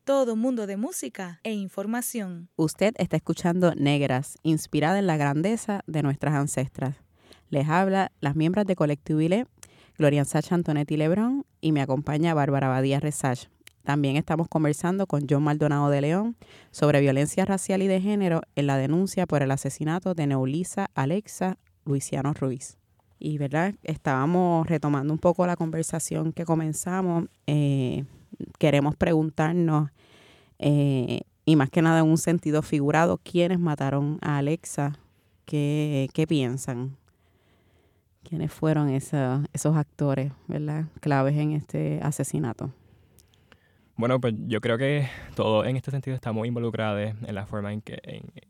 Todo 0.05 0.38
mundo 0.38 0.67
de 0.67 0.77
música 0.77 1.41
e 1.43 1.51
información. 1.51 2.47
Usted 2.55 2.93
está 2.97 3.17
escuchando 3.17 3.75
Negras, 3.75 4.38
inspirada 4.43 4.99
en 4.99 5.07
la 5.07 5.17
grandeza 5.17 5.81
de 5.86 6.01
nuestras 6.01 6.33
ancestras. 6.33 7.02
Les 7.53 7.69
habla 7.69 8.11
las 8.19 8.35
miembros 8.35 8.65
de 8.65 8.75
Colectivo 8.75 9.21
ILE, 9.21 9.45
Gloria 9.99 10.25
Sacha 10.25 10.55
Antonetti 10.55 10.97
Lebrón 10.97 11.45
y 11.61 11.71
me 11.71 11.83
acompaña 11.83 12.33
Bárbara 12.33 12.67
Badía 12.67 12.99
Resach. 12.99 13.45
También 13.83 14.15
estamos 14.15 14.47
conversando 14.47 15.05
con 15.05 15.27
John 15.29 15.43
Maldonado 15.43 15.91
de 15.91 16.01
León 16.01 16.35
sobre 16.71 16.99
violencia 16.99 17.45
racial 17.45 17.83
y 17.83 17.87
de 17.87 18.01
género 18.01 18.41
en 18.55 18.65
la 18.65 18.77
denuncia 18.77 19.27
por 19.27 19.43
el 19.43 19.51
asesinato 19.51 20.15
de 20.15 20.25
Neulisa 20.25 20.89
Alexa 20.95 21.59
Luisiano 21.85 22.33
Ruiz. 22.33 22.79
Y 23.19 23.37
verdad, 23.37 23.75
estábamos 23.83 24.65
retomando 24.65 25.13
un 25.13 25.19
poco 25.19 25.45
la 25.45 25.55
conversación 25.55 26.33
que 26.33 26.45
comenzamos. 26.45 27.25
Eh, 27.45 28.03
queremos 28.57 28.95
preguntarnos, 28.95 29.91
eh, 30.57 31.21
y 31.45 31.55
más 31.55 31.69
que 31.69 31.83
nada 31.83 31.99
en 31.99 32.07
un 32.07 32.17
sentido 32.17 32.63
figurado, 32.63 33.19
¿quiénes 33.19 33.59
mataron 33.59 34.17
a 34.21 34.39
Alexa? 34.39 34.97
¿Qué, 35.45 36.09
qué 36.15 36.25
piensan? 36.25 36.97
Quiénes 38.27 38.51
fueron 38.51 38.89
esos 38.89 39.75
actores, 39.75 40.31
¿verdad? 40.47 40.86
Claves 41.01 41.36
en 41.38 41.53
este 41.53 41.99
asesinato. 42.01 42.71
Bueno, 43.95 44.19
pues 44.19 44.33
yo 44.47 44.59
creo 44.59 44.79
que 44.79 45.07
todo 45.36 45.65
en 45.65 45.75
este 45.75 45.91
sentido 45.91 46.15
está 46.15 46.31
muy 46.31 46.47
involucrado 46.47 46.99
en 46.99 47.36
la 47.36 47.45
forma 47.45 47.71
en 47.71 47.81
que 47.81 48.01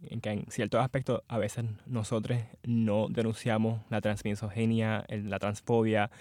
en, 0.10 0.22
que 0.22 0.30
en 0.32 0.46
ciertos 0.50 0.82
aspectos 0.82 1.22
a 1.28 1.38
veces 1.38 1.66
nosotros 1.86 2.40
no 2.64 3.08
denunciamos 3.10 3.82
la 3.90 4.00
transmisogenia, 4.00 5.06
la 5.10 5.40
transfobia, 5.40 6.12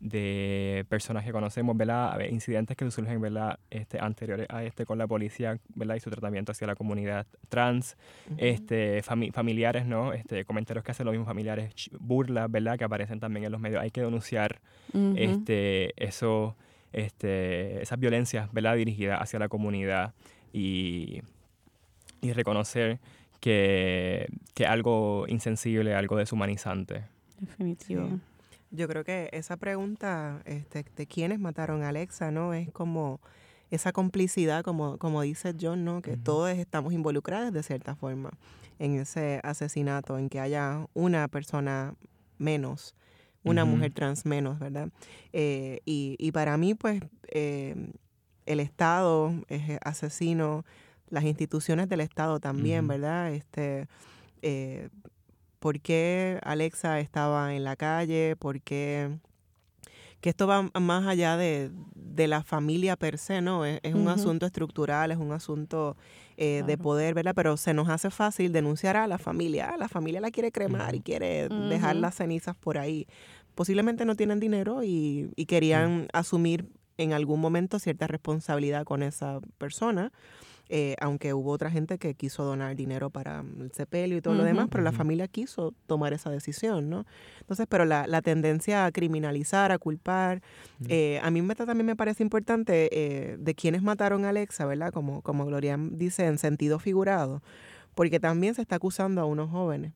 de 0.00 0.86
personas 0.88 1.24
que 1.24 1.30
conocemos, 1.30 1.76
¿verdad? 1.76 2.18
Incidentes 2.30 2.76
que 2.76 2.90
surgen, 2.90 3.20
¿verdad? 3.20 3.58
Este, 3.68 4.00
anteriores 4.00 4.46
a 4.48 4.64
este 4.64 4.86
con 4.86 4.96
la 4.96 5.06
policía, 5.06 5.58
¿verdad? 5.74 5.96
Y 5.96 6.00
su 6.00 6.10
tratamiento 6.10 6.52
hacia 6.52 6.66
la 6.66 6.74
comunidad 6.74 7.26
trans, 7.50 7.96
este, 8.38 9.02
familiares, 9.02 9.84
¿no? 9.84 10.14
Este, 10.14 10.44
comentarios 10.46 10.84
que 10.84 10.92
hacen 10.92 11.04
los 11.04 11.12
mismos 11.12 11.28
familiares, 11.28 11.90
burlas, 11.98 12.50
¿verdad? 12.50 12.78
Que 12.78 12.84
aparecen 12.84 13.20
también 13.20 13.44
en 13.44 13.52
los 13.52 13.60
medios. 13.60 13.82
Hay 13.82 13.90
que 13.90 14.00
denunciar 14.00 14.60
este, 15.16 15.92
eso, 16.02 16.56
este, 16.92 17.82
esas 17.82 17.98
violencias, 17.98 18.50
¿verdad? 18.52 18.76
Dirigidas 18.76 19.20
hacia 19.20 19.38
la 19.38 19.48
comunidad 19.48 20.14
y, 20.50 21.20
y 22.22 22.32
reconocer 22.32 23.00
que, 23.40 24.28
que 24.54 24.64
algo 24.64 25.26
insensible, 25.28 25.94
algo 25.94 26.16
deshumanizante. 26.16 27.04
Definitivo. 27.38 28.18
Yo 28.70 28.86
creo 28.86 29.04
que 29.04 29.28
esa 29.32 29.56
pregunta 29.56 30.42
este, 30.44 30.84
de 30.96 31.06
quiénes 31.06 31.40
mataron 31.40 31.82
a 31.82 31.88
Alexa, 31.88 32.30
¿no? 32.30 32.54
Es 32.54 32.70
como 32.70 33.20
esa 33.70 33.92
complicidad, 33.92 34.62
como, 34.62 34.98
como 34.98 35.22
dice 35.22 35.54
John, 35.60 35.84
¿no? 35.84 36.02
Que 36.02 36.16
todos 36.16 36.50
estamos 36.50 36.92
involucrados 36.92 37.52
de 37.52 37.62
cierta 37.62 37.94
forma 37.94 38.30
en 38.78 38.94
ese 38.98 39.40
asesinato, 39.42 40.18
en 40.18 40.28
que 40.28 40.40
haya 40.40 40.86
una 40.94 41.28
persona 41.28 41.94
menos, 42.38 42.94
una 43.44 43.64
mujer 43.64 43.92
trans 43.92 44.24
menos, 44.24 44.58
¿verdad? 44.58 44.88
Eh, 45.32 45.80
y, 45.84 46.16
y, 46.18 46.32
para 46.32 46.56
mí, 46.56 46.74
pues, 46.74 47.02
eh, 47.28 47.92
el 48.46 48.60
Estado 48.60 49.32
es 49.48 49.78
asesino, 49.82 50.64
las 51.08 51.24
instituciones 51.24 51.88
del 51.88 52.00
Estado 52.00 52.40
también, 52.40 52.86
¿verdad? 52.88 53.32
Este, 53.32 53.86
eh, 54.42 54.88
por 55.60 55.80
qué 55.80 56.40
Alexa 56.42 56.98
estaba 56.98 57.54
en 57.54 57.62
la 57.62 57.76
calle, 57.76 58.34
por 58.36 58.60
qué 58.60 59.18
que 60.20 60.28
esto 60.30 60.46
va 60.46 60.70
más 60.78 61.06
allá 61.06 61.36
de, 61.36 61.70
la 62.16 62.42
familia 62.42 62.96
per 62.96 63.16
se, 63.16 63.40
¿no? 63.40 63.64
Es, 63.64 63.94
un 63.94 64.08
asunto 64.08 64.44
estructural, 64.44 65.10
es 65.10 65.16
un 65.16 65.32
asunto 65.32 65.96
eh, 66.36 66.62
de 66.66 66.76
poder, 66.76 67.14
¿verdad? 67.14 67.32
Pero 67.34 67.56
se 67.56 67.72
nos 67.72 67.88
hace 67.88 68.10
fácil 68.10 68.52
denunciar 68.52 68.98
a 68.98 69.06
la 69.06 69.16
familia. 69.16 69.70
Ah, 69.72 69.76
la 69.78 69.88
familia 69.88 70.20
la 70.20 70.30
quiere 70.30 70.52
cremar 70.52 70.94
y 70.94 71.00
quiere 71.00 71.48
dejar 71.48 71.96
las 71.96 72.16
cenizas 72.16 72.54
por 72.56 72.76
ahí. 72.76 73.06
Posiblemente 73.54 74.04
no 74.04 74.16
tienen 74.16 74.38
dinero 74.38 74.82
y, 74.82 75.30
y 75.34 75.46
querían 75.46 76.08
asumir 76.12 76.68
en 76.98 77.14
algún 77.14 77.40
momento 77.40 77.78
cierta 77.78 78.06
responsabilidad 78.06 78.84
con 78.84 79.02
esa 79.02 79.40
persona. 79.56 80.12
Eh, 80.72 80.94
aunque 81.00 81.34
hubo 81.34 81.50
otra 81.50 81.68
gente 81.68 81.98
que 81.98 82.14
quiso 82.14 82.44
donar 82.44 82.76
dinero 82.76 83.10
para 83.10 83.42
el 83.58 83.72
sepelio 83.72 84.18
y 84.18 84.20
todo 84.20 84.34
lo 84.34 84.44
demás, 84.44 84.68
pero 84.70 84.84
la 84.84 84.92
familia 84.92 85.26
quiso 85.26 85.74
tomar 85.88 86.12
esa 86.12 86.30
decisión, 86.30 86.88
¿no? 86.88 87.06
Entonces, 87.40 87.66
pero 87.68 87.84
la, 87.84 88.06
la 88.06 88.22
tendencia 88.22 88.86
a 88.86 88.92
criminalizar, 88.92 89.72
a 89.72 89.78
culpar, 89.78 90.42
eh, 90.86 91.18
a 91.24 91.30
mí 91.32 91.42
me, 91.42 91.56
también 91.56 91.86
me 91.86 91.96
parece 91.96 92.22
importante 92.22 92.88
eh, 92.92 93.36
de 93.36 93.54
quienes 93.56 93.82
mataron 93.82 94.24
a 94.24 94.28
Alexa, 94.28 94.64
¿verdad? 94.64 94.92
Como, 94.92 95.22
como 95.22 95.44
Gloria 95.44 95.76
dice, 95.76 96.26
en 96.26 96.38
sentido 96.38 96.78
figurado, 96.78 97.42
porque 97.96 98.20
también 98.20 98.54
se 98.54 98.62
está 98.62 98.76
acusando 98.76 99.20
a 99.20 99.24
unos 99.24 99.50
jóvenes. 99.50 99.92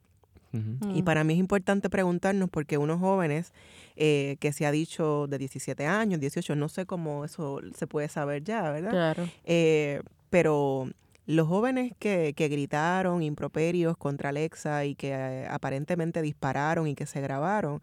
Y 0.53 1.03
mm. 1.03 1.05
para 1.05 1.23
mí 1.25 1.35
es 1.35 1.39
importante 1.39 1.89
preguntarnos 1.89 2.49
porque 2.49 2.79
unos 2.79 2.99
jóvenes 3.01 3.53
que 3.97 4.51
se 4.53 4.67
ha 4.67 4.73
dicho 4.73 5.27
de 5.29 5.39
17 5.39 5.87
años, 5.87 6.21
18, 6.21 6.57
no 6.57 6.69
sé 6.69 6.85
cómo 6.85 7.25
eso 7.25 7.61
se 7.77 7.87
puede 7.87 8.09
saber 8.09 8.43
ya, 8.43 8.71
¿verdad? 8.71 8.91
Claro 8.91 9.29
pero 10.35 10.89
los 11.27 11.47
jóvenes 11.47 11.93
que, 11.97 12.35
que, 12.35 12.49
gritaron 12.49 13.23
improperios 13.23 13.97
contra 13.97 14.31
Alexa 14.31 14.85
y 14.85 14.97
que 14.97 15.13
eh, 15.13 15.47
aparentemente 15.49 16.23
dispararon 16.23 16.89
y 16.89 16.97
que 16.97 17.07
se 17.07 17.21
grabaron, 17.21 17.81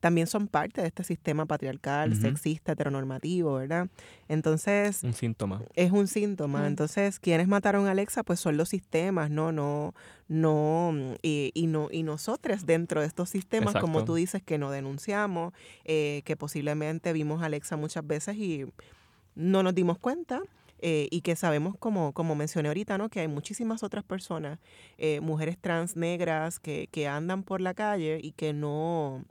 también 0.00 0.26
son 0.26 0.46
parte 0.48 0.82
de 0.82 0.88
este 0.88 1.02
sistema 1.02 1.46
patriarcal, 1.46 2.14
sexista, 2.14 2.72
heteronormativo, 2.72 3.54
¿verdad? 3.54 3.88
Entonces... 4.28 5.02
Un 5.02 5.14
síntoma. 5.14 5.62
Es 5.76 5.92
un 5.92 6.06
síntoma. 6.06 6.66
Entonces, 6.66 7.18
quienes 7.18 7.48
mataron 7.48 7.86
a 7.86 7.92
Alexa, 7.92 8.22
pues 8.22 8.38
son 8.38 8.58
los 8.58 8.68
sistemas, 8.68 9.30
¿no? 9.30 9.50
No, 9.50 9.94
no, 10.28 10.92
y, 11.22 11.52
y 11.54 11.68
no, 11.68 11.88
y 11.90 12.02
nosotros 12.02 12.66
dentro 12.66 13.00
de 13.00 13.06
estos 13.06 13.30
sistemas, 13.30 13.76
como 13.76 14.04
tú 14.04 14.16
dices, 14.16 14.42
que 14.42 14.58
no 14.58 14.70
denunciamos, 14.70 15.54
eh, 15.86 16.20
que 16.26 16.36
posiblemente 16.36 17.14
vimos 17.14 17.40
a 17.40 17.46
Alexa 17.46 17.78
muchas 17.78 18.06
veces 18.06 18.36
y 18.36 18.66
no 19.34 19.62
nos 19.62 19.74
dimos 19.74 19.96
cuenta 19.98 20.42
eh, 20.80 21.08
y 21.10 21.22
que 21.22 21.36
sabemos, 21.36 21.76
como, 21.78 22.12
como 22.12 22.34
mencioné 22.34 22.68
ahorita, 22.68 22.98
¿no? 22.98 23.08
que 23.08 23.20
hay 23.20 23.28
muchísimas 23.28 23.82
otras 23.82 24.04
personas, 24.04 24.58
eh, 24.98 25.20
mujeres 25.20 25.58
trans 25.58 25.96
negras, 25.96 26.58
que, 26.58 26.88
que 26.90 27.08
andan 27.08 27.42
por 27.42 27.60
la 27.60 27.74
calle 27.74 28.20
y 28.22 28.32
que 28.32 28.52
no, 28.52 29.24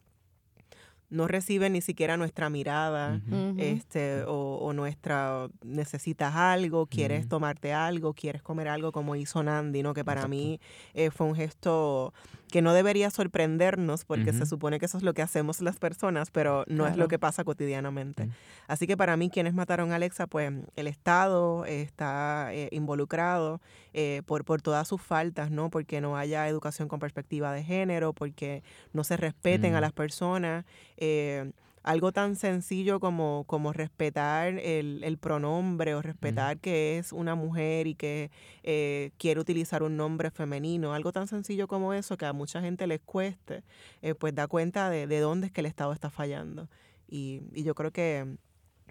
no 1.14 1.28
reciben 1.28 1.74
ni 1.74 1.82
siquiera 1.82 2.18
nuestra 2.18 2.50
mirada, 2.50 3.22
este, 3.58 4.24
o, 4.26 4.74
nuestra 4.74 5.48
necesitas 5.64 6.36
algo, 6.36 6.88
quieres 6.88 7.30
tomarte 7.30 7.72
algo, 7.72 8.14
quieres 8.14 8.42
comer 8.42 8.68
algo, 8.68 8.92
como 8.92 9.16
hizo 9.16 9.44
Nandi, 9.44 9.84
¿no? 9.84 9.94
Que 9.94 10.04
para 10.04 10.28
mí 10.28 10.60
eh, 10.96 11.12
fue 11.12 11.28
un 11.28 11.36
gesto 11.36 12.14
que 12.54 12.62
no 12.62 12.76
debería 12.76 13.10
sorprendernos 13.10 14.06
porque 14.06 14.32
se 14.32 14.46
supone 14.46 14.78
que 14.78 14.86
eso 14.86 15.00
es 15.00 15.04
lo 15.04 15.16
que 15.16 15.24
hacemos 15.24 15.60
las 15.60 15.80
personas, 15.80 16.30
pero 16.30 16.66
no 16.68 16.86
es 16.86 16.98
lo 16.98 17.08
que 17.08 17.18
pasa 17.18 17.44
cotidianamente. 17.44 18.30
Así 18.68 18.86
que 18.86 18.96
para 18.96 19.18
mí, 19.18 19.32
quienes 19.32 19.56
mataron 19.56 19.92
a 19.92 19.96
Alexa, 19.96 20.28
pues 20.28 20.54
el 20.76 20.86
Estado 20.86 21.66
está 21.66 22.54
eh, 22.54 22.70
involucrado 22.72 23.60
eh, 23.94 24.22
por, 24.28 24.46
por 24.46 24.62
todas 24.62 24.88
sus 24.88 25.02
faltas, 25.02 25.50
¿no? 25.50 25.72
Porque 25.72 26.00
no 26.00 26.16
haya 26.16 26.48
educación 26.48 26.88
con 26.88 27.00
perspectiva 27.00 27.52
de 27.52 27.64
género, 27.64 28.14
porque 28.14 28.62
no 28.94 29.04
se 29.04 29.18
respeten 29.18 29.74
a 29.74 29.82
las 29.82 29.92
personas. 29.92 30.64
Eh, 30.98 31.54
algo 31.84 32.14
tan 32.14 32.36
sencillo 32.36 33.00
como, 33.00 33.44
como 33.46 33.74
respetar 33.74 34.58
el, 34.58 35.18
pronombre 35.20 35.96
o 35.96 36.02
respetar 36.02 36.58
que 36.60 36.98
es 36.98 37.12
una 37.12 37.36
mujer 37.36 37.88
y 37.88 37.96
que 37.96 38.32
eh, 38.64 39.12
quiere 39.18 39.40
utilizar 39.40 39.84
un 39.84 39.98
nombre 39.98 40.32
femenino, 40.32 40.94
algo 40.94 41.12
tan 41.12 41.28
sencillo 41.28 41.68
como 41.68 41.94
eso 41.94 42.18
que 42.18 42.26
a 42.26 42.34
mucha 42.34 42.62
gente 42.62 42.88
les 42.88 43.02
cueste, 43.02 43.64
eh, 44.02 44.16
pues 44.16 44.34
da 44.34 44.48
cuenta 44.48 44.90
de, 44.90 45.08
de, 45.08 45.20
dónde 45.20 45.48
es 45.48 45.54
que 45.54 45.62
el 45.62 45.68
Estado 45.68 45.94
está 45.94 46.10
fallando. 46.10 46.70
Y, 47.08 47.42
y 47.54 47.64
yo 47.64 47.76
creo 47.76 47.92
que 47.92 48.38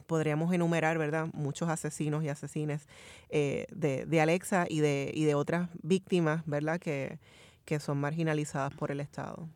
podríamos 0.06 0.52
enumerar, 0.52 0.98
¿verdad?, 0.98 1.28
muchos 1.32 1.68
asesinos 1.70 2.22
y 2.22 2.28
asesines 2.28 2.86
eh, 3.30 3.66
de, 3.72 4.04
de, 4.04 4.20
Alexa 4.20 4.66
y 4.68 4.80
de, 4.80 5.10
y 5.14 5.24
de 5.24 5.34
otras 5.34 5.70
víctimas, 5.82 6.42
¿verdad?, 6.46 6.78
que, 6.78 7.18
que 7.64 7.80
son 7.80 7.98
marginalizadas 7.98 8.74
por 8.74 8.90
el 8.90 9.00
Estado. 9.00 9.48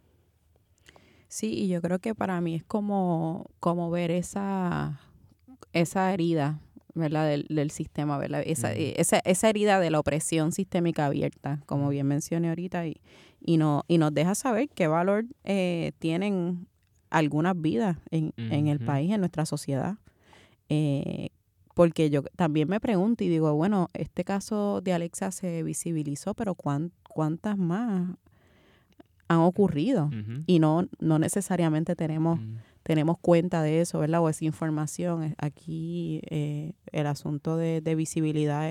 Sí, 1.29 1.53
y 1.53 1.69
yo 1.69 1.83
creo 1.83 1.99
que 1.99 2.15
para 2.15 2.41
mí 2.41 2.55
es 2.55 2.65
como, 2.65 3.51
como 3.61 3.91
ver 3.91 4.11
esa, 4.11 5.01
esa 5.73 6.13
herida, 6.13 6.61
¿verdad? 6.95 7.29
Del, 7.29 7.47
del 7.49 7.71
sistema, 7.71 8.17
¿verdad? 8.19 8.43
Esa, 8.47 8.73
esa, 8.73 9.19
esa, 9.19 9.49
herida 9.49 9.81
de 9.81 9.91
la 9.91 10.01
opresión 10.01 10.53
sistémica 10.53 11.07
abierta, 11.07 11.61
como 11.67 11.89
bien 11.89 12.07
mencioné 12.07 12.49
ahorita, 12.49 12.87
y, 12.87 13.01
y, 13.41 13.57
no, 13.57 13.85
y 13.89 13.99
nos 13.99 14.15
deja 14.15 14.35
saber 14.35 14.69
qué 14.69 14.87
valor 14.87 15.27
eh, 15.45 15.93
tienen 15.99 16.69
algunas 17.11 17.61
vidas 17.61 17.99
en, 18.11 18.33
en, 18.37 18.69
el 18.69 18.81
país, 18.81 19.13
en 19.13 19.21
nuestra 19.21 19.47
sociedad. 19.47 19.97
Eh, 20.69 21.31
porque 21.75 22.09
yo 22.09 22.23
también 22.37 22.69
me 22.69 22.81
pregunto 22.81 23.23
y 23.23 23.29
digo, 23.29 23.53
bueno, 23.55 23.91
este 23.93 24.25
caso 24.25 24.81
de 24.81 24.95
Alexa 24.95 25.31
se 25.31 25.63
visibilizó, 25.63 26.35
pero 26.35 26.55
¿cuántas 26.55 27.59
más 27.59 28.17
han 29.29 29.39
ocurrido 29.39 30.11
y 30.47 30.59
no, 30.59 30.87
no 30.99 31.19
necesariamente 31.19 31.97
tenemos, 31.97 32.41
tenemos 32.83 33.19
cuenta 33.19 33.63
de 33.63 33.81
eso, 33.81 33.99
¿verdad? 33.99 34.21
O 34.21 34.29
esa 34.29 34.45
información. 34.45 35.35
Aquí 35.39 36.21
eh, 36.31 36.73
el 36.93 37.07
asunto 37.07 37.57
de, 37.57 37.95
visibilidad 37.97 38.71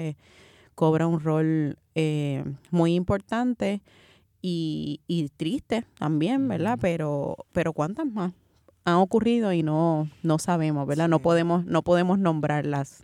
cobra 0.76 1.08
un 1.08 1.20
rol 1.20 1.78
eh, 1.96 2.44
muy 2.72 2.96
importante 2.96 3.82
y, 4.42 5.02
y, 5.08 5.30
triste 5.30 5.86
también, 5.98 6.48
¿verdad? 6.48 6.78
Pero, 6.80 7.38
pero 7.52 7.74
¿cuántas 7.74 8.06
más 8.06 8.34
han 8.86 8.96
ocurrido 8.96 9.52
y 9.52 9.64
no, 9.64 10.10
no 10.22 10.38
sabemos, 10.38 10.88
¿verdad? 10.88 11.10
No 11.10 11.20
podemos, 11.20 11.66
no 11.66 11.82
podemos 11.82 12.20
nombrarlas 12.20 13.04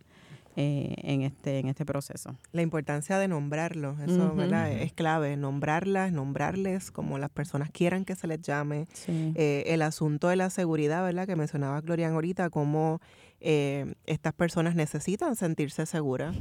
eh, 0.55 0.95
en, 0.97 1.21
este, 1.21 1.59
en 1.59 1.67
este 1.67 1.85
proceso. 1.85 2.35
La 2.51 2.61
importancia 2.61 3.17
de 3.17 3.27
nombrarlos, 3.27 3.99
eso 4.01 4.35
es 4.69 4.93
clave, 4.93 5.37
nombrarlas, 5.37 6.11
nombrarles 6.11 6.91
como 6.91 7.17
las 7.17 7.29
personas 7.29 7.69
quieran 7.71 8.05
que 8.05 8.15
se 8.15 8.27
les 8.27 8.41
llame. 8.41 8.87
Eh, 9.07 9.63
el 9.67 9.81
asunto 9.81 10.27
de 10.27 10.35
la 10.35 10.49
seguridad, 10.49 11.03
¿verdad? 11.03 11.25
Que 11.25 11.35
mencionaba 11.35 11.79
Glorian 11.81 12.13
ahorita, 12.13 12.49
cómo 12.49 12.99
eh, 13.43 13.95
estas 14.05 14.33
personas 14.33 14.75
necesitan 14.75 15.35
sentirse 15.35 15.87
seguras 15.87 16.35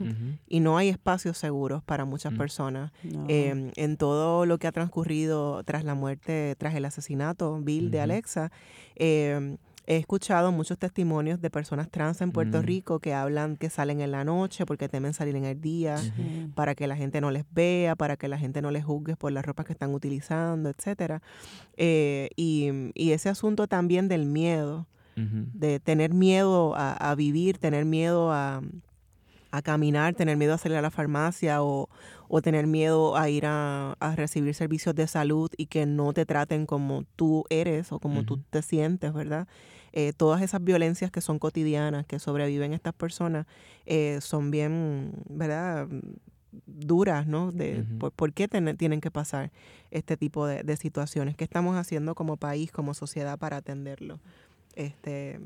y 0.46 0.60
no 0.60 0.76
hay 0.76 0.90
espacios 0.90 1.38
seguros 1.38 1.82
para 1.82 2.04
muchas 2.04 2.34
personas. 2.34 2.92
Em, 3.28 3.70
en 3.76 3.96
todo 3.96 4.44
lo 4.44 4.58
que 4.58 4.66
ha 4.66 4.72
transcurrido 4.72 5.64
tras 5.64 5.84
la 5.84 5.94
muerte, 5.94 6.56
tras 6.58 6.74
el 6.74 6.84
asesinato 6.84 7.58
Bill 7.62 7.90
de 7.90 8.00
Alexa, 8.00 8.52
eh, 8.96 9.56
He 9.90 9.96
escuchado 9.96 10.52
muchos 10.52 10.78
testimonios 10.78 11.40
de 11.40 11.50
personas 11.50 11.90
trans 11.90 12.20
en 12.20 12.30
Puerto 12.30 12.62
mm. 12.62 12.64
Rico 12.64 13.00
que 13.00 13.12
hablan 13.12 13.56
que 13.56 13.70
salen 13.70 14.00
en 14.00 14.12
la 14.12 14.22
noche 14.22 14.64
porque 14.64 14.88
temen 14.88 15.14
salir 15.14 15.34
en 15.34 15.44
el 15.44 15.60
día, 15.60 15.96
para 16.54 16.76
que 16.76 16.86
la 16.86 16.94
gente 16.94 17.20
no 17.20 17.32
les 17.32 17.44
vea, 17.50 17.96
para 17.96 18.16
que 18.16 18.28
la 18.28 18.38
gente 18.38 18.62
no 18.62 18.70
les 18.70 18.84
juzgue 18.84 19.16
por 19.16 19.32
las 19.32 19.44
ropas 19.44 19.66
que 19.66 19.72
están 19.72 19.92
utilizando, 19.92 20.68
etcétera. 20.68 21.22
Eh, 21.76 22.28
y, 22.36 22.70
ese 22.94 23.30
asunto 23.30 23.66
también 23.66 24.06
del 24.06 24.26
miedo, 24.26 24.86
de 25.16 25.80
tener 25.80 26.14
miedo 26.14 26.72
a, 26.76 27.12
vivir, 27.16 27.58
tener 27.58 27.84
miedo 27.84 28.30
a, 28.30 28.62
caminar, 29.64 30.14
tener 30.14 30.36
miedo 30.36 30.54
a 30.54 30.58
salir 30.58 30.78
a 30.78 30.82
la 30.82 30.92
farmacia 30.92 31.64
o, 31.64 31.88
tener 32.44 32.68
miedo 32.68 33.16
a 33.16 33.28
ir 33.28 33.44
a, 33.44 33.96
recibir 34.14 34.54
servicios 34.54 34.94
de 34.94 35.08
salud 35.08 35.50
y 35.56 35.66
que 35.66 35.84
no 35.84 36.12
te 36.12 36.26
traten 36.26 36.64
como 36.64 37.02
tú 37.16 37.44
eres 37.50 37.90
o 37.90 37.98
como 37.98 38.22
tú 38.22 38.38
te 38.50 38.62
sientes, 38.62 39.12
¿verdad? 39.12 39.48
Eh, 39.92 40.12
todas 40.16 40.42
esas 40.42 40.62
violencias 40.62 41.10
que 41.10 41.20
son 41.20 41.38
cotidianas, 41.38 42.06
que 42.06 42.18
sobreviven 42.18 42.72
estas 42.72 42.94
personas, 42.94 43.46
eh, 43.86 44.18
son 44.20 44.50
bien, 44.50 45.12
¿verdad? 45.28 45.88
duras, 46.66 47.26
¿no? 47.26 47.52
De 47.52 47.84
por, 47.98 48.32
qué 48.32 48.48
tienen 48.48 49.00
que 49.00 49.10
pasar 49.10 49.52
este 49.90 50.16
tipo 50.16 50.46
de, 50.46 50.76
situaciones. 50.76 51.36
¿Qué 51.36 51.44
estamos 51.44 51.76
haciendo 51.76 52.14
como 52.14 52.36
país, 52.36 52.72
como 52.72 52.94
sociedad 52.94 53.38
para 53.38 53.58
atenderlo? 53.58 54.20
Este, 54.74 55.40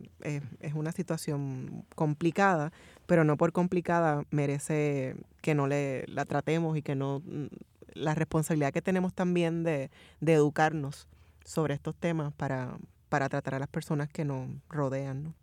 es 0.60 0.74
una 0.74 0.92
situación 0.92 1.84
complicada, 1.94 2.72
pero 3.06 3.24
no 3.24 3.36
por 3.36 3.52
complicada 3.52 4.24
merece 4.30 5.16
que 5.40 5.54
no 5.54 5.66
le 5.66 6.04
la 6.08 6.24
tratemos 6.24 6.76
y 6.76 6.82
que 6.82 6.94
no 6.94 7.20
mm, 7.24 7.46
la 7.94 8.14
responsabilidad 8.14 8.72
que 8.72 8.82
tenemos 8.82 9.14
también 9.14 9.62
de, 9.62 9.90
de 10.20 10.32
educarnos 10.34 11.08
sobre 11.44 11.74
estos 11.74 11.94
temas 11.96 12.32
para, 12.34 12.76
para 13.14 13.28
tratar 13.28 13.54
a 13.54 13.60
las 13.60 13.68
personas 13.68 14.08
que 14.08 14.24
nos 14.24 14.48
rodean. 14.68 15.36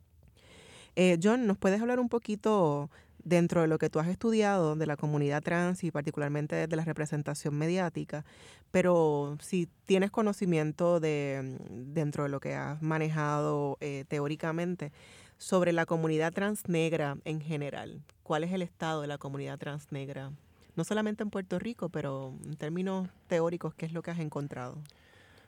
Eh, 0.98 1.18
John, 1.24 1.48
¿nos 1.48 1.58
puedes 1.58 1.80
hablar 1.80 2.02
un 2.02 2.10
poquito 2.10 2.90
dentro 3.24 3.62
de 3.62 3.70
lo 3.70 3.78
que 3.78 3.90
tú 3.90 4.00
has 4.00 4.10
estudiado 4.10 4.76
de 4.76 4.86
la 4.86 4.98
comunidad 4.98 5.42
trans 5.42 5.86
y 5.86 5.90
particularmente 5.90 6.68
de 6.68 6.76
la 6.76 6.84
representación 6.84 7.56
mediática, 7.56 8.26
pero 8.72 9.38
si 9.40 9.70
tienes 9.86 10.12
conocimiento 10.12 11.00
de 11.00 11.58
dentro 11.70 12.24
de 12.24 12.30
lo 12.30 12.42
que 12.42 12.56
has 12.56 12.82
manejado 12.82 13.78
eh, 13.80 14.04
teóricamente 14.10 14.92
sobre 15.38 15.72
la 15.72 15.86
comunidad 15.86 16.34
trans 16.34 16.68
negra 16.68 17.16
en 17.24 17.40
general, 17.40 18.02
¿cuál 18.22 18.44
es 18.44 18.52
el 18.52 18.64
estado 18.64 19.00
de 19.00 19.08
la 19.08 19.18
comunidad 19.18 19.58
trans 19.60 19.94
negra? 19.94 20.34
No 20.76 20.84
solamente 20.84 21.24
en 21.24 21.30
Puerto 21.30 21.58
Rico, 21.58 21.88
pero 21.88 22.34
en 22.44 22.58
términos 22.58 23.08
teóricos, 23.28 23.74
¿qué 23.76 23.86
es 23.86 23.94
lo 23.94 24.02
que 24.02 24.12
has 24.12 24.20
encontrado? 24.20 24.78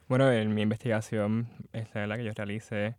Bueno, 0.10 0.32
en 0.32 0.54
mi 0.54 0.62
investigación, 0.62 1.48
esta 1.72 2.04
es 2.04 2.10
la 2.10 2.18
que 2.18 2.26
yo 2.26 2.34
realicé 2.36 2.96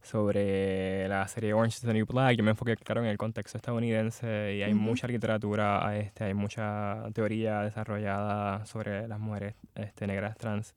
sobre 0.00 1.08
la 1.08 1.26
serie 1.26 1.52
Orange 1.52 1.78
is 1.78 1.80
the 1.82 1.92
New 1.92 2.06
Black, 2.06 2.36
yo 2.36 2.44
me 2.44 2.52
enfoqué, 2.52 2.76
claro, 2.76 3.02
en 3.02 3.08
el 3.08 3.18
contexto 3.18 3.58
estadounidense 3.58 4.54
y 4.54 4.62
hay 4.62 4.72
mucha 4.72 5.08
literatura 5.08 5.86
a 5.86 5.98
este, 5.98 6.24
hay 6.24 6.34
mucha 6.34 7.02
teoría 7.12 7.62
desarrollada 7.62 8.64
sobre 8.64 9.08
las 9.08 9.18
mujeres 9.18 9.54
este, 9.74 10.06
negras 10.06 10.36
trans. 10.38 10.74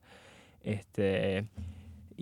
Este, 0.64 1.46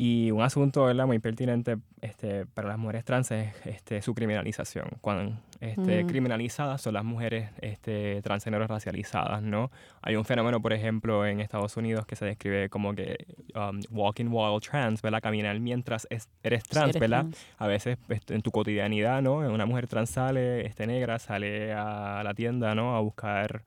y 0.00 0.30
un 0.30 0.42
asunto 0.42 0.84
¿verdad? 0.84 1.08
muy 1.08 1.18
pertinente 1.18 1.76
este, 2.02 2.46
para 2.46 2.68
las 2.68 2.78
mujeres 2.78 3.04
trans 3.04 3.32
es 3.32 3.52
este, 3.66 4.00
su 4.00 4.14
criminalización. 4.14 4.86
Cuando 5.00 5.36
este, 5.58 6.04
mm. 6.04 6.06
criminalizadas 6.06 6.82
son 6.82 6.94
las 6.94 7.02
mujeres 7.02 7.50
este, 7.60 8.22
transgénero 8.22 8.64
racializadas, 8.68 9.42
¿no? 9.42 9.72
Hay 10.00 10.14
un 10.14 10.24
fenómeno, 10.24 10.62
por 10.62 10.72
ejemplo, 10.72 11.26
en 11.26 11.40
Estados 11.40 11.76
Unidos 11.76 12.06
que 12.06 12.14
se 12.14 12.24
describe 12.24 12.68
como 12.68 12.94
que 12.94 13.26
um, 13.56 13.80
walking 13.90 14.28
while 14.28 14.60
trans, 14.60 15.02
¿verdad? 15.02 15.20
Caminar 15.20 15.58
mientras 15.58 16.06
eres 16.44 16.62
trans, 16.62 16.96
¿verdad? 16.96 17.26
A 17.56 17.66
veces 17.66 17.98
este, 18.08 18.36
en 18.36 18.42
tu 18.42 18.52
cotidianidad, 18.52 19.20
¿no? 19.20 19.38
Una 19.38 19.66
mujer 19.66 19.88
trans 19.88 20.10
sale, 20.10 20.64
este, 20.64 20.86
negra, 20.86 21.18
sale 21.18 21.72
a 21.72 22.22
la 22.22 22.34
tienda, 22.34 22.72
¿no? 22.76 22.94
A 22.96 23.00
buscar 23.00 23.64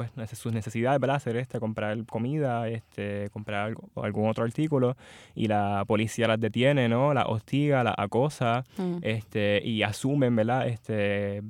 pues 0.00 0.30
sus 0.30 0.52
necesidades, 0.52 0.98
¿verdad? 0.98 1.16
Hacer 1.16 1.36
este, 1.36 1.60
comprar 1.60 2.04
comida, 2.06 2.68
este, 2.68 3.28
comprar 3.30 3.74
algún 3.96 4.28
otro 4.28 4.44
artículo 4.44 4.96
y 5.34 5.46
la 5.46 5.84
policía 5.86 6.26
las 6.26 6.40
detiene, 6.40 6.88
¿no? 6.88 7.12
Las 7.12 7.26
hostiga, 7.28 7.84
las 7.84 7.94
acosa, 7.98 8.64
mm. 8.78 8.98
este, 9.02 9.60
y 9.62 9.82
asumen, 9.82 10.34
¿verdad? 10.34 10.68
Este, 10.68 11.42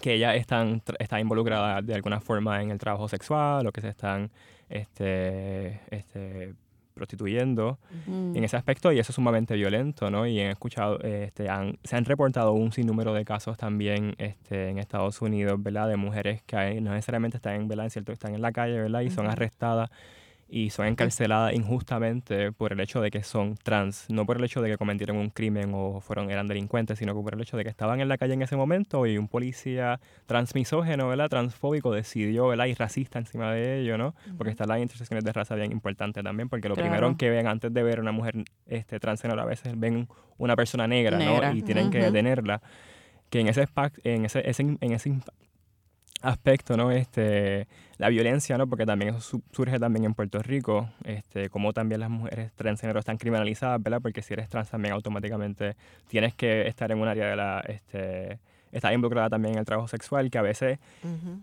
que 0.00 0.14
ellas 0.14 0.36
están, 0.36 0.82
están 0.98 1.20
involucradas 1.20 1.84
de 1.84 1.94
alguna 1.94 2.20
forma 2.20 2.62
en 2.62 2.70
el 2.70 2.78
trabajo 2.78 3.08
sexual 3.08 3.66
o 3.66 3.72
que 3.72 3.82
se 3.82 3.88
están 3.88 4.30
este, 4.70 5.80
este, 5.90 6.54
prostituyendo 7.00 7.78
en 8.06 8.44
ese 8.44 8.58
aspecto 8.58 8.92
y 8.92 8.98
eso 8.98 9.10
es 9.10 9.14
sumamente 9.14 9.54
violento, 9.54 10.10
¿no? 10.10 10.26
Y 10.26 10.38
he 10.38 10.50
escuchado, 10.50 11.00
este, 11.00 11.48
han, 11.48 11.78
se 11.82 11.96
han 11.96 12.04
reportado 12.04 12.52
un 12.52 12.72
sinnúmero 12.72 13.14
de 13.14 13.24
casos 13.24 13.56
también 13.56 14.14
este, 14.18 14.68
en 14.68 14.78
Estados 14.78 15.22
Unidos, 15.22 15.62
¿verdad? 15.62 15.88
De 15.88 15.96
mujeres 15.96 16.42
que 16.42 16.78
no 16.82 16.92
necesariamente 16.92 17.38
están, 17.38 17.54
en, 17.54 17.68
¿verdad? 17.68 17.86
En 17.86 17.90
cierto, 17.90 18.12
están 18.12 18.34
en 18.34 18.42
la 18.42 18.52
calle, 18.52 18.78
¿verdad? 18.78 19.00
Y 19.00 19.10
son 19.10 19.26
arrestadas 19.28 19.88
y 20.50 20.70
son 20.70 20.86
encarceladas 20.86 21.54
injustamente 21.54 22.50
por 22.50 22.72
el 22.72 22.80
hecho 22.80 23.00
de 23.00 23.10
que 23.10 23.22
son 23.22 23.56
trans, 23.56 24.06
no 24.10 24.26
por 24.26 24.36
el 24.36 24.44
hecho 24.44 24.60
de 24.60 24.70
que 24.70 24.76
cometieron 24.76 25.16
un 25.16 25.30
crimen 25.30 25.70
o 25.74 26.00
fueron 26.00 26.28
eran 26.30 26.48
delincuentes, 26.48 26.98
sino 26.98 27.14
por 27.14 27.34
el 27.34 27.40
hecho 27.40 27.56
de 27.56 27.62
que 27.62 27.70
estaban 27.70 28.00
en 28.00 28.08
la 28.08 28.18
calle 28.18 28.34
en 28.34 28.42
ese 28.42 28.56
momento 28.56 29.06
y 29.06 29.16
un 29.16 29.28
policía 29.28 30.00
transmisógeno, 30.26 31.08
¿verdad? 31.08 31.28
transfóbico 31.28 31.92
decidió, 31.92 32.48
¿verdad? 32.48 32.66
y 32.66 32.74
racista 32.74 33.20
encima 33.20 33.52
de 33.52 33.80
ello, 33.80 33.96
¿no? 33.96 34.14
Porque 34.36 34.50
están 34.50 34.68
las 34.68 34.80
intersecciones 34.80 35.24
de 35.24 35.32
raza 35.32 35.54
bien 35.54 35.70
importantes 35.70 36.24
también, 36.24 36.48
porque 36.48 36.68
lo 36.68 36.74
primero 36.74 37.16
que 37.16 37.30
ven 37.30 37.46
antes 37.46 37.72
de 37.72 37.82
ver 37.84 38.00
una 38.00 38.12
mujer 38.12 38.42
este 38.66 38.98
transgénero 38.98 39.40
a 39.40 39.44
veces 39.44 39.78
ven 39.78 40.08
una 40.36 40.56
persona 40.56 40.88
negra, 40.88 41.16
¿no? 41.18 41.54
Y 41.54 41.62
tienen 41.62 41.90
que 41.90 41.98
detenerla. 41.98 42.60
Que 43.28 43.38
en 43.38 43.46
ese, 43.46 43.68
en 44.02 44.24
ese, 44.24 44.42
en 44.44 44.92
ese 44.92 45.08
aspecto, 46.22 46.76
¿no? 46.76 46.90
Este, 46.90 47.66
la 47.98 48.08
violencia, 48.08 48.56
¿no? 48.58 48.66
Porque 48.66 48.86
también 48.86 49.14
eso 49.14 49.40
surge 49.52 49.78
también 49.78 50.04
en 50.04 50.14
Puerto 50.14 50.42
Rico, 50.42 50.88
este, 51.04 51.48
como 51.48 51.72
también 51.72 52.00
las 52.00 52.10
mujeres 52.10 52.52
transgénero 52.54 52.98
están 52.98 53.16
criminalizadas, 53.16 53.82
¿verdad? 53.82 54.00
Porque 54.02 54.22
si 54.22 54.32
eres 54.34 54.48
trans 54.48 54.70
también 54.70 54.94
automáticamente 54.94 55.76
tienes 56.08 56.34
que 56.34 56.66
estar 56.66 56.90
en 56.92 56.98
un 56.98 57.08
área 57.08 57.28
de 57.28 57.36
la, 57.36 57.60
este, 57.66 58.38
estar 58.72 58.92
involucrada 58.92 59.30
también 59.30 59.54
en 59.54 59.60
el 59.60 59.64
trabajo 59.64 59.88
sexual, 59.88 60.30
que 60.30 60.38
a 60.38 60.42
veces 60.42 60.78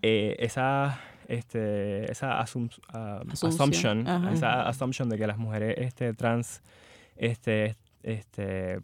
eh, 0.02 0.36
esa, 0.40 1.00
este, 1.28 2.12
esa 2.12 2.40
asum 2.40 2.70
uh, 2.94 3.48
assumption, 3.48 4.08
esa 4.34 4.68
assumption 4.68 5.10
de 5.10 5.18
que 5.18 5.28
las 5.28 5.38
mujeres 5.38 5.76
este, 5.78 6.14
trans, 6.14 6.62
este, 7.18 7.76
este, 8.04 8.80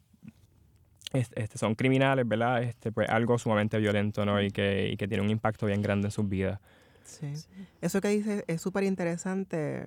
este, 1.14 1.58
son 1.58 1.76
criminales, 1.76 2.28
¿verdad? 2.28 2.64
Este, 2.64 2.92
pues 2.92 3.10
algo 3.10 3.38
sumamente 3.38 3.78
violento, 3.78 4.26
¿no? 4.26 4.42
Y 4.42 4.52
que, 4.52 4.90
y 4.92 4.98
que 4.98 5.08
tiene 5.08 5.24
un 5.24 5.30
impacto 5.30 5.68
bien 5.68 5.82
grande 5.82 6.08
en 6.08 6.12
sus 6.12 6.28
vidas. 6.28 6.60
Sí. 7.04 7.34
Eso 7.82 8.02
que 8.02 8.08
dices 8.10 8.44
es 8.48 8.62
súper 8.62 8.84
interesante, 8.84 9.86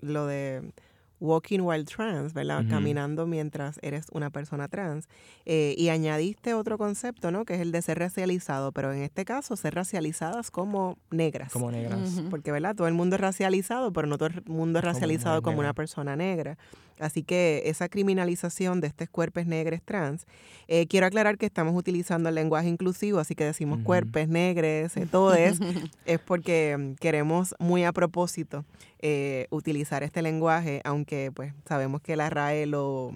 lo 0.00 0.26
de 0.26 0.72
walking 1.20 1.60
while 1.60 1.84
trans, 1.84 2.34
¿verdad? 2.34 2.64
Caminando 2.68 3.26
mientras 3.26 3.78
eres 3.82 4.06
una 4.12 4.30
persona 4.30 4.68
trans. 4.68 5.08
Eh, 5.46 5.74
y 5.78 5.88
añadiste 5.88 6.54
otro 6.54 6.78
concepto, 6.78 7.30
¿no? 7.30 7.44
Que 7.44 7.54
es 7.54 7.60
el 7.60 7.72
de 7.72 7.82
ser 7.82 7.98
racializado, 7.98 8.72
pero 8.72 8.92
en 8.92 9.02
este 9.02 9.24
caso 9.24 9.56
ser 9.56 9.74
racializadas 9.74 10.50
como 10.50 10.98
negras. 11.10 11.52
Como 11.52 11.70
negras. 11.70 12.22
Porque, 12.30 12.52
¿verdad? 12.52 12.74
Todo 12.76 12.88
el 12.88 12.94
mundo 12.94 13.16
es 13.16 13.20
racializado, 13.20 13.92
pero 13.92 14.06
no 14.06 14.18
todo 14.18 14.28
el 14.28 14.42
mundo 14.46 14.78
es 14.78 14.84
racializado 14.84 15.42
como, 15.42 15.60
una 15.60 15.72
persona 15.72 16.16
negra. 16.16 16.58
Así 16.98 17.22
que 17.22 17.62
esa 17.66 17.88
criminalización 17.88 18.80
de 18.80 18.86
estos 18.86 19.08
cuerpos 19.08 19.46
negros 19.46 19.80
trans, 19.84 20.26
eh, 20.68 20.86
quiero 20.86 21.06
aclarar 21.06 21.38
que 21.38 21.46
estamos 21.46 21.74
utilizando 21.76 22.28
el 22.28 22.34
lenguaje 22.34 22.68
inclusivo, 22.68 23.18
así 23.18 23.34
que 23.34 23.44
decimos 23.44 23.80
cuerpos 23.82 24.28
negros, 24.28 24.96
eh, 24.96 25.06
todo 25.10 25.34
es, 25.34 25.58
es 26.06 26.20
porque 26.20 26.76
mm, 26.78 26.94
queremos 26.94 27.54
muy 27.58 27.84
a 27.84 27.92
propósito 27.92 28.64
eh, 29.00 29.46
utilizar 29.50 30.02
este 30.02 30.22
lenguaje, 30.22 30.80
aunque 30.84 31.32
pues 31.34 31.52
sabemos 31.66 32.00
que 32.00 32.16
la 32.16 32.30
RAE 32.30 32.66
lo 32.66 33.12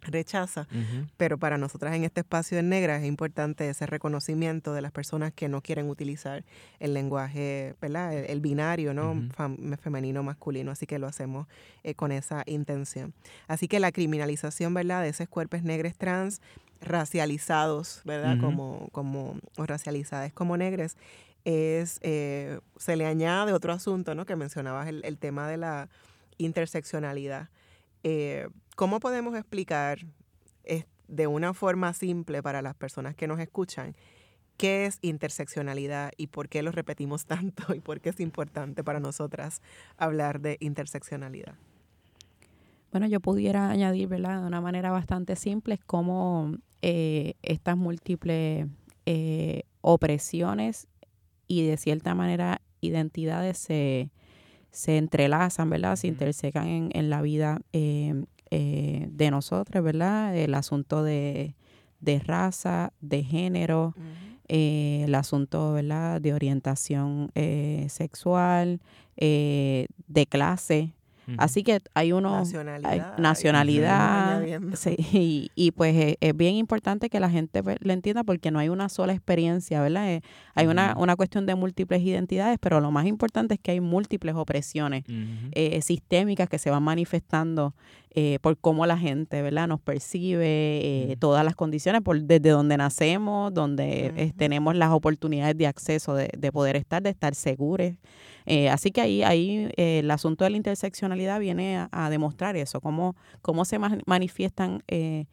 rechaza, 0.00 0.66
pero 1.16 1.38
para 1.38 1.58
nosotras 1.58 1.94
en 1.94 2.04
este 2.04 2.20
espacio 2.20 2.56
de 2.56 2.62
negras 2.62 3.02
es 3.02 3.08
importante 3.08 3.68
ese 3.68 3.86
reconocimiento 3.86 4.72
de 4.72 4.82
las 4.82 4.92
personas 4.92 5.32
que 5.32 5.48
no 5.48 5.60
quieren 5.62 5.88
utilizar 5.88 6.44
el 6.78 6.94
lenguaje, 6.94 7.74
¿verdad? 7.80 8.14
El, 8.14 8.40
binario, 8.40 8.94
¿no? 8.94 9.14
femenino, 9.80 10.22
masculino, 10.22 10.70
así 10.70 10.86
que 10.86 10.98
lo 10.98 11.06
hacemos 11.06 11.46
eh, 11.84 11.94
con 11.94 12.12
esa 12.12 12.42
intención. 12.46 13.12
Así 13.48 13.68
que 13.68 13.80
la 13.80 13.92
criminalización, 13.92 14.74
¿verdad? 14.74 15.02
De 15.02 15.10
esos 15.10 15.28
cuerpos 15.28 15.62
negros 15.62 15.94
trans 15.96 16.40
racializados, 16.80 18.00
¿verdad? 18.04 18.38
Como, 18.40 18.88
como, 18.92 19.36
o 19.56 19.66
racializadas 19.66 20.32
como 20.32 20.56
negres, 20.56 20.96
es, 21.44 21.98
eh, 22.02 22.60
se 22.76 22.96
le 22.96 23.06
añade 23.06 23.52
otro 23.52 23.72
asunto, 23.72 24.14
¿no? 24.14 24.26
Que 24.26 24.36
mencionabas 24.36 24.88
el, 24.88 25.18
tema 25.18 25.48
de 25.48 25.56
la 25.56 25.88
interseccionalidad. 26.38 27.48
Eh, 28.02 28.48
¿Cómo 28.80 28.98
podemos 28.98 29.36
explicar 29.36 29.98
de 31.06 31.26
una 31.26 31.52
forma 31.52 31.92
simple 31.92 32.42
para 32.42 32.62
las 32.62 32.74
personas 32.74 33.14
que 33.14 33.26
nos 33.26 33.38
escuchan 33.38 33.94
qué 34.56 34.86
es 34.86 34.98
interseccionalidad 35.02 36.12
y 36.16 36.28
por 36.28 36.48
qué 36.48 36.62
lo 36.62 36.72
repetimos 36.72 37.26
tanto 37.26 37.74
y 37.74 37.80
por 37.80 38.00
qué 38.00 38.08
es 38.08 38.20
importante 38.20 38.82
para 38.82 38.98
nosotras 38.98 39.60
hablar 39.98 40.40
de 40.40 40.56
interseccionalidad? 40.60 41.56
Bueno, 42.90 43.06
yo 43.06 43.20
pudiera 43.20 43.68
añadir, 43.68 44.08
¿verdad? 44.08 44.40
De 44.40 44.46
una 44.46 44.62
manera 44.62 44.90
bastante 44.90 45.36
simple, 45.36 45.74
es 45.74 45.84
cómo 45.84 46.56
eh, 46.80 47.34
estas 47.42 47.76
múltiples 47.76 48.66
opresiones 49.82 50.88
y 51.46 51.66
de 51.66 51.76
cierta 51.76 52.14
manera 52.14 52.62
identidades 52.80 53.58
se, 53.58 54.10
se 54.70 54.96
entrelazan, 54.96 55.68
¿verdad? 55.68 55.96
Se 55.96 56.06
intersecan 56.06 56.66
en, 56.66 56.90
en 56.94 57.10
la 57.10 57.20
vida 57.20 57.60
eh, 57.74 58.24
eh, 58.50 59.08
de 59.10 59.30
nosotros, 59.30 59.82
¿verdad? 59.84 60.36
El 60.36 60.54
asunto 60.54 61.02
de, 61.02 61.54
de 62.00 62.18
raza, 62.18 62.92
de 63.00 63.22
género, 63.22 63.94
eh, 64.48 65.02
el 65.04 65.14
asunto, 65.14 65.72
¿verdad? 65.74 66.20
De 66.20 66.34
orientación 66.34 67.30
sexual, 67.88 68.80
de 69.16 70.26
clase, 70.28 70.92
Así 71.38 71.62
que 71.62 71.80
hay 71.94 72.12
uno... 72.12 72.30
Nacionalidad. 72.38 73.18
nacionalidad. 73.18 74.42
Sí, 74.74 75.50
y, 75.54 75.70
pues 75.72 76.16
es, 76.20 76.36
bien 76.36 76.54
importante 76.54 77.08
que 77.08 77.20
la 77.20 77.30
gente 77.30 77.62
pues, 77.62 77.76
lo 77.80 77.92
entienda 77.92 78.24
porque 78.24 78.50
no 78.50 78.58
hay 78.58 78.68
una 78.68 78.88
sola 78.88 79.12
experiencia, 79.12 79.80
¿verdad? 79.82 80.10
Eh, 80.10 80.22
hay 80.54 80.66
una, 80.66 80.94
una 80.96 81.16
cuestión 81.16 81.46
de 81.46 81.54
múltiples 81.54 82.02
identidades, 82.02 82.58
pero 82.60 82.80
lo 82.80 82.90
más 82.90 83.06
importante 83.06 83.54
es 83.54 83.60
que 83.60 83.72
hay 83.72 83.80
múltiples 83.80 84.34
opresiones 84.34 85.04
eh, 85.52 85.80
sistémicas 85.82 86.48
que 86.48 86.58
se 86.58 86.70
van 86.70 86.82
manifestando 86.82 87.74
eh, 88.12 88.38
por 88.40 88.58
cómo 88.58 88.86
la 88.86 88.98
gente, 88.98 89.42
¿verdad? 89.42 89.68
Nos 89.68 89.80
percibe, 89.80 91.16
todas 91.18 91.44
las 91.44 91.54
condiciones, 91.54 92.02
por 92.02 92.20
desde 92.20 92.50
donde 92.50 92.76
nacemos, 92.76 93.52
donde 93.54 94.32
tenemos 94.36 94.74
las 94.74 94.90
oportunidades 94.90 95.56
de 95.56 95.66
acceso, 95.66 96.14
de, 96.14 96.30
de 96.36 96.52
poder 96.52 96.76
estar, 96.76 97.02
de 97.02 97.10
estar 97.10 97.34
seguros. 97.34 97.92
Eh, 98.50 98.68
así 98.68 98.90
que 98.90 99.00
ahí, 99.00 99.22
ahí 99.22 99.70
eh, 99.76 100.00
el 100.00 100.10
asunto 100.10 100.42
de 100.42 100.50
la 100.50 100.56
interseccionalidad 100.56 101.38
viene 101.38 101.86
a, 101.92 102.10
demostrar 102.10 102.56
eso, 102.56 102.80
cómo, 102.80 103.14
cómo 103.42 103.64
se 103.64 103.78
manifiestan 103.78 104.82
eh, 104.88 105.26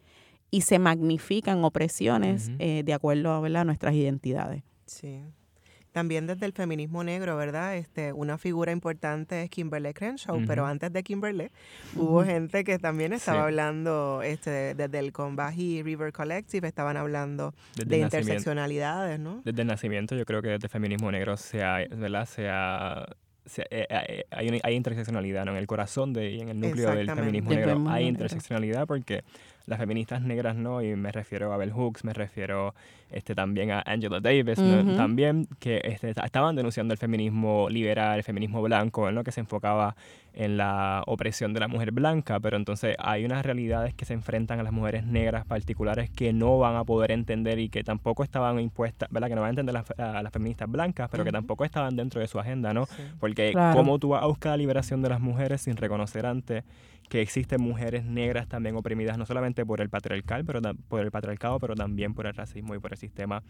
y 0.52 0.60
se 0.60 0.78
magnifican 0.78 1.64
opresiones 1.64 2.56
de 2.56 2.94
acuerdo 2.94 3.44
a 3.44 3.64
nuestras 3.64 3.94
identidades. 3.94 4.62
Sí. 4.86 5.20
También 5.92 6.26
desde 6.26 6.46
el 6.46 6.52
feminismo 6.52 7.02
negro, 7.02 7.36
¿verdad? 7.36 7.76
Este, 7.76 8.12
una 8.12 8.38
figura 8.38 8.72
importante 8.72 9.42
es 9.42 9.50
Kimberly 9.50 9.94
Crenshaw, 9.94 10.40
pero 10.46 10.66
antes 10.66 10.92
de 10.92 11.02
Kimberly 11.02 11.50
hubo 11.96 12.24
gente 12.24 12.64
que 12.64 12.78
también 12.78 13.12
estaba 13.12 13.44
hablando 13.44 14.22
este, 14.22 14.74
desde 14.74 14.98
el 14.98 15.12
Conbaji 15.12 15.82
River 15.82 16.12
Collective, 16.12 16.68
estaban 16.68 16.96
hablando 16.96 17.54
de 17.76 17.98
interseccionalidades, 17.98 19.18
¿no? 19.18 19.42
Desde 19.44 19.62
el 19.62 19.68
nacimiento 19.68 20.14
yo 20.14 20.24
creo 20.24 20.42
que 20.42 20.48
desde 20.48 20.66
el 20.66 20.70
feminismo 20.70 21.10
negro 21.10 21.36
se 21.36 21.62
ha, 21.62 21.78
¿verdad? 21.90 22.26
Se 22.26 22.48
ha 22.48 23.06
eh, 23.56 23.86
eh, 23.88 24.24
hay, 24.30 24.60
hay, 24.62 24.74
interseccionalidad 24.74 25.44
¿no? 25.44 25.52
en 25.52 25.56
el 25.56 25.66
corazón 25.66 26.12
de, 26.12 26.32
y 26.32 26.40
en 26.40 26.50
el 26.50 26.60
núcleo 26.60 26.94
del 26.94 27.10
feminismo 27.10 27.50
negro. 27.50 27.84
Hay 27.88 28.06
interseccionalidad 28.06 28.86
porque 28.86 29.24
las 29.68 29.78
feministas 29.78 30.22
negras 30.22 30.56
no, 30.56 30.82
y 30.82 30.96
me 30.96 31.12
refiero 31.12 31.52
a 31.52 31.56
Bell 31.56 31.72
Hooks, 31.72 32.04
me 32.04 32.14
refiero 32.14 32.74
este, 33.10 33.34
también 33.34 33.70
a 33.70 33.82
Angela 33.86 34.20
Davis, 34.20 34.56
también 34.96 35.46
que 35.58 35.80
este, 35.84 36.10
estaban 36.10 36.56
denunciando 36.56 36.92
el 36.92 36.98
feminismo 36.98 37.68
liberal, 37.68 38.16
el 38.16 38.24
feminismo 38.24 38.62
blanco, 38.62 39.10
¿no? 39.12 39.24
que 39.24 39.32
se 39.32 39.40
enfocaba 39.40 39.94
en 40.34 40.56
la 40.56 41.02
opresión 41.06 41.52
de 41.52 41.60
la 41.60 41.68
mujer 41.68 41.90
blanca, 41.90 42.38
pero 42.40 42.56
entonces 42.56 42.96
hay 42.98 43.24
unas 43.24 43.44
realidades 43.44 43.92
que 43.94 44.04
se 44.04 44.14
enfrentan 44.14 44.60
a 44.60 44.62
las 44.62 44.72
mujeres 44.72 45.04
negras 45.04 45.44
particulares 45.44 46.10
que 46.10 46.32
no 46.32 46.58
van 46.58 46.76
a 46.76 46.84
poder 46.84 47.10
entender 47.10 47.58
y 47.58 47.68
que 47.68 47.82
tampoco 47.82 48.22
estaban 48.22 48.60
impuestas, 48.60 49.10
¿verdad? 49.10 49.28
Que 49.28 49.34
no 49.34 49.40
van 49.40 49.48
a 49.48 49.60
entender 49.60 49.76
a 49.98 50.22
las 50.22 50.32
feministas 50.32 50.70
blancas, 50.70 51.08
pero 51.10 51.24
que 51.24 51.32
tampoco 51.32 51.64
estaban 51.64 51.96
dentro 51.96 52.20
de 52.20 52.28
su 52.28 52.38
agenda, 52.38 52.72
¿no? 52.72 52.86
Porque 53.18 53.52
cómo 53.74 53.98
tú 53.98 54.10
vas 54.10 54.22
a 54.22 54.26
buscar 54.26 54.52
la 54.52 54.56
liberación 54.58 55.02
de 55.02 55.08
las 55.08 55.20
mujeres 55.20 55.62
sin 55.62 55.76
reconocer 55.76 56.24
antes 56.24 56.64
que 57.08 57.20
existen 57.20 57.60
mujeres 57.60 58.04
negras 58.04 58.48
también 58.48 58.76
oprimidas, 58.76 59.18
no 59.18 59.26
solamente 59.26 59.64
por 59.64 59.80
el 59.80 59.88
patriarcal, 59.88 60.44
pero 60.44 60.60
por 60.88 61.00
el 61.00 61.10
patriarcado, 61.10 61.58
pero 61.58 61.74
también 61.74 62.14
por 62.14 62.26
el 62.26 62.34
racismo 62.34 62.74
y 62.74 62.78
por 62.78 62.92
el 62.92 62.98
sistema 62.98 63.42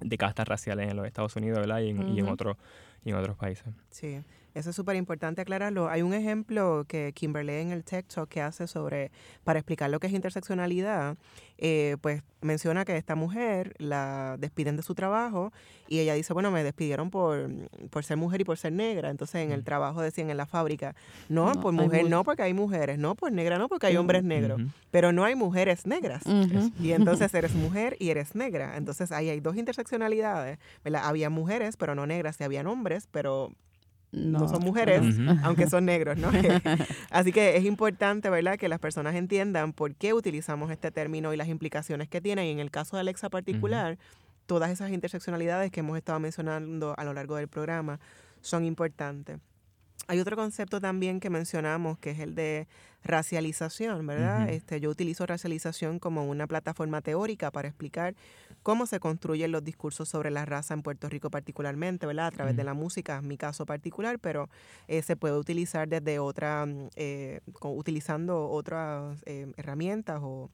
de 0.00 0.18
castas 0.18 0.48
raciales 0.48 0.90
en 0.90 0.96
los 0.96 1.06
Estados 1.06 1.36
Unidos, 1.36 1.58
¿verdad? 1.60 1.80
Y 1.80 1.90
en, 1.90 2.08
y 2.16 2.20
en, 2.20 2.28
otro, 2.28 2.56
y 3.04 3.10
en 3.10 3.16
otros 3.16 3.36
países. 3.36 3.66
Sí. 3.90 4.20
Eso 4.54 4.70
es 4.70 4.76
súper 4.76 4.94
importante 4.96 5.42
aclararlo. 5.42 5.88
Hay 5.88 6.02
un 6.02 6.14
ejemplo 6.14 6.84
que 6.86 7.12
Kimberly 7.12 7.54
en 7.54 7.72
el 7.72 7.84
Tech 7.84 8.06
Talk 8.06 8.28
que 8.28 8.40
hace 8.40 8.68
sobre, 8.68 9.10
para 9.42 9.58
explicar 9.58 9.90
lo 9.90 9.98
que 9.98 10.06
es 10.06 10.12
interseccionalidad, 10.12 11.16
eh, 11.58 11.96
pues 12.00 12.22
menciona 12.40 12.84
que 12.84 12.96
esta 12.96 13.16
mujer 13.16 13.74
la 13.78 14.36
despiden 14.38 14.76
de 14.76 14.82
su 14.82 14.94
trabajo 14.94 15.52
y 15.88 15.98
ella 15.98 16.14
dice, 16.14 16.32
bueno, 16.32 16.50
me 16.50 16.62
despidieron 16.62 17.10
por, 17.10 17.48
por 17.90 18.04
ser 18.04 18.16
mujer 18.16 18.42
y 18.42 18.44
por 18.44 18.56
ser 18.56 18.72
negra. 18.72 19.10
Entonces 19.10 19.36
en 19.42 19.50
el 19.50 19.62
mm. 19.62 19.64
trabajo 19.64 20.02
decían 20.02 20.30
en 20.30 20.36
la 20.36 20.46
fábrica, 20.46 20.94
no, 21.28 21.52
pues 21.60 21.74
mujer 21.74 22.08
no 22.08 22.22
porque 22.22 22.42
hay 22.42 22.54
mujeres, 22.54 22.98
no, 22.98 23.16
pues 23.16 23.32
negra 23.32 23.58
no 23.58 23.68
porque 23.68 23.88
hay 23.88 23.96
hombres 23.96 24.22
negros, 24.22 24.60
pero 24.92 25.10
no 25.12 25.24
hay 25.24 25.34
mujeres 25.34 25.86
negras. 25.86 26.22
Y 26.80 26.92
entonces 26.92 27.32
eres 27.34 27.54
mujer 27.54 27.96
y 27.98 28.10
eres 28.10 28.34
negra. 28.36 28.76
Entonces 28.76 29.10
ahí 29.10 29.30
hay 29.30 29.40
dos 29.40 29.56
interseccionalidades. 29.56 30.58
Había 31.02 31.28
mujeres, 31.28 31.76
pero 31.76 31.94
no 31.94 32.06
negras, 32.06 32.40
y 32.40 32.44
habían 32.44 32.66
hombres, 32.66 33.08
pero 33.10 33.50
no, 34.14 34.48
son 34.48 34.62
mujeres, 34.62 35.02
aunque 35.42 35.68
son 35.68 35.84
negros, 35.86 36.16
¿no? 36.16 36.30
Así 37.10 37.32
que 37.32 37.56
es 37.56 37.64
importante, 37.64 38.30
¿verdad?, 38.30 38.58
que 38.58 38.68
las 38.68 38.78
personas 38.78 39.14
entiendan 39.14 39.72
por 39.72 39.94
qué 39.94 40.14
utilizamos 40.14 40.70
este 40.70 40.90
término 40.90 41.32
y 41.34 41.36
las 41.36 41.48
implicaciones 41.48 42.08
que 42.08 42.20
tiene. 42.20 42.48
Y 42.48 42.50
en 42.50 42.60
el 42.60 42.70
caso 42.70 42.96
de 42.96 43.00
Alexa 43.00 43.28
particular, 43.28 43.98
todas 44.46 44.70
esas 44.70 44.90
interseccionalidades 44.90 45.70
que 45.70 45.80
hemos 45.80 45.96
estado 45.96 46.20
mencionando 46.20 46.94
a 46.96 47.04
lo 47.04 47.12
largo 47.12 47.36
del 47.36 47.48
programa 47.48 48.00
son 48.40 48.64
importantes. 48.64 49.38
hay 50.06 50.20
otro 50.20 50.36
concepto 50.36 50.80
también 50.80 51.18
que 51.18 51.30
mencionamos, 51.30 51.98
que 51.98 52.10
es 52.10 52.18
el 52.18 52.34
de 52.34 52.68
racialización, 53.04 54.06
¿verdad? 54.06 54.48
este, 54.48 54.80
yo 54.80 54.90
utilizo 54.90 55.26
racialización 55.26 55.98
como 55.98 56.24
una 56.24 56.46
plataforma 56.46 57.02
teórica 57.02 57.50
para 57.50 57.68
explicar 57.68 58.14
cómo 58.62 58.86
se 58.86 58.98
construyen 58.98 59.52
los 59.52 59.62
discursos 59.62 60.08
sobre 60.08 60.30
la 60.30 60.46
raza 60.46 60.72
en 60.72 60.82
Puerto 60.82 61.08
Rico 61.10 61.30
particularmente, 61.30 62.06
¿verdad? 62.06 62.28
A 62.28 62.30
través 62.30 62.56
de 62.56 62.64
la 62.64 62.72
música, 62.72 63.18
en 63.18 63.28
mi 63.28 63.36
caso 63.36 63.66
particular, 63.66 64.18
pero 64.18 64.48
eh, 64.88 65.02
se 65.02 65.16
puede 65.16 65.36
utilizar 65.36 65.86
desde 65.86 66.18
otra, 66.18 66.64
mm, 66.64 66.88
eh, 66.96 67.40
utilizando 67.62 68.48
otras 68.48 69.22
eh, 69.26 69.52
herramientas 69.56 70.20
o, 70.22 70.50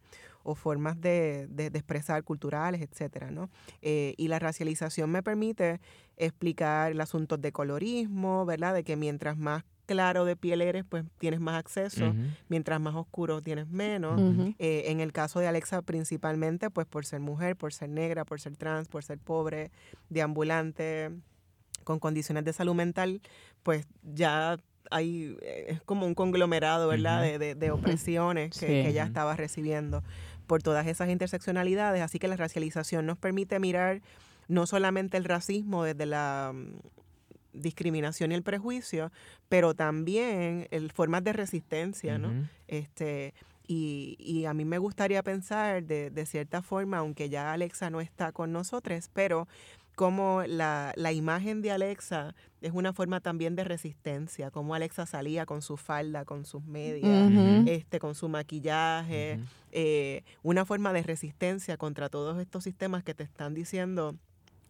formas 0.57 1.01
de, 1.01 1.47
de, 1.49 1.67
expresar 1.67 2.25
culturales, 2.25 2.81
etcétera, 2.81 3.31
¿no? 3.31 3.51
y 3.83 4.27
la 4.27 4.41
racialización 4.41 5.09
me 5.09 5.23
permite 5.23 5.81
explicar 6.17 6.91
el 6.91 7.01
asunto 7.01 7.37
de 7.37 7.53
colorismo, 7.53 8.45
¿verdad? 8.45 8.75
De 8.75 8.83
que 8.83 8.97
mientras 8.97 9.39
más 9.39 9.63
claro 9.91 10.25
de 10.25 10.37
piel 10.37 10.63
eres, 10.63 10.85
pues 10.89 11.05
tienes 11.19 11.41
más 11.41 11.59
acceso, 11.59 12.15
mientras 12.49 12.81
más 12.81 12.95
oscuro 12.95 13.43
tienes 13.43 13.67
menos. 13.67 14.21
Eh, 14.61 14.85
en 14.87 15.01
el 15.01 15.13
caso 15.13 15.41
de 15.41 15.49
Alexa, 15.49 15.83
principalmente, 15.83 16.71
pues 16.71 16.87
por 16.87 17.05
ser 17.05 17.19
mujer, 17.19 17.57
por 17.57 17.73
ser 17.73 17.89
negra, 17.89 18.25
por 18.25 18.41
ser 18.41 18.57
trans, 18.57 18.87
por 18.87 19.03
ser 19.03 19.19
pobre, 19.19 19.73
deambulante, 20.09 21.11
con 21.83 21.99
condiciones 21.99 22.45
de 22.45 22.53
salud 22.53 22.77
mental, 22.77 23.21
pues 23.65 23.89
ya 24.05 24.59
hay, 24.93 25.37
eh, 25.43 25.65
es 25.71 25.83
como 25.83 26.07
un 26.07 26.15
conglomerado, 26.15 26.87
¿verdad?, 26.87 27.23
de, 27.23 27.57
de, 27.57 27.71
opresiones 27.73 28.57
que, 28.57 28.67
que 28.67 28.89
ella 28.91 29.03
estaba 29.03 29.35
recibiendo 29.35 30.05
por 30.47 30.63
todas 30.63 30.87
esas 30.87 31.09
interseccionalidades. 31.09 32.01
Así 32.01 32.21
que 32.21 32.29
la 32.29 32.37
racialización 32.37 33.07
nos 33.07 33.19
permite 33.19 33.59
mirar 33.59 34.03
no 34.47 34.69
solamente 34.69 35.17
el 35.17 35.25
racismo 35.25 35.83
desde 35.83 36.07
la 36.07 36.55
discriminación 37.53 38.33
y 38.33 38.35
el 38.35 38.43
prejuicio, 38.43 39.11
pero 39.49 39.75
también 39.75 40.69
el, 40.71 40.91
formas 40.93 41.25
de 41.25 41.33
resistencia, 41.33 42.19
¿no? 42.19 42.49
Este, 42.69 43.35
y, 43.67 44.17
y, 44.19 44.47
a 44.47 44.55
mí 44.55 44.65
me 44.65 44.79
gustaría 44.79 45.23
pensar 45.23 45.85
de, 45.85 46.11
de, 46.11 46.27
cierta 46.27 46.61
forma, 46.61 46.99
aunque 46.99 47.29
ya 47.29 47.53
Alexa 47.53 47.89
no 47.89 48.01
está 48.01 48.33
con 48.33 48.53
nosotros, 48.53 49.11
pero 49.13 49.47
como 50.01 50.43
la, 50.47 50.95
la, 50.97 51.13
imagen 51.13 51.61
de 51.61 51.71
Alexa 51.73 52.35
es 52.63 52.73
una 52.73 52.95
forma 52.95 53.21
también 53.21 53.55
de 53.55 53.65
resistencia, 53.65 54.51
como 54.51 54.75
Alexa 54.75 55.05
salía 55.05 55.45
con 55.45 55.61
su 55.61 55.77
falda, 55.77 56.25
con 56.25 56.47
sus 56.47 56.65
medias, 56.65 57.31
este, 57.67 57.99
con 57.99 58.15
su 58.15 58.29
maquillaje, 58.31 59.41
eh, 59.73 60.25
una 60.43 60.65
forma 60.65 60.95
de 60.95 61.03
resistencia 61.03 61.77
contra 61.77 62.09
todos 62.09 62.41
estos 62.41 62.65
sistemas 62.65 63.05
que 63.05 63.15
te 63.15 63.25
están 63.25 63.53
diciendo, 63.53 64.17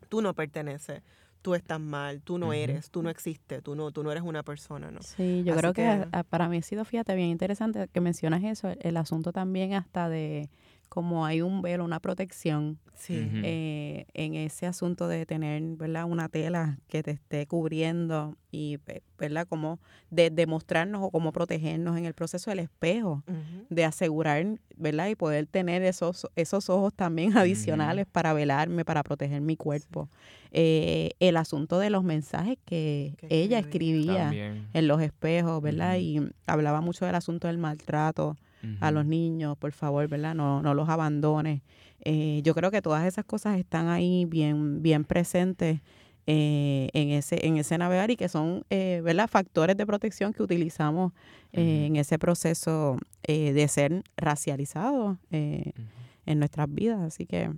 tú 0.08 0.20
no 0.20 0.34
perteneces, 0.34 1.02
tú 1.42 1.54
estás 1.54 1.80
mal, 1.80 2.22
tú 2.22 2.38
no 2.38 2.52
eres, 2.52 2.90
tú 2.90 3.02
no 3.02 3.10
existes, 3.10 3.62
tú 3.62 3.74
no, 3.74 3.90
tú 3.90 4.02
no 4.02 4.10
eres 4.10 4.22
una 4.22 4.42
persona, 4.42 4.90
¿no? 4.90 5.02
Sí, 5.02 5.42
yo 5.44 5.56
creo 5.56 5.72
que, 5.72 6.06
para 6.28 6.48
mí 6.48 6.58
ha 6.58 6.62
sido, 6.62 6.84
fíjate, 6.84 7.14
bien 7.14 7.28
interesante 7.28 7.88
que 7.88 8.00
mencionas 8.00 8.42
eso, 8.44 8.68
el 8.80 8.96
asunto 8.96 9.32
también 9.32 9.74
hasta 9.74 10.08
de 10.08 10.48
como 10.90 11.24
hay 11.24 11.40
un 11.40 11.62
velo, 11.62 11.84
una 11.84 12.00
protección 12.00 12.80
eh, 13.08 14.06
en 14.12 14.34
ese 14.34 14.66
asunto 14.66 15.06
de 15.06 15.24
tener, 15.24 15.62
¿verdad? 15.76 16.04
Una 16.04 16.28
tela 16.28 16.78
que 16.88 17.04
te 17.04 17.12
esté 17.12 17.46
cubriendo 17.46 18.36
y, 18.50 18.78
¿verdad? 19.16 19.46
Como 19.48 19.78
de 20.10 20.30
demostrarnos 20.30 21.00
o 21.04 21.10
como 21.10 21.30
protegernos 21.30 21.96
en 21.96 22.06
el 22.06 22.12
proceso 22.12 22.50
del 22.50 22.58
espejo, 22.58 23.22
de 23.70 23.84
asegurar, 23.84 24.44
¿verdad? 24.76 25.08
Y 25.08 25.14
poder 25.14 25.46
tener 25.46 25.82
esos, 25.82 26.26
esos 26.34 26.68
ojos 26.68 26.92
también 26.92 27.36
adicionales 27.38 28.06
para 28.10 28.32
velarme, 28.32 28.84
para 28.84 29.04
proteger 29.04 29.40
mi 29.40 29.56
cuerpo. 29.56 30.08
Eh, 30.50 31.12
el 31.20 31.36
asunto 31.36 31.78
de 31.78 31.90
los 31.90 32.02
mensajes 32.02 32.58
que, 32.64 33.14
ella 33.28 33.60
escribía 33.60 34.32
en 34.32 34.88
los 34.88 35.00
espejos, 35.00 35.62
¿verdad? 35.62 35.98
Y 35.98 36.20
hablaba 36.46 36.80
mucho 36.80 37.06
del 37.06 37.14
asunto 37.14 37.46
del 37.46 37.58
maltrato 37.58 38.36
a 38.80 38.90
los 38.90 39.06
niños, 39.06 39.56
por 39.56 39.72
favor, 39.72 40.06
¿verdad? 40.08 40.34
No, 40.34 40.62
no 40.62 40.74
los 40.74 40.88
abandones. 40.88 41.62
Eh, 42.02 42.40
yo 42.44 42.54
creo 42.54 42.70
que 42.70 42.82
todas 42.82 43.06
esas 43.06 43.24
cosas 43.24 43.58
están 43.58 43.88
ahí 43.88 44.24
bien, 44.24 44.82
bien 44.82 45.04
presentes 45.04 45.80
eh, 46.26 46.88
en, 46.92 47.10
ese, 47.10 47.46
en 47.46 47.56
ese 47.56 47.76
navegar 47.78 48.10
y 48.10 48.16
que 48.16 48.28
son, 48.28 48.64
eh, 48.70 49.00
¿verdad? 49.04 49.28
Factores 49.28 49.76
de 49.76 49.86
protección 49.86 50.32
que 50.32 50.42
utilizamos 50.42 51.12
en 51.52 51.96
ese 51.96 52.18
proceso 52.18 52.96
de 53.26 53.66
ser 53.68 54.04
racializados 54.16 55.18
en 55.30 56.38
nuestras 56.38 56.72
vidas. 56.72 57.00
Así 57.00 57.26
que 57.26 57.50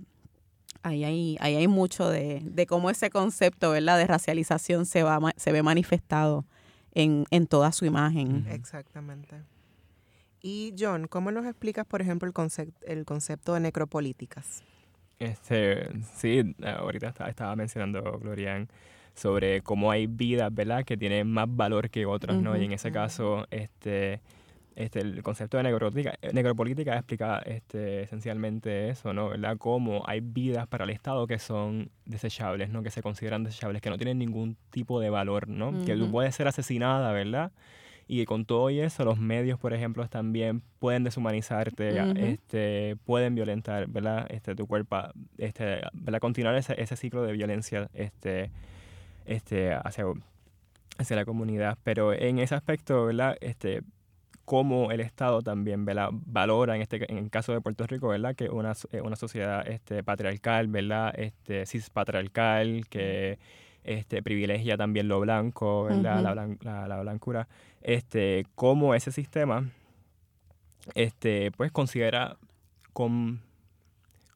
ahí 0.81 1.03
hay, 1.03 1.37
ahí 1.39 1.55
hay 1.55 1.67
mucho 1.67 2.09
de, 2.09 2.41
de 2.43 2.65
cómo 2.65 2.89
ese 2.89 3.09
concepto, 3.09 3.71
¿verdad? 3.71 3.97
De 3.97 4.07
racialización 4.07 4.85
se, 4.85 5.03
va, 5.03 5.19
se 5.37 5.51
ve 5.51 5.63
manifestado 5.63 6.45
en, 6.93 7.25
en 7.31 7.47
toda 7.47 7.71
su 7.71 7.85
imagen. 7.85 8.45
Exactamente. 8.49 9.35
Y 10.45 10.75
John, 10.77 11.07
¿cómo 11.07 11.31
nos 11.31 11.45
explicas, 11.45 11.85
por 11.85 12.01
ejemplo, 12.01 12.27
el, 12.27 12.33
concepto, 12.33 12.85
el 12.85 13.05
concepto 13.05 13.53
de 13.53 13.61
necropolíticas? 13.61 14.61
Este, 15.17 15.87
sí, 16.15 16.53
ahorita 16.61 17.13
estaba, 17.29 17.55
mencionando, 17.55 18.19
Glorian, 18.19 18.67
sobre 19.15 19.61
cómo 19.61 19.89
hay 19.89 20.05
vidas, 20.05 20.53
¿verdad?, 20.53 20.83
que 20.83 20.97
tienen 20.97 21.31
más 21.31 21.47
valor 21.47 21.89
que 21.89 22.05
otras, 22.05 22.35
¿no? 22.35 22.57
Y 22.57 22.65
en 22.65 22.73
ese 22.73 22.91
caso, 22.91 23.47
este, 23.51 24.19
este, 24.75 24.99
el 24.99 25.23
concepto 25.23 25.55
de 25.55 25.63
necropolítica, 25.63 26.17
necropolítica 26.33 26.97
explica 26.97 27.39
este, 27.39 28.01
esencialmente 28.01 28.89
eso, 28.89 29.13
¿no? 29.13 29.29
¿verdad? 29.29 29.55
Cómo 29.57 30.03
hay 30.05 30.19
vidas 30.19 30.67
para 30.67 30.83
el 30.83 30.89
Estado 30.89 31.25
que 31.25 31.39
son 31.39 31.89
desechables, 32.03 32.69
¿no? 32.69 32.83
Que 32.83 32.91
se 32.91 33.01
consideran 33.01 33.45
desechables, 33.45 33.81
que 33.81 33.89
no 33.89 33.97
tienen 33.97 34.19
ningún 34.19 34.57
tipo 34.71 34.99
de 34.99 35.09
valor, 35.09 35.47
¿no? 35.47 35.85
Que 35.85 35.95
tú 35.95 36.11
puedes 36.11 36.35
ser 36.35 36.49
asesinada, 36.49 37.13
¿verdad? 37.13 37.53
Y 38.21 38.25
con 38.25 38.45
todo 38.45 38.69
y 38.69 38.79
eso 38.79 39.03
los 39.05 39.19
medios 39.19 39.59
por 39.59 39.73
ejemplo 39.73 40.07
también 40.07 40.61
pueden 40.79 41.03
deshumanizarte 41.03 41.93
este 42.31 42.95
pueden 43.05 43.35
violentar 43.35 43.87
verdad 43.87 44.27
este 44.29 44.55
tu 44.55 44.67
cuerpo 44.67 44.97
este 45.37 45.81
¿verdad? 45.93 46.19
continuar 46.19 46.55
ese, 46.55 46.79
ese 46.81 46.95
ciclo 46.95 47.23
de 47.23 47.33
violencia 47.33 47.89
este 47.93 48.51
este 49.25 49.73
hacia 49.73 50.05
hacia 50.97 51.15
la 51.15 51.25
comunidad. 51.25 51.77
Pero 51.83 52.13
en 52.13 52.39
ese 52.39 52.55
aspecto 52.55 53.05
verdad 53.05 53.37
este 53.41 53.81
cómo 54.45 54.91
el 54.91 54.99
Estado 54.99 55.41
también 55.41 55.85
¿verdad? 55.85 56.09
valora 56.11 56.75
en 56.75 56.81
este 56.81 57.09
en 57.09 57.17
el 57.17 57.29
caso 57.29 57.53
de 57.53 57.61
Puerto 57.61 57.87
Rico 57.87 58.09
verdad 58.09 58.35
que 58.35 58.49
una, 58.49 58.73
eh, 58.91 58.99
una 58.99 59.15
sociedad 59.15 59.65
este 59.65 60.03
patriarcal 60.03 60.67
verdad 60.67 61.13
este 61.17 61.65
cispatriarcal 61.65 62.85
que 62.89 63.39
este, 63.83 64.21
privilegia 64.23 64.77
también 64.77 65.07
lo 65.07 65.19
blanco, 65.19 65.87
la, 65.89 66.21
la, 66.21 67.01
blancura, 67.01 67.47
este, 67.81 68.45
cómo 68.55 68.95
ese 68.95 69.11
sistema 69.11 69.69
este, 70.95 71.51
pues 71.51 71.71
considera 71.71 72.37
con 72.93 73.41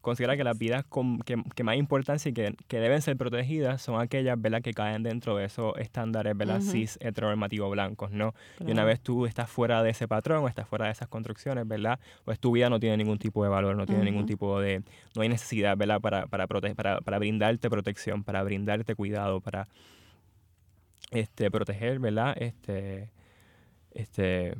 considera 0.00 0.36
que 0.36 0.44
las 0.44 0.56
vidas 0.56 0.84
con, 0.84 1.20
que, 1.20 1.42
que, 1.54 1.64
más 1.64 1.76
importancia 1.76 2.30
y 2.30 2.32
que, 2.32 2.54
que, 2.66 2.80
deben 2.80 3.02
ser 3.02 3.16
protegidas 3.16 3.82
son 3.82 4.00
aquellas 4.00 4.40
¿verdad? 4.40 4.62
que 4.62 4.72
caen 4.72 5.02
dentro 5.02 5.36
de 5.36 5.44
esos 5.44 5.76
estándares 5.78 6.36
¿verdad? 6.36 6.60
cis 6.60 6.98
heteronormativos 7.00 7.70
blancos, 7.70 8.10
¿no? 8.10 8.34
Y 8.66 8.70
una 8.72 8.84
vez 8.84 9.00
tú 9.00 9.26
estás 9.26 9.50
fuera 9.50 9.82
de 9.82 9.90
ese 9.90 10.08
patrón 10.08 10.44
o 10.44 10.48
estás 10.48 10.68
fuera 10.68 10.86
de 10.86 10.92
esas 10.92 11.08
construcciones, 11.08 11.66
¿verdad? 11.66 11.98
Pues 12.24 12.38
tu 12.38 12.52
vida 12.52 12.70
no 12.70 12.80
tiene 12.80 12.96
ningún 12.96 13.18
tipo 13.18 13.42
de 13.42 13.50
valor, 13.50 13.76
no 13.76 13.86
tiene 13.86 14.04
ningún 14.04 14.26
tipo 14.26 14.60
de... 14.60 14.82
No 15.14 15.22
hay 15.22 15.28
necesidad, 15.28 15.76
¿verdad? 15.76 16.00
Para, 16.00 16.26
para, 16.26 16.46
para, 16.46 17.00
para 17.00 17.18
brindarte 17.18 17.70
protección, 17.70 18.24
para 18.24 18.42
brindarte 18.42 18.94
cuidado, 18.94 19.40
para 19.40 19.68
este, 21.10 21.50
proteger, 21.50 21.98
¿verdad? 21.98 22.36
Este, 22.38 23.10
este, 23.92 24.54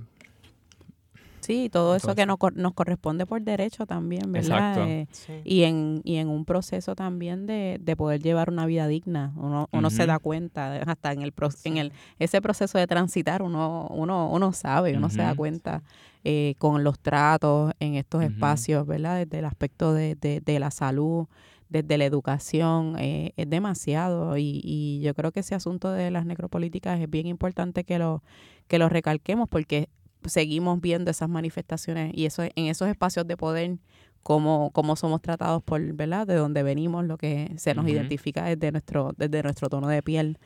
Sí, 1.48 1.70
todo 1.70 1.96
eso 1.96 2.14
que 2.14 2.26
nos, 2.26 2.36
nos 2.56 2.74
corresponde 2.74 3.24
por 3.24 3.40
derecho 3.40 3.86
también, 3.86 4.30
¿verdad? 4.30 4.86
Eh, 4.86 5.06
y, 5.44 5.62
en, 5.62 6.02
y 6.04 6.16
en 6.16 6.28
un 6.28 6.44
proceso 6.44 6.94
también 6.94 7.46
de, 7.46 7.78
de 7.80 7.96
poder 7.96 8.22
llevar 8.22 8.50
una 8.50 8.66
vida 8.66 8.86
digna. 8.86 9.32
Uno, 9.34 9.66
uno 9.72 9.88
se 9.88 10.04
da 10.04 10.18
cuenta, 10.18 10.74
hasta 10.82 11.10
en 11.14 11.22
el 11.22 11.32
en 11.64 11.78
el 11.78 11.92
ese 12.18 12.42
proceso 12.42 12.76
de 12.76 12.86
transitar, 12.86 13.40
uno, 13.40 13.86
uno, 13.88 14.30
uno 14.30 14.52
sabe, 14.52 14.94
uno 14.94 15.08
se 15.08 15.22
da 15.22 15.34
cuenta 15.34 15.82
eh, 16.22 16.54
con 16.58 16.84
los 16.84 16.98
tratos 16.98 17.72
en 17.80 17.94
estos 17.94 18.22
espacios, 18.24 18.86
¿verdad? 18.86 19.16
Desde 19.16 19.38
el 19.38 19.46
aspecto 19.46 19.94
de, 19.94 20.16
de, 20.16 20.42
de 20.42 20.60
la 20.60 20.70
salud, 20.70 21.28
desde 21.70 21.96
la 21.96 22.04
educación, 22.04 22.96
eh, 22.98 23.32
es 23.38 23.48
demasiado. 23.48 24.36
Y, 24.36 24.60
y 24.62 25.00
yo 25.00 25.14
creo 25.14 25.32
que 25.32 25.40
ese 25.40 25.54
asunto 25.54 25.92
de 25.92 26.10
las 26.10 26.26
necropolíticas 26.26 27.00
es 27.00 27.08
bien 27.08 27.26
importante 27.26 27.84
que 27.84 27.98
lo, 27.98 28.22
que 28.66 28.78
lo 28.78 28.90
recalquemos 28.90 29.48
porque 29.48 29.88
seguimos 30.26 30.80
viendo 30.80 31.10
esas 31.10 31.28
manifestaciones 31.28 32.12
y 32.14 32.26
eso 32.26 32.42
en 32.42 32.66
esos 32.66 32.88
espacios 32.88 33.26
de 33.26 33.36
poder 33.36 33.78
cómo, 34.22 34.70
cómo 34.72 34.96
somos 34.96 35.22
tratados 35.22 35.62
por, 35.62 35.80
¿verdad? 35.94 36.26
De 36.26 36.34
dónde 36.34 36.62
venimos, 36.62 37.04
lo 37.06 37.16
que 37.16 37.52
se 37.56 37.74
nos 37.74 37.88
identifica 37.88 38.44
desde 38.44 38.72
nuestro, 38.72 39.14
desde 39.16 39.42
nuestro 39.42 39.68
tono 39.68 39.88
de 39.88 40.02
piel. 40.02 40.38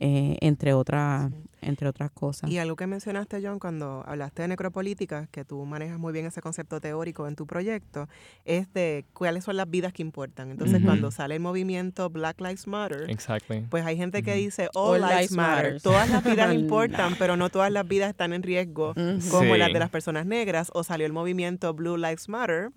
Eh, 0.00 0.36
entre 0.40 0.74
otras 0.74 1.30
entre 1.60 1.88
otras 1.88 2.10
cosas. 2.10 2.50
Y 2.50 2.58
algo 2.58 2.76
que 2.76 2.86
mencionaste, 2.86 3.40
John, 3.42 3.58
cuando 3.58 4.04
hablaste 4.06 4.42
de 4.42 4.48
necropolítica, 4.48 5.26
que 5.30 5.44
tú 5.44 5.64
manejas 5.64 5.98
muy 5.98 6.12
bien 6.12 6.26
ese 6.26 6.40
concepto 6.40 6.80
teórico 6.80 7.26
en 7.26 7.36
tu 7.36 7.46
proyecto, 7.46 8.08
es 8.44 8.72
de 8.72 9.04
cuáles 9.12 9.44
son 9.44 9.56
las 9.56 9.68
vidas 9.68 9.92
que 9.92 10.02
importan. 10.02 10.50
Entonces, 10.50 10.82
cuando 10.82 11.10
sale 11.10 11.34
el 11.36 11.40
movimiento 11.40 12.10
Black 12.10 12.40
Lives 12.40 12.66
Matter, 12.66 13.06
pues 13.70 13.84
hay 13.84 13.96
gente 13.96 14.22
que 14.22 14.34
dice 14.34 14.68
All, 14.74 15.00
Lives 15.00 15.32
Matter. 15.32 15.80
Todas 15.80 16.10
las 16.10 16.24
vidas 16.24 16.54
importan, 16.54 17.14
pero 17.18 17.36
no 17.36 17.50
todas 17.50 17.72
las 17.72 17.86
vidas 17.86 18.10
están 18.10 18.32
en 18.32 18.42
riesgo, 18.42 18.94
como 19.30 19.56
las 19.56 19.72
de 19.72 19.78
las 19.78 19.90
personas 19.90 20.26
negras. 20.26 20.70
O 20.74 20.84
salió 20.84 21.06
el 21.06 21.12
movimiento 21.12 21.74
Blue 21.74 21.96
Lives 21.96 22.28
Matter 22.28 22.70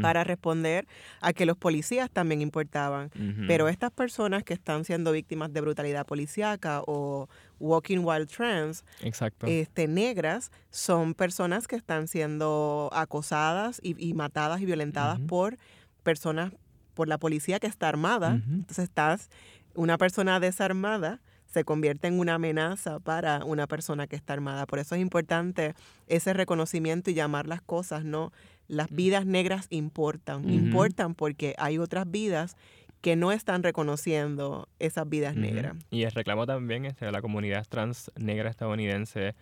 para 0.00 0.24
responder 0.24 0.86
a 1.20 1.32
que 1.32 1.46
los 1.46 1.56
policías 1.56 2.10
también 2.10 2.40
importaban. 2.40 3.10
Pero 3.46 3.68
estas 3.68 3.90
personas 3.90 4.44
que 4.44 4.54
están 4.54 4.84
siendo 4.84 5.12
víctimas 5.12 5.52
de 5.52 5.60
brutalidad 5.60 6.06
o 6.86 7.28
Walking 7.60 7.98
Wild 7.98 8.28
Trans, 8.28 8.84
Este, 9.48 9.86
negras, 9.88 10.50
son 10.70 11.14
personas 11.14 11.66
que 11.68 11.76
están 11.76 12.08
siendo 12.08 12.90
acosadas 12.92 13.80
y, 13.82 14.14
matadas 14.14 14.60
y 14.60 14.66
violentadas 14.66 15.20
por 15.20 15.58
personas, 16.02 16.52
por 16.94 17.08
la 17.08 17.18
policía 17.18 17.60
que 17.60 17.66
está 17.66 17.88
armada. 17.88 18.40
Entonces 18.46 18.84
estás, 18.84 19.30
una 19.74 19.96
persona 19.98 20.40
desarmada 20.40 21.20
se 21.52 21.64
convierte 21.64 22.08
en 22.08 22.18
una 22.18 22.34
amenaza 22.34 22.98
para 22.98 23.44
una 23.44 23.66
persona 23.66 24.06
que 24.06 24.16
está 24.16 24.32
armada. 24.32 24.66
Por 24.66 24.78
eso 24.78 24.94
es 24.94 25.02
importante 25.02 25.74
ese 26.06 26.32
reconocimiento 26.32 27.10
y 27.10 27.14
llamar 27.14 27.46
las 27.46 27.60
cosas, 27.60 28.04
¿no? 28.04 28.32
Las 28.68 28.90
vidas 28.90 29.26
negras 29.26 29.66
importan, 29.68 30.48
importan 30.48 31.14
porque 31.14 31.54
hay 31.58 31.76
otras 31.76 32.10
vidas 32.10 32.56
que 33.02 33.16
no 33.16 33.32
están 33.32 33.62
reconociendo 33.62 34.68
esas 34.78 35.08
vidas 35.08 35.36
negras. 35.36 35.76
Y 35.90 36.04
el 36.04 36.12
reclamo 36.12 36.46
también 36.46 36.86
este, 36.86 37.04
de 37.04 37.12
la 37.12 37.20
comunidad 37.20 37.66
trans 37.68 38.10
negra 38.16 38.48
estadounidense 38.48 39.34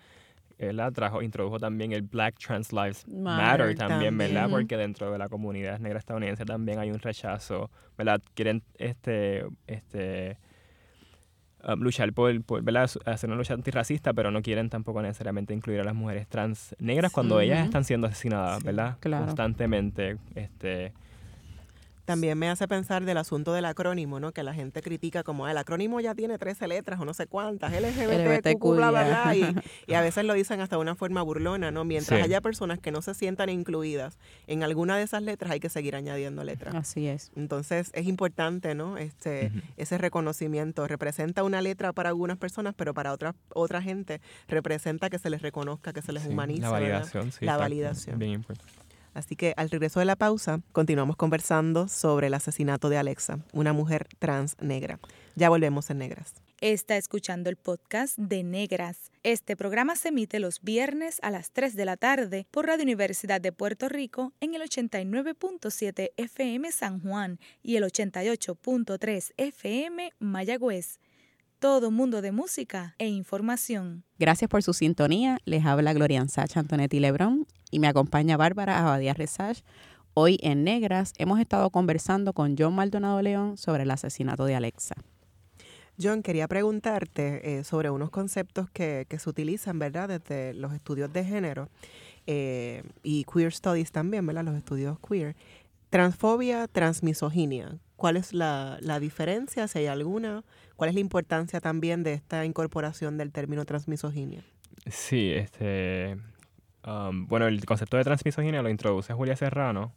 la 0.61 0.91
trajo, 0.91 1.23
introdujo 1.23 1.59
también 1.59 1.93
el 1.93 2.03
Black 2.03 2.39
Trans 2.39 2.73
Lives 2.73 3.07
Matter, 3.09 3.75
también, 3.77 4.17
¿verdad? 4.17 4.49
Porque 4.51 4.77
dentro 4.77 5.11
de 5.11 5.19
la 5.19 5.29
comunidad 5.29 5.79
negra 5.79 5.99
estadounidense 5.99 6.45
también 6.45 6.79
hay 6.79 6.91
un 6.91 6.99
rechazo, 6.99 7.71
¿verdad? 7.97 8.21
Quieren 8.35 8.63
este, 8.77 9.47
este, 9.67 10.37
um, 11.67 11.81
luchar 11.81 12.13
por, 12.13 12.43
por 12.45 12.63
¿verdad? 12.63 12.91
hacer 13.07 13.31
una 13.31 13.39
lucha 13.39 13.55
antirracista, 13.55 14.13
pero 14.13 14.31
no 14.31 14.43
quieren 14.43 14.69
tampoco 14.69 15.01
necesariamente 15.01 15.55
incluir 15.55 15.81
a 15.81 15.85
las 15.85 15.95
mujeres 15.95 16.29
trans 16.29 16.77
negras 16.79 17.11
cuando 17.11 17.41
ellas 17.41 17.65
están 17.65 17.85
siendo 17.85 18.07
asesinadas, 18.07 18.63
¿verdad? 18.63 18.99
Constantemente. 19.01 20.19
Este, 20.35 20.93
también 22.05 22.39
me 22.39 22.49
hace 22.49 22.67
pensar 22.69 23.05
del 23.05 23.19
asunto 23.19 23.53
del 23.53 23.65
acrónimo, 23.65 24.21
¿no? 24.21 24.33
Que 24.33 24.43
la 24.43 24.55
gente 24.55 24.83
critica 24.83 25.23
como, 25.23 25.49
el 25.49 25.57
acrónimo 25.57 26.01
ya 26.01 26.15
tiene 26.15 26.39
13 26.39 26.69
letras 26.69 27.01
o 27.01 27.05
no 27.05 27.15
sé 27.15 27.27
cuántas, 27.27 27.73
LGBTQ, 27.73 28.63
bla, 28.75 28.91
bla, 28.91 29.05
bla, 29.05 29.37
y, 29.37 29.55
y, 29.87 29.95
a 29.95 30.01
veces 30.01 30.25
lo 30.25 30.35
dicen 30.35 30.61
hasta 30.61 30.77
de 30.77 30.83
una 30.83 30.95
forma 30.95 31.23
burlona, 31.23 31.71
¿no? 31.71 31.85
Mientras 31.85 32.23
haya 32.23 32.41
personas 32.41 32.79
que 32.79 32.91
no 32.91 33.03
se 33.03 33.15
sientan 33.15 33.49
incluidas 33.49 34.19
en 34.47 34.63
alguna 34.63 34.97
de 34.97 35.05
esas 35.05 35.23
letras, 35.23 35.53
hay 35.53 35.61
que 35.61 35.69
seguir 35.69 35.97
añadiendo 35.97 36.45
letras. 36.45 36.75
Así 36.75 37.07
es. 37.07 37.31
Entonces, 37.37 37.91
es 37.95 38.07
importante, 38.07 38.75
¿no? 38.75 38.99
Este, 38.99 39.53
Ese 39.77 39.99
reconocimiento. 39.99 40.87
Representa 40.87 41.45
una 41.45 41.63
letra 41.63 41.93
para 41.93 42.09
algunas 42.09 42.37
personas, 42.37 42.75
pero 42.77 42.95
para 42.95 43.13
otra, 43.13 43.35
otra 43.55 43.83
gente 43.83 44.21
representa 44.49 45.11
que 45.11 45.19
se 45.19 45.31
les 45.31 45.43
reconozca, 45.43 45.93
que 45.93 46.03
se 46.03 46.13
les 46.13 46.27
humanice. 46.27 46.63
La 46.63 46.71
validación, 46.71 47.33
sí. 47.33 47.45
La 47.45 47.57
validación. 47.57 48.19
Bien 48.19 48.33
importante. 48.33 48.90
Así 49.15 49.37
que 49.37 49.55
al 49.57 49.71
regreso 49.71 50.01
de 50.01 50.07
la 50.07 50.17
pausa, 50.17 50.61
continuamos 50.73 51.17
conversando 51.17 51.89
sobre 51.89 52.29
el 52.29 52.35
asesinato 52.35 52.89
de 52.89 52.99
Alexa, 52.99 53.39
una 53.53 53.73
mujer 53.73 54.09
trans 54.19 54.57
negra. 54.61 54.99
Ya 55.37 55.49
volvemos 55.49 55.91
en 55.91 55.99
Negras. 55.99 56.35
Está 56.61 56.99
escuchando 56.99 57.49
el 57.49 57.57
podcast 57.57 58.19
de 58.19 58.43
Negras. 58.43 59.11
Este 59.23 59.57
programa 59.57 59.97
se 59.97 60.09
emite 60.09 60.41
los 60.41 60.61
viernes 60.61 61.19
a 61.23 61.31
las 61.31 61.53
3 61.53 61.75
de 61.75 61.85
la 61.87 61.97
tarde 61.97 62.47
por 62.51 62.67
Radio 62.67 62.83
Universidad 62.83 63.41
de 63.41 63.51
Puerto 63.51 63.89
Rico 63.89 64.35
en 64.41 64.55
el 64.55 64.63
89.7 64.63 66.11
FM 66.17 66.71
San 66.71 67.01
Juan 67.01 67.39
y 67.63 67.77
el 67.77 67.85
88.3 67.85 69.33
FM 69.39 70.13
Mayagüez 70.19 70.99
todo 71.61 71.91
mundo 71.91 72.23
de 72.23 72.33
música 72.33 72.95
e 72.99 73.07
información. 73.09 74.05
Gracias 74.19 74.49
por 74.49 74.63
su 74.63 74.73
sintonía. 74.73 75.39
Les 75.45 75.67
habla 75.67 75.93
Gloria 75.93 76.27
Sacha 76.27 76.59
Antonetti 76.59 77.01
Lebrón 77.01 77.47
y 77.71 77.79
me 77.79 77.89
acompaña 77.89 78.37
Bárbara 78.37 78.79
Abadía 78.79 79.15
Resach. 79.15 79.63
Hoy 80.15 80.39
en 80.43 80.65
Negras 80.65 81.13
hemos 81.19 81.39
estado 81.41 81.71
conversando 81.71 82.33
con 82.33 82.57
John 82.59 82.75
Maldonado 82.75 83.23
León 83.23 83.57
sobre 83.57 83.85
el 83.85 83.91
asesinato 83.91 84.45
de 84.45 84.57
Alexa. 84.57 84.95
John, 86.03 86.23
quería 86.23 86.49
preguntarte 86.49 87.59
eh, 87.59 87.65
sobre 87.65 87.91
unos 87.91 88.11
conceptos 88.11 88.71
que, 88.71 89.07
se 89.11 89.31
utilizan, 89.31 89.79
¿verdad?, 89.79 90.09
desde 90.09 90.55
los 90.55 90.73
estudios 90.73 91.13
de 91.13 91.25
género 91.25 91.69
eh, 92.27 92.83
y 93.03 93.25
queer 93.25 93.53
studies 93.53 93.93
también, 93.93 94.27
¿verdad?, 94.27 94.45
los 94.45 94.57
estudios 94.57 94.99
queer. 95.01 95.37
Transfobia, 95.91 96.69
transmisoginia. 96.69 97.79
¿Cuál 97.97 98.17
es 98.17 98.33
la, 98.33 98.79
la 98.81 98.99
diferencia, 98.99 99.69
si 99.69 99.81
hay 99.81 99.87
alguna? 99.87 100.43
¿Cuál 100.77 100.89
es 100.89 100.95
la 100.95 101.01
importancia 101.01 101.61
también 101.61 102.03
de 102.03 102.15
esta 102.15 102.47
incorporación 102.47 103.19
del 103.19 103.31
término 103.31 103.67
transmisoginia? 103.67 104.43
Sí, 104.87 105.33
este, 105.33 106.17
um, 106.87 107.27
bueno, 107.27 107.47
el 107.47 107.65
concepto 107.65 107.97
de 107.97 108.05
transmisoginia 108.05 108.63
lo 108.63 108.69
introduce 108.69 109.13
Julia 109.13 109.37
Serrano. 109.37 109.93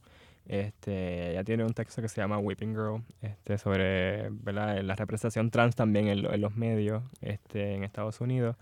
Este, 0.45 1.31
ella 1.31 1.43
tiene 1.43 1.63
un 1.63 1.73
texto 1.73 2.01
que 2.01 2.09
se 2.09 2.19
llama 2.19 2.38
Weeping 2.38 2.71
Girl, 2.71 3.03
este, 3.21 3.57
sobre 3.57 4.29
la 4.45 4.95
representación 4.95 5.49
trans 5.51 5.75
también 5.75 6.07
en, 6.09 6.41
los 6.41 6.55
medios 6.55 7.03
este, 7.21 7.75
en 7.75 7.84
Estados 7.84 8.19
Unidos, 8.19 8.57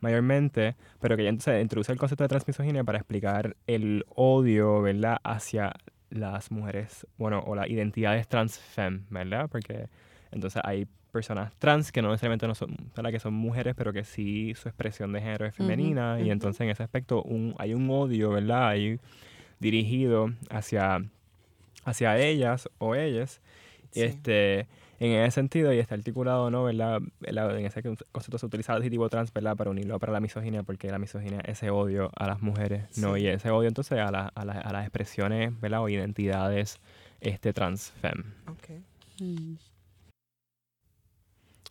mayormente, 0.00 0.74
pero 1.00 1.16
que 1.16 1.22
ella 1.22 1.30
entonces 1.30 1.62
introduce 1.62 1.92
el 1.92 1.98
concepto 1.98 2.24
de 2.24 2.28
transmisoginia 2.28 2.82
para 2.82 2.98
explicar 2.98 3.56
el 3.68 4.04
odio, 4.08 4.82
¿verdad?, 4.82 5.18
hacia 5.22 5.72
las 6.10 6.50
mujeres, 6.50 7.06
bueno, 7.16 7.42
o 7.46 7.54
las 7.54 7.68
identidades 7.68 8.28
transfem, 8.28 9.06
¿verdad? 9.08 9.48
Porque 9.48 9.88
entonces 10.32 10.60
hay 10.64 10.86
personas 11.12 11.54
trans 11.58 11.92
que 11.92 12.02
no 12.02 12.10
necesariamente 12.10 12.48
no 12.48 12.54
son, 12.54 12.76
que 13.10 13.20
son 13.20 13.34
mujeres, 13.34 13.74
pero 13.76 13.92
que 13.92 14.02
sí 14.02 14.54
su 14.54 14.68
expresión 14.68 15.12
de 15.12 15.20
género 15.20 15.46
es 15.46 15.54
femenina 15.54 16.20
y 16.20 16.30
entonces 16.30 16.62
en 16.62 16.70
ese 16.70 16.82
aspecto 16.82 17.22
un, 17.22 17.54
hay 17.58 17.74
un 17.74 17.88
odio, 17.90 18.30
¿verdad? 18.30 18.68
Hay 18.68 18.98
dirigido 19.60 20.32
hacia, 20.50 21.04
hacia 21.84 22.18
ellas 22.18 22.68
o 22.78 22.94
ellas. 22.94 23.40
Este, 23.94 24.66
en 25.00 25.12
ese 25.12 25.32
sentido, 25.32 25.72
y 25.72 25.78
está 25.78 25.96
articulado, 25.96 26.50
¿no? 26.50 26.64
¿verdad? 26.64 27.00
En 27.22 27.66
ese 27.66 27.82
concepto 27.82 28.38
se 28.38 28.46
utiliza 28.46 28.72
el 28.72 28.78
adjetivo 28.78 29.08
trans, 29.08 29.32
¿verdad? 29.32 29.56
Para 29.56 29.70
unirlo 29.70 29.98
para 29.98 30.12
la 30.12 30.20
misoginia, 30.20 30.62
porque 30.62 30.90
la 30.90 30.98
misoginia 30.98 31.40
es 31.40 31.58
ese 31.58 31.70
odio 31.70 32.10
a 32.16 32.26
las 32.26 32.40
mujeres, 32.40 32.96
¿no? 32.98 33.16
Y 33.16 33.26
ese 33.26 33.50
odio 33.50 33.68
entonces 33.68 33.98
a, 33.98 34.10
la, 34.10 34.32
a, 34.34 34.40
a, 34.40 34.72
las 34.72 34.82
expresiones, 34.84 35.60
¿verdad? 35.60 35.82
O 35.82 35.88
identidades 35.88 36.78
este, 37.20 37.52
transfem. 37.52 38.32
Okay. 38.46 38.82
Mm. 39.20 39.56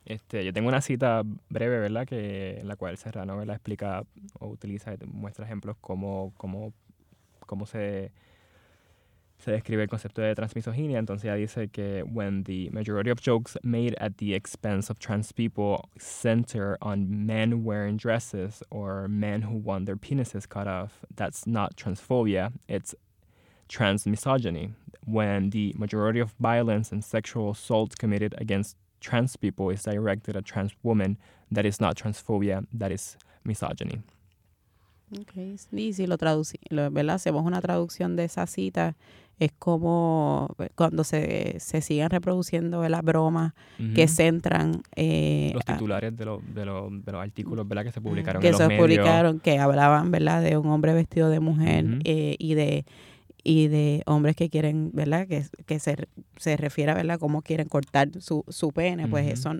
Este, 0.05 0.43
yo 0.43 0.51
tengo 0.51 0.67
una 0.67 0.81
cita 0.81 1.21
breve, 1.49 1.79
¿verdad? 1.79 2.07
Que, 2.07 2.59
en 2.59 2.67
la 2.67 2.75
cual 2.75 2.97
Serrano 2.97 3.37
¿verdad? 3.37 3.55
explica 3.55 4.03
o 4.39 4.47
utiliza, 4.47 4.95
muestra 5.07 5.45
ejemplos 5.45 5.77
cómo, 5.79 6.33
cómo, 6.37 6.73
cómo 7.45 7.65
se, 7.65 8.11
se 9.37 9.51
describe 9.51 9.83
el 9.83 9.89
concepto 9.89 10.21
de 10.21 10.33
transmisoginia. 10.33 10.97
Entonces 10.97 11.25
ella 11.25 11.35
dice 11.35 11.67
que 11.69 12.03
when 12.03 12.43
the 12.43 12.69
majority 12.71 13.11
of 13.11 13.19
jokes 13.21 13.57
made 13.63 13.95
at 13.99 14.13
the 14.17 14.33
expense 14.33 14.89
of 14.89 14.97
trans 14.99 15.31
people 15.31 15.89
center 15.99 16.77
on 16.81 17.25
men 17.25 17.63
wearing 17.63 17.97
dresses 17.97 18.63
or 18.71 19.07
men 19.07 19.43
who 19.43 19.55
want 19.55 19.85
their 19.85 19.97
penises 19.97 20.47
cut 20.47 20.67
off, 20.67 21.05
that's 21.15 21.45
not 21.45 21.75
transphobia, 21.75 22.51
it's 22.67 22.95
transmisogyny. 23.69 24.73
When 25.05 25.49
the 25.51 25.73
majority 25.77 26.19
of 26.19 26.33
violence 26.39 26.91
and 26.91 27.03
sexual 27.03 27.51
assault 27.51 27.97
committed 27.97 28.35
against 28.37 28.77
trans 29.01 29.35
people 29.35 29.73
is 29.73 29.83
directed 29.83 30.37
at 30.37 30.45
trans 30.45 30.73
women, 30.83 31.17
that 31.51 31.65
is 31.65 31.81
not 31.81 31.95
transphobia, 31.95 32.65
that 32.73 32.91
is 32.91 33.17
misogyny. 33.43 34.01
Okay. 35.21 35.57
Y 35.73 35.91
si 35.91 36.07
lo, 36.07 36.17
¿verdad? 36.17 37.15
hacemos 37.15 37.45
una 37.45 37.59
traducción 37.59 38.15
de 38.15 38.23
esa 38.23 38.47
cita, 38.47 38.95
es 39.39 39.51
como 39.57 40.55
eh, 40.59 40.69
cuando 40.75 41.03
se, 41.03 41.59
se 41.59 41.81
siguen 41.81 42.11
reproduciendo 42.11 42.87
las 42.87 43.01
bromas 43.01 43.53
que 43.95 44.07
centran... 44.07 44.83
Eh, 44.95 45.51
los 45.53 45.65
titulares 45.65 46.15
de, 46.15 46.25
de, 46.25 46.61
de, 46.63 46.65
los 47.11 47.21
artículos 47.21 47.67
¿verdad? 47.67 47.85
que 47.85 47.91
se 47.91 48.01
publicaron 48.01 48.39
que 48.41 48.49
en 48.49 48.51
los 48.53 48.61
se 48.61 48.69
publicaron, 48.69 49.39
que 49.39 49.57
hablaban 49.57 50.11
¿verdad? 50.11 50.43
de 50.43 50.57
un 50.57 50.67
hombre 50.67 50.93
vestido 50.93 51.29
de 51.29 51.39
mujer 51.39 51.85
eh, 52.03 52.35
y 52.37 52.53
de 52.53 52.85
y 53.43 53.67
de 53.67 54.03
hombres 54.05 54.35
que 54.35 54.49
quieren, 54.49 54.91
¿verdad? 54.93 55.27
Que, 55.27 55.43
que 55.65 55.79
se, 55.79 55.95
se 56.37 56.57
refiere 56.57 56.91
a, 56.91 56.95
¿verdad? 56.95 57.19
Cómo 57.19 57.41
quieren 57.41 57.67
cortar 57.67 58.09
su, 58.19 58.43
su 58.47 58.71
pene, 58.71 59.07
pues 59.07 59.27
eso 59.31 59.53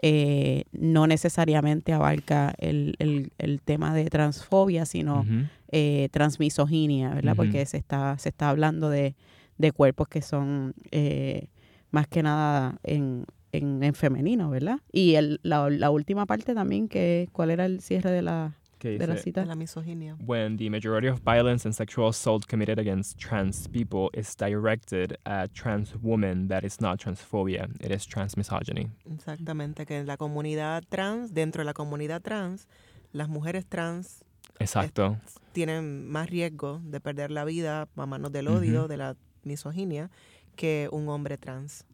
eh, 0.00 0.64
no 0.72 1.06
necesariamente 1.06 1.92
abarca 1.92 2.54
el, 2.58 2.94
el, 2.98 3.32
el, 3.38 3.60
tema 3.60 3.94
de 3.94 4.04
transfobia, 4.06 4.86
sino 4.86 5.24
eh, 5.72 6.08
transmisoginia, 6.12 7.14
¿verdad? 7.14 7.34
Porque 7.34 7.66
se 7.66 7.78
está, 7.78 8.16
se 8.18 8.28
está 8.28 8.50
hablando 8.50 8.88
de, 8.90 9.16
de 9.58 9.72
cuerpos 9.72 10.08
que 10.08 10.22
son 10.22 10.74
eh, 10.92 11.48
más 11.90 12.06
que 12.06 12.22
nada 12.22 12.78
en, 12.82 13.24
en, 13.52 13.94
femenino, 13.94 14.50
¿verdad? 14.50 14.78
Y 14.92 15.14
el, 15.14 15.40
la, 15.42 15.70
la, 15.70 15.90
última 15.90 16.26
parte 16.26 16.54
también, 16.54 16.88
que 16.88 17.28
¿cuál 17.32 17.50
era 17.50 17.66
el 17.66 17.80
cierre 17.80 18.10
de 18.10 18.22
la, 18.22 18.54
de 18.88 19.06
la 19.06 19.16
cita? 19.16 19.44
la 19.44 19.54
misoginia. 19.54 20.16
When 20.24 20.56
the 20.56 20.70
majority 20.70 21.08
of 21.08 21.20
violence 21.20 21.64
and 21.64 21.74
sexual 21.74 22.08
assault 22.08 22.46
committed 22.46 22.78
against 22.78 23.18
trans 23.18 23.68
people 23.68 24.10
is 24.12 24.34
directed 24.36 25.18
at 25.24 25.52
trans 25.54 25.94
women, 26.02 26.48
that 26.48 26.64
is 26.64 26.80
not 26.80 26.98
transphobia, 26.98 27.68
it 27.80 27.90
is 27.90 28.06
transmisogyny. 28.06 28.90
Exactamente, 29.10 29.86
que 29.86 29.96
en 29.96 30.06
la 30.06 30.16
comunidad 30.16 30.84
trans, 30.88 31.32
dentro 31.32 31.60
de 31.62 31.66
la 31.66 31.74
comunidad 31.74 32.22
trans, 32.22 32.68
las 33.12 33.28
mujeres 33.28 33.64
trans 33.66 34.24
Exacto. 34.58 35.16
tienen 35.52 36.08
más 36.08 36.28
riesgo 36.28 36.80
de 36.84 37.00
perder 37.00 37.30
la 37.30 37.44
vida 37.44 37.88
a 37.96 38.06
manos 38.06 38.32
del 38.32 38.48
odio, 38.48 38.88
de 38.88 38.96
la 38.96 39.16
misoginia, 39.42 40.10
que 40.56 40.88
un 40.92 41.08
hombre 41.08 41.38
trans. 41.38 41.84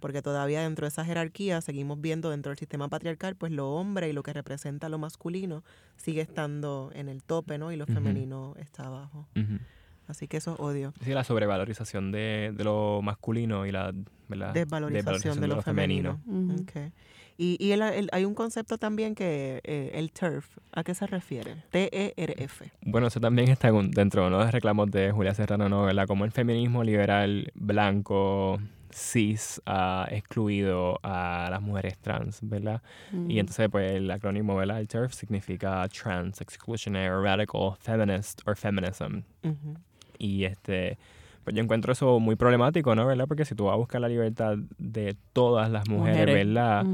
Porque 0.00 0.22
todavía 0.22 0.62
dentro 0.62 0.84
de 0.84 0.88
esa 0.88 1.04
jerarquía 1.04 1.60
seguimos 1.60 2.00
viendo 2.00 2.30
dentro 2.30 2.50
del 2.50 2.58
sistema 2.58 2.88
patriarcal, 2.88 3.36
pues 3.36 3.52
lo 3.52 3.72
hombre 3.72 4.08
y 4.08 4.12
lo 4.12 4.22
que 4.22 4.32
representa 4.32 4.88
lo 4.88 4.98
masculino 4.98 5.62
sigue 5.96 6.20
estando 6.20 6.90
en 6.94 7.08
el 7.08 7.22
tope, 7.22 7.58
¿no? 7.58 7.72
Y 7.72 7.76
lo 7.76 7.86
femenino 7.86 8.54
está 8.58 8.86
abajo. 8.86 9.26
Así 10.06 10.28
que 10.28 10.36
eso 10.36 10.54
es 10.54 10.60
odio. 10.60 10.92
Sí, 11.02 11.12
la 11.12 11.24
sobrevalorización 11.24 12.12
de, 12.12 12.52
de 12.54 12.64
lo 12.64 13.00
masculino 13.02 13.64
y 13.66 13.72
la 13.72 13.92
desvalorización, 14.52 15.40
de, 15.40 15.48
lo, 15.48 15.62
femenino. 15.62 16.20
Y, 17.36 17.56
y 17.58 17.72
hay 17.72 18.24
un 18.24 18.34
concepto 18.34 18.78
también 18.78 19.14
que 19.14 19.60
eh, 19.64 19.90
el 19.94 20.12
TERF, 20.12 20.46
¿a 20.72 20.84
qué 20.84 20.94
se 20.94 21.06
refiere? 21.06 21.56
T-E-R-F. 21.70 22.70
Bueno, 22.82 23.08
eso 23.08 23.20
también 23.20 23.48
está 23.48 23.72
dentro 23.72 24.24
de 24.24 24.30
los 24.30 24.52
reclamos 24.52 24.90
de 24.90 25.10
Julia 25.10 25.34
Serrano, 25.34 25.68
¿no? 25.68 25.84
¿verdad? 25.84 26.06
Como 26.06 26.24
el 26.24 26.30
feminismo 26.30 26.84
liberal 26.84 27.50
blanco 27.54 28.60
cis 28.94 29.60
ha 29.66 30.06
excluido 30.10 31.00
a 31.02 31.48
las 31.50 31.60
mujeres 31.60 31.98
trans, 31.98 32.38
¿verdad? 32.42 32.80
Y 33.12 33.16
mm. 33.16 33.38
entonces, 33.38 33.68
pues, 33.68 33.92
el 33.92 34.10
acrónimo, 34.10 34.56
¿verdad? 34.56 34.80
El 34.80 34.88
TERF 34.88 35.12
significa 35.12 35.86
Trans 35.88 36.40
Exclusionary 36.40 37.08
Radical 37.08 37.74
Feminist 37.78 38.46
or 38.46 38.56
Feminism. 38.56 39.22
Y 40.18 40.44
este, 40.44 40.96
pues 41.42 41.56
yo 41.56 41.62
encuentro 41.62 41.92
eso 41.92 42.20
muy 42.20 42.36
problemático, 42.36 42.94
¿no? 42.94 43.06
¿Verdad? 43.06 43.26
Porque 43.26 43.44
si 43.44 43.54
tú 43.54 43.64
vas 43.64 43.74
a 43.74 43.76
buscar 43.76 44.00
la 44.00 44.08
libertad 44.08 44.56
de 44.78 45.16
todas 45.32 45.70
las 45.70 45.88
mujeres, 45.88 46.34
¿verdad? 46.34 46.86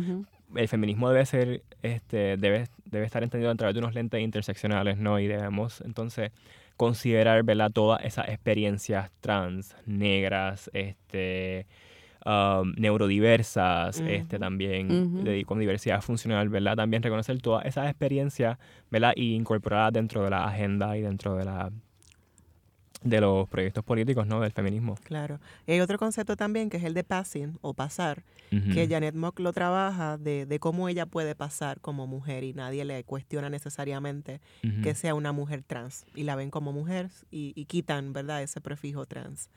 El 0.55 0.68
feminismo 0.68 1.11
debe 1.11 1.26
ser, 1.26 1.62
este, 1.82 2.36
debe, 2.36 2.66
debe 2.86 3.05
estar 3.05 3.22
entendido 3.22 3.51
a 3.51 3.55
través 3.55 3.74
de 3.74 3.80
unos 3.80 3.94
lentes 3.94 4.20
interseccionales, 4.20 4.96
¿no? 4.96 5.20
Y 5.20 5.26
debemos 5.28 5.80
entonces 5.82 6.32
considerar, 6.76 7.42
¿verdad? 7.42 7.70
Todas 7.70 8.03
esas 8.05 8.28
experiencias 8.30 9.12
trans, 9.20 9.76
negras, 9.84 10.70
este, 10.72 11.66
um, 12.25 12.73
neurodiversas, 12.77 14.01
este, 14.01 14.39
también 14.39 15.45
con 15.47 15.59
diversidad 15.59 16.01
funcional, 16.03 16.49
¿verdad? 16.49 16.77
También 16.77 17.03
reconocer 17.03 17.41
todas 17.41 17.66
esas 17.66 17.89
experiencias, 17.89 18.59
¿verdad? 18.91 19.12
Y 19.16 19.35
incorporarlas 19.35 19.93
dentro 19.93 20.25
de 20.25 20.31
la 20.31 20.45
agenda 20.45 20.97
y 20.97 21.03
dentro 21.03 21.37
de 21.37 21.45
la 21.45 21.71
de 23.03 23.21
los 23.21 23.49
proyectos 23.49 23.83
políticos, 23.83 24.27
¿no? 24.27 24.41
Del 24.41 24.53
feminismo. 24.53 24.97
Claro. 25.05 25.41
Hay 25.66 25.81
otro 25.81 25.99
concepto 25.99 26.37
también 26.37 26.68
que 26.68 26.77
es 26.77 26.85
el 26.85 26.95
de 26.95 27.05
passing 27.05 27.59
o 27.62 27.75
pasar, 27.75 28.23
que 28.51 28.89
Janet 28.89 29.14
Mock 29.14 29.39
lo 29.39 29.53
trabaja 29.53 30.18
de, 30.18 30.45
de, 30.45 30.59
cómo 30.59 30.89
ella 30.89 31.07
puede 31.07 31.37
pasar 31.37 31.81
como 31.81 32.09
mujer 32.09 32.43
y 32.43 32.53
nadie 32.53 32.85
le 32.85 33.05
cuestiona 33.05 33.49
necesariamente 33.49 34.41
que 34.83 34.95
sea 34.95 35.14
una 35.14 35.31
mujer 35.33 35.62
trans 35.64 36.05
y 36.16 36.25
la 36.25 36.35
ven 36.35 36.51
como 36.51 36.73
mujer 36.73 37.11
y, 37.31 37.53
y 37.55 37.66
quitan, 37.66 38.12
¿verdad? 38.12 38.43
Ese 38.43 38.61
prefijo 38.61 39.07
trans. 39.07 39.49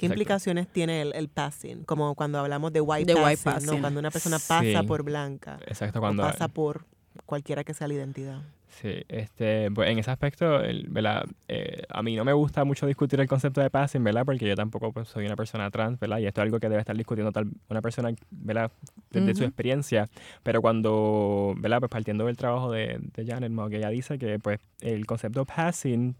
¿Qué 0.00 0.06
implicaciones 0.06 0.66
tiene 0.66 1.02
el, 1.02 1.12
el, 1.14 1.28
passing? 1.28 1.84
Como 1.84 2.14
cuando 2.14 2.38
hablamos 2.38 2.72
de 2.72 2.80
white, 2.80 3.14
passing, 3.44 3.66
¿no? 3.66 3.80
Cuando 3.80 4.00
una 4.00 4.10
persona 4.10 4.38
pasa 4.38 4.82
por 4.84 5.02
blanca. 5.02 5.58
Exacto, 5.66 6.00
cuando... 6.00 6.22
pasa 6.22 6.48
por 6.48 6.86
cualquiera 7.26 7.64
que 7.64 7.74
sea 7.74 7.86
la 7.86 7.94
identidad. 7.94 8.40
Sí, 8.68 9.02
este, 9.08 9.70
pues 9.72 9.90
en 9.90 9.98
ese 9.98 10.10
aspecto, 10.10 10.60
¿verdad? 10.88 11.26
Eh, 11.48 11.82
a 11.90 12.02
mí 12.02 12.16
no 12.16 12.24
me 12.24 12.32
gusta 12.32 12.64
mucho 12.64 12.86
discutir 12.86 13.20
el 13.20 13.28
concepto 13.28 13.60
de 13.60 13.68
passing, 13.68 14.02
¿verdad? 14.02 14.24
Porque 14.24 14.48
yo 14.48 14.54
tampoco 14.54 14.90
pues, 14.90 15.08
soy 15.08 15.26
una 15.26 15.36
persona 15.36 15.70
trans, 15.70 16.00
¿verdad? 16.00 16.18
Y 16.18 16.26
esto 16.26 16.40
es 16.40 16.44
algo 16.44 16.60
que 16.60 16.70
debe 16.70 16.80
estar 16.80 16.96
discutiendo 16.96 17.30
tal, 17.30 17.50
una 17.68 17.82
persona, 17.82 18.10
¿verdad? 18.30 18.72
Desde 19.10 19.34
su 19.34 19.44
experiencia. 19.44 20.08
Pero 20.42 20.62
cuando, 20.62 21.52
¿verdad? 21.58 21.80
Pues 21.80 21.90
partiendo 21.90 22.24
del 22.24 22.38
trabajo 22.38 22.72
de, 22.72 22.98
de 23.14 23.26
Janet 23.26 23.52
que 23.68 23.76
ella 23.76 23.90
dice 23.90 24.18
que 24.18 24.38
pues 24.38 24.60
el 24.80 25.04
concepto 25.04 25.44
passing 25.44 26.16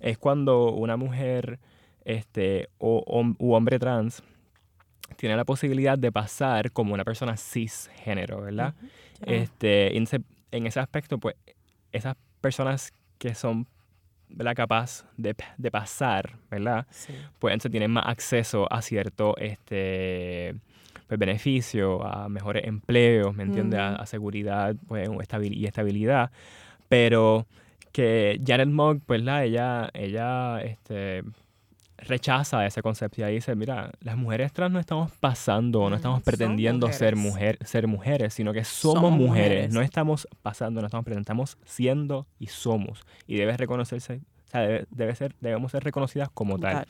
es 0.00 0.18
cuando 0.18 0.72
una 0.72 0.96
mujer 0.96 1.60
este, 2.16 2.68
o, 2.78 3.24
u 3.38 3.52
hombre 3.52 3.78
trans 3.78 4.22
tiene 5.16 5.36
la 5.36 5.44
posibilidad 5.44 5.98
de 5.98 6.12
pasar 6.12 6.72
como 6.72 6.94
una 6.94 7.04
persona 7.04 7.36
cisgénero, 7.36 8.40
¿verdad? 8.40 8.74
este, 9.26 9.96
en, 9.96 10.66
ese, 10.66 10.80
aspecto, 10.80 11.18
pues, 11.18 11.36
esas 11.92 12.16
personas 12.40 12.92
que 13.18 13.34
son 13.34 13.66
¿verdad? 14.28 14.54
capaz 14.54 15.04
de, 15.16 15.34
de 15.58 15.70
pasar, 15.70 16.38
¿verdad? 16.50 16.86
Pues 17.38 17.52
entonces 17.52 17.70
tienen 17.70 17.90
más 17.90 18.04
acceso 18.06 18.72
a 18.72 18.80
cierto 18.80 19.36
este, 19.36 20.54
pues, 21.06 21.18
beneficio, 21.18 22.04
a 22.06 22.28
mejores 22.28 22.64
empleos, 22.66 23.34
¿me 23.34 23.42
entiendes? 23.42 23.80
A, 23.80 24.06
seguridad 24.06 24.74
pues, 24.86 25.08
y 25.42 25.66
estabilidad. 25.66 26.30
Pero 26.88 27.46
que 27.92 28.40
Janet 28.46 28.68
Mock, 28.68 29.02
pues, 29.04 29.22
la, 29.22 29.44
ella, 29.44 29.90
ella 29.92 30.62
este, 30.62 31.24
rechaza 32.06 32.66
ese 32.66 32.82
concepto 32.82 33.20
y 33.20 33.24
ahí 33.24 33.34
dice, 33.34 33.54
mira, 33.54 33.90
las 34.00 34.16
mujeres 34.16 34.52
trans 34.52 34.72
no 34.72 34.80
estamos 34.80 35.12
pasando, 35.12 35.88
no 35.88 35.96
estamos 35.96 36.22
pretendiendo 36.22 36.92
ser, 36.92 37.16
mujer, 37.16 37.58
ser 37.64 37.86
mujeres, 37.86 38.34
sino 38.34 38.52
que 38.52 38.64
somos, 38.64 39.12
mujeres. 39.12 39.72
no 39.72 39.80
estamos 39.80 40.28
pasando, 40.42 40.80
no 40.80 40.86
estamos 40.86 41.04
pretendiendo, 41.04 41.22
estamos 41.22 41.58
siendo 41.64 42.26
y 42.38 42.46
somos. 42.46 43.04
Y 43.26 43.36
debes 43.36 43.56
reconocerse 43.56 44.20
o 44.50 44.52
sea, 44.52 44.84
debe, 44.90 45.14
ser, 45.14 45.32
debemos 45.40 45.70
ser 45.70 45.84
reconocidas 45.84 46.28
como 46.34 46.58
tal. 46.58 46.84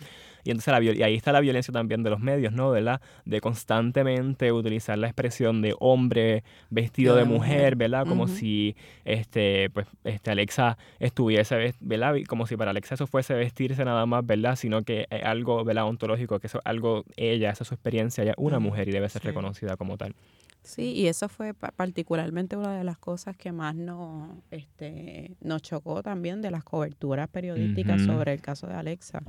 Y 0.44 0.50
entonces 0.50 0.72
la, 0.72 0.82
y 0.82 1.02
ahí 1.02 1.14
está 1.14 1.30
la 1.30 1.40
violencia 1.40 1.72
también 1.72 2.02
de 2.02 2.08
los 2.08 2.20
medios, 2.20 2.54
¿no? 2.54 2.70
¿Verdad? 2.70 3.02
De 3.26 3.42
constantemente 3.42 4.50
utilizar 4.50 4.96
la 4.96 5.08
expresión 5.08 5.60
de 5.60 5.74
hombre 5.78 6.42
vestido 6.70 7.16
de, 7.16 7.24
mujer, 7.24 7.76
¿verdad? 7.76 8.06
Como 8.06 8.28
si 8.28 8.76
este, 9.04 9.68
pues, 9.68 9.86
este 10.04 10.30
Alexa 10.30 10.78
estuviese, 11.00 11.74
¿verdad? 11.80 12.14
Como 12.26 12.46
si 12.46 12.56
para 12.56 12.70
Alexa 12.70 12.94
eso 12.94 13.06
fuese 13.06 13.34
vestirse 13.34 13.84
nada 13.84 14.06
más, 14.06 14.24
¿verdad? 14.24 14.56
Sino 14.56 14.82
que 14.82 15.06
es 15.10 15.22
algo, 15.22 15.62
¿verdad? 15.62 15.84
Ontológico, 15.84 16.40
que 16.40 16.46
eso 16.46 16.60
es 16.60 16.66
algo, 16.66 17.04
ella, 17.16 17.50
esa 17.50 17.64
es 17.64 17.68
su 17.68 17.74
experiencia, 17.74 18.24
ella 18.24 18.32
una 18.38 18.58
mujer 18.58 18.88
y 18.88 18.92
debe 18.92 19.10
ser 19.10 19.22
reconocida 19.22 19.76
como 19.76 19.98
tal. 19.98 20.14
Sí, 20.62 20.92
y 20.92 21.06
eso 21.06 21.28
fue 21.28 21.54
particularmente 21.54 22.56
una 22.56 22.76
de 22.76 22.84
las 22.84 22.98
cosas 22.98 23.36
que 23.36 23.50
más 23.50 23.74
nos, 23.74 24.28
este, 24.50 25.34
nos 25.40 25.62
chocó 25.62 26.02
también 26.02 26.42
de 26.42 26.50
las 26.50 26.64
coberturas 26.64 27.28
periodísticas 27.28 28.02
sobre 28.02 28.34
el 28.34 28.42
caso 28.42 28.66
de 28.66 28.74
Alexa 28.74 29.22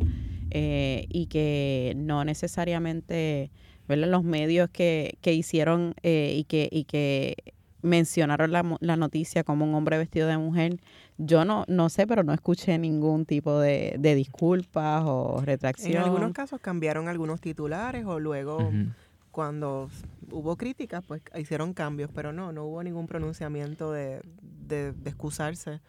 eh, 0.49 1.05
y 1.09 1.27
que 1.27 1.93
no 1.95 2.25
necesariamente 2.25 3.49
los 3.87 4.23
medios 4.23 4.69
que, 4.69 5.17
que 5.21 5.33
hicieron 5.33 5.95
eh, 6.03 6.33
y, 6.37 6.43
que, 6.45 6.69
y 6.71 6.83
que 6.85 7.35
mencionaron 7.81 8.51
la, 8.51 8.77
la, 8.79 8.95
noticia 8.95 9.43
como 9.43 9.65
un 9.65 9.73
hombre 9.73 9.97
vestido 9.97 10.27
de 10.27 10.37
mujer, 10.37 10.79
yo 11.17 11.45
no, 11.45 11.65
no 11.67 11.89
sé, 11.89 12.07
pero 12.07 12.23
no 12.23 12.33
escuché 12.33 12.77
ningún 12.77 13.25
tipo 13.25 13.59
de, 13.59 13.95
de 13.99 14.15
disculpas 14.15 15.03
o 15.05 15.41
retracción. 15.43 15.93
En 15.93 16.03
algunos 16.03 16.31
casos 16.33 16.59
cambiaron 16.61 17.07
algunos 17.07 17.41
titulares 17.41 18.05
o 18.05 18.19
luego 18.19 18.71
cuando 19.31 19.89
hubo 20.31 20.55
críticas, 20.55 21.03
pues 21.05 21.21
hicieron 21.35 21.73
cambios, 21.73 22.09
pero 22.13 22.31
no, 22.33 22.51
no 22.51 22.65
hubo 22.65 22.83
ningún 22.83 23.07
pronunciamiento 23.07 23.91
de, 23.91 24.21
de, 24.41 24.93
excusarse 25.05 25.81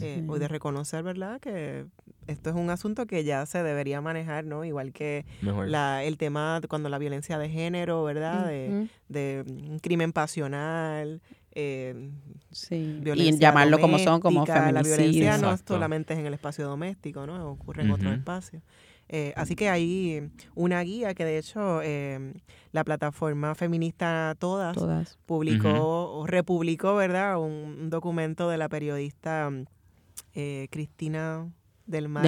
eh, 0.00 0.24
o 0.28 0.38
de 0.38 0.48
reconocer, 0.48 1.02
¿verdad? 1.02 1.40
Que 1.40 1.86
esto 2.26 2.50
es 2.50 2.56
un 2.56 2.70
asunto 2.70 3.06
que 3.06 3.24
ya 3.24 3.44
se 3.46 3.62
debería 3.62 4.00
manejar, 4.00 4.44
¿no? 4.44 4.64
Igual 4.64 4.92
que 4.92 5.24
la, 5.42 6.02
el 6.02 6.16
tema 6.16 6.60
cuando 6.68 6.88
la 6.88 6.98
violencia 6.98 7.38
de 7.38 7.48
género, 7.48 8.02
¿verdad? 8.04 8.46
De, 8.46 8.88
de 9.08 9.44
un 9.46 9.78
crimen 9.78 10.12
pasional, 10.12 11.20
eh, 11.54 12.10
sí. 12.50 13.00
y 13.04 13.38
llamarlo 13.38 13.78
como 13.78 13.98
son, 13.98 14.20
como 14.20 14.44
feminicidio. 14.44 14.72
La 14.72 14.82
violencia 14.82 15.38
no 15.38 15.56
solamente 15.56 16.14
es 16.14 16.20
en 16.20 16.26
el 16.26 16.34
espacio 16.34 16.66
doméstico, 16.66 17.26
¿no? 17.26 17.50
Ocurre 17.50 17.82
en 17.82 17.90
otros 17.90 18.12
espacios. 18.12 18.62
Eh, 19.08 19.34
así 19.36 19.54
que 19.54 19.68
hay 19.68 20.30
una 20.54 20.80
guía 20.80 21.14
que 21.14 21.24
de 21.24 21.38
hecho 21.38 21.82
eh, 21.82 22.32
la 22.72 22.84
plataforma 22.84 23.54
feminista 23.54 24.34
Todas, 24.38 24.76
publicó 25.26 26.18
o 26.18 26.26
republicó, 26.26 26.94
¿verdad? 26.94 27.38
Un, 27.38 27.90
documento 27.90 28.48
de 28.48 28.56
la 28.56 28.68
periodista 28.68 29.50
eh, 30.34 30.68
Cristina 30.70 31.46
del 31.86 32.08
Mar, 32.08 32.24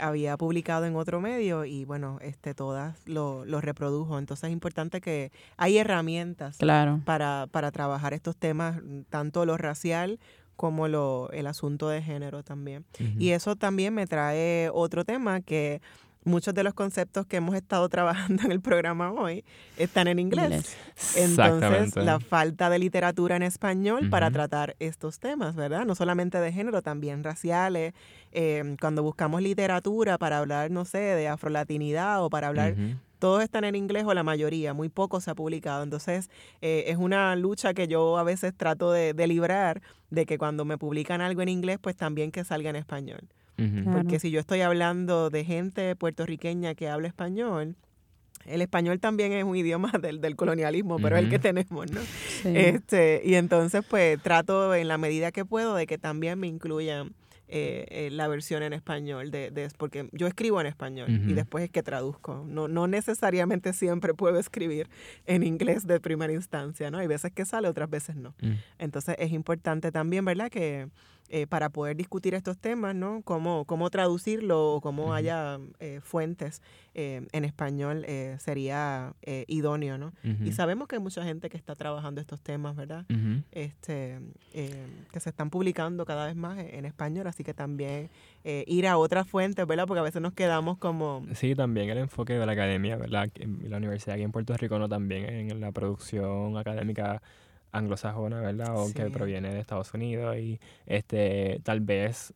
había 0.00 0.36
publicado 0.36 0.84
en 0.84 0.96
otro 0.96 1.20
medio 1.20 1.64
y 1.64 1.84
bueno, 1.84 2.18
este 2.20 2.54
todas 2.54 2.96
lo, 3.06 3.44
lo, 3.44 3.60
reprodujo. 3.60 4.18
Entonces 4.18 4.48
es 4.48 4.52
importante 4.52 5.00
que 5.00 5.32
hay 5.56 5.78
herramientas 5.78 6.58
para, 7.04 7.46
para 7.50 7.70
trabajar 7.70 8.12
estos 8.12 8.36
temas, 8.36 8.80
tanto 9.08 9.44
lo 9.46 9.56
racial 9.56 10.18
como 10.56 10.88
lo, 10.88 11.30
el 11.32 11.46
asunto 11.46 11.88
de 11.88 12.02
género 12.02 12.42
también. 12.42 12.84
Y 13.18 13.30
eso 13.30 13.56
también 13.56 13.94
me 13.94 14.06
trae 14.06 14.70
otro 14.72 15.04
tema 15.04 15.40
que 15.40 15.80
muchos 16.26 16.52
de 16.54 16.62
los 16.62 16.74
conceptos 16.74 17.26
que 17.26 17.36
hemos 17.36 17.54
estado 17.54 17.88
trabajando 17.90 18.44
en 18.44 18.52
el 18.52 18.60
programa 18.60 19.12
hoy 19.12 19.44
están 19.76 20.08
en 20.08 20.18
inglés. 20.18 20.76
Entonces, 21.16 21.96
la 21.96 22.20
falta 22.20 22.68
de 22.70 22.78
literatura 22.78 23.36
en 23.36 23.42
español 23.42 24.10
para 24.10 24.30
tratar 24.30 24.76
estos 24.78 25.18
temas, 25.18 25.54
¿verdad? 25.54 25.84
No 25.84 25.94
solamente 25.94 26.38
de 26.38 26.52
género, 26.52 26.82
también 26.82 27.24
raciales. 27.24 27.94
Eh, 28.32 28.76
cuando 28.80 29.02
buscamos 29.02 29.40
literatura 29.40 30.18
para 30.18 30.38
hablar, 30.38 30.70
no 30.70 30.84
sé, 30.84 30.98
de 30.98 31.28
afrolatinidad 31.28 32.22
o 32.22 32.28
para 32.28 32.48
hablar 32.48 32.74
todos 33.18 33.42
están 33.42 33.64
en 33.64 33.74
inglés 33.74 34.04
o 34.04 34.14
la 34.14 34.22
mayoría, 34.22 34.74
muy 34.74 34.88
poco 34.88 35.20
se 35.20 35.30
ha 35.30 35.34
publicado. 35.34 35.82
Entonces, 35.82 36.30
eh, 36.60 36.84
es 36.88 36.96
una 36.96 37.34
lucha 37.36 37.74
que 37.74 37.88
yo 37.88 38.18
a 38.18 38.22
veces 38.22 38.54
trato 38.56 38.92
de, 38.92 39.14
librar, 39.26 39.82
de 40.10 40.26
que 40.26 40.38
cuando 40.38 40.64
me 40.64 40.78
publican 40.78 41.20
algo 41.20 41.42
en 41.42 41.48
inglés, 41.48 41.78
pues 41.80 41.96
también 41.96 42.30
que 42.30 42.44
salga 42.44 42.70
en 42.70 42.76
español. 42.76 43.28
Porque 43.92 44.18
si 44.20 44.30
yo 44.30 44.40
estoy 44.40 44.60
hablando 44.60 45.30
de 45.30 45.44
gente 45.44 45.96
puertorriqueña 45.96 46.74
que 46.74 46.88
habla 46.88 47.08
español, 47.08 47.76
el 48.44 48.62
español 48.62 49.00
también 49.00 49.32
es 49.32 49.44
un 49.44 49.56
idioma 49.56 49.92
del, 50.00 50.20
del 50.20 50.36
colonialismo, 50.36 50.98
pero 50.98 51.16
es 51.16 51.24
el 51.24 51.30
que 51.30 51.38
tenemos, 51.38 51.90
¿no? 51.90 52.00
Este, 52.44 53.22
y 53.24 53.34
entonces, 53.34 53.84
pues 53.88 54.20
trato 54.22 54.74
en 54.74 54.88
la 54.88 54.98
medida 54.98 55.32
que 55.32 55.44
puedo 55.44 55.74
de 55.74 55.86
que 55.86 55.98
también 55.98 56.38
me 56.38 56.46
incluyan 56.46 57.14
eh, 57.48 57.86
eh, 57.90 58.10
la 58.10 58.26
versión 58.26 58.64
en 58.64 58.72
español, 58.72 59.30
de, 59.30 59.52
de, 59.52 59.68
porque 59.78 60.08
yo 60.10 60.26
escribo 60.26 60.60
en 60.60 60.66
español 60.66 61.08
y 61.08 61.32
después 61.32 61.62
es 61.62 61.70
que 61.70 61.84
traduzco. 61.84 62.44
No, 62.44 62.66
no 62.66 62.88
necesariamente 62.88 63.72
siempre 63.72 64.14
puedo 64.14 64.38
escribir 64.40 64.88
en 65.26 65.44
inglés 65.44 65.86
de 65.86 66.00
primera 66.00 66.32
instancia, 66.32 66.90
¿no? 66.90 66.98
Hay 66.98 67.06
veces 67.06 67.30
que 67.32 67.44
sale, 67.44 67.68
otras 67.68 67.88
veces 67.88 68.16
no. 68.16 68.34
Mm. 68.40 68.54
Entonces 68.78 69.14
es 69.20 69.30
importante 69.30 69.92
también, 69.92 70.24
¿verdad? 70.24 70.50
Que 70.50 70.88
eh, 71.28 71.46
para 71.46 71.70
poder 71.70 71.96
discutir 71.96 72.34
estos 72.34 72.58
temas, 72.58 72.94
¿no? 72.94 73.22
Cómo, 73.22 73.64
cómo 73.64 73.90
traducirlo 73.90 74.74
o 74.74 74.80
cómo 74.80 75.12
haya 75.14 75.58
eh, 75.80 76.00
fuentes 76.02 76.62
eh, 76.94 77.26
en 77.32 77.44
español 77.44 78.06
sería 78.38 79.14
idóneo, 79.46 79.98
¿no? 79.98 80.12
Y 80.44 80.52
sabemos 80.52 80.88
que 80.88 80.96
hay 80.96 81.02
mucha 81.02 81.22
gente 81.24 81.50
que 81.50 81.56
está 81.56 81.74
trabajando 81.74 82.20
estos 82.20 82.40
temas, 82.40 82.76
¿verdad? 82.76 83.04
este, 83.52 84.18
que 84.52 85.20
se 85.20 85.30
están 85.30 85.50
publicando 85.50 86.04
cada 86.04 86.26
vez 86.26 86.36
más 86.36 86.58
en 86.58 86.84
español, 86.84 87.26
así 87.26 87.44
que 87.44 87.54
también 87.54 88.10
ir 88.44 88.86
a 88.86 88.96
otras 88.96 89.28
fuentes, 89.28 89.66
¿verdad? 89.66 89.86
Porque 89.86 90.00
a 90.00 90.04
veces 90.04 90.22
nos 90.22 90.32
quedamos 90.32 90.78
como... 90.78 91.26
Sí, 91.34 91.54
también 91.54 91.90
el 91.90 91.98
enfoque 91.98 92.34
de 92.34 92.46
la 92.46 92.52
academia, 92.52 92.96
¿verdad? 92.96 93.30
La 93.68 93.76
universidad 93.76 94.14
aquí 94.14 94.22
en 94.22 94.32
Puerto 94.32 94.56
Rico, 94.56 94.78
¿no? 94.78 94.88
También 94.88 95.50
en 95.50 95.60
la 95.60 95.72
producción 95.72 96.56
académica 96.56 97.20
anglosajona, 97.78 98.40
¿verdad? 98.40 98.76
O 98.76 98.92
que 98.92 99.10
proviene 99.10 99.52
de 99.52 99.60
Estados 99.60 99.92
Unidos 99.94 100.36
y 100.36 100.60
este 100.86 101.60
tal 101.62 101.80
vez 101.80 102.32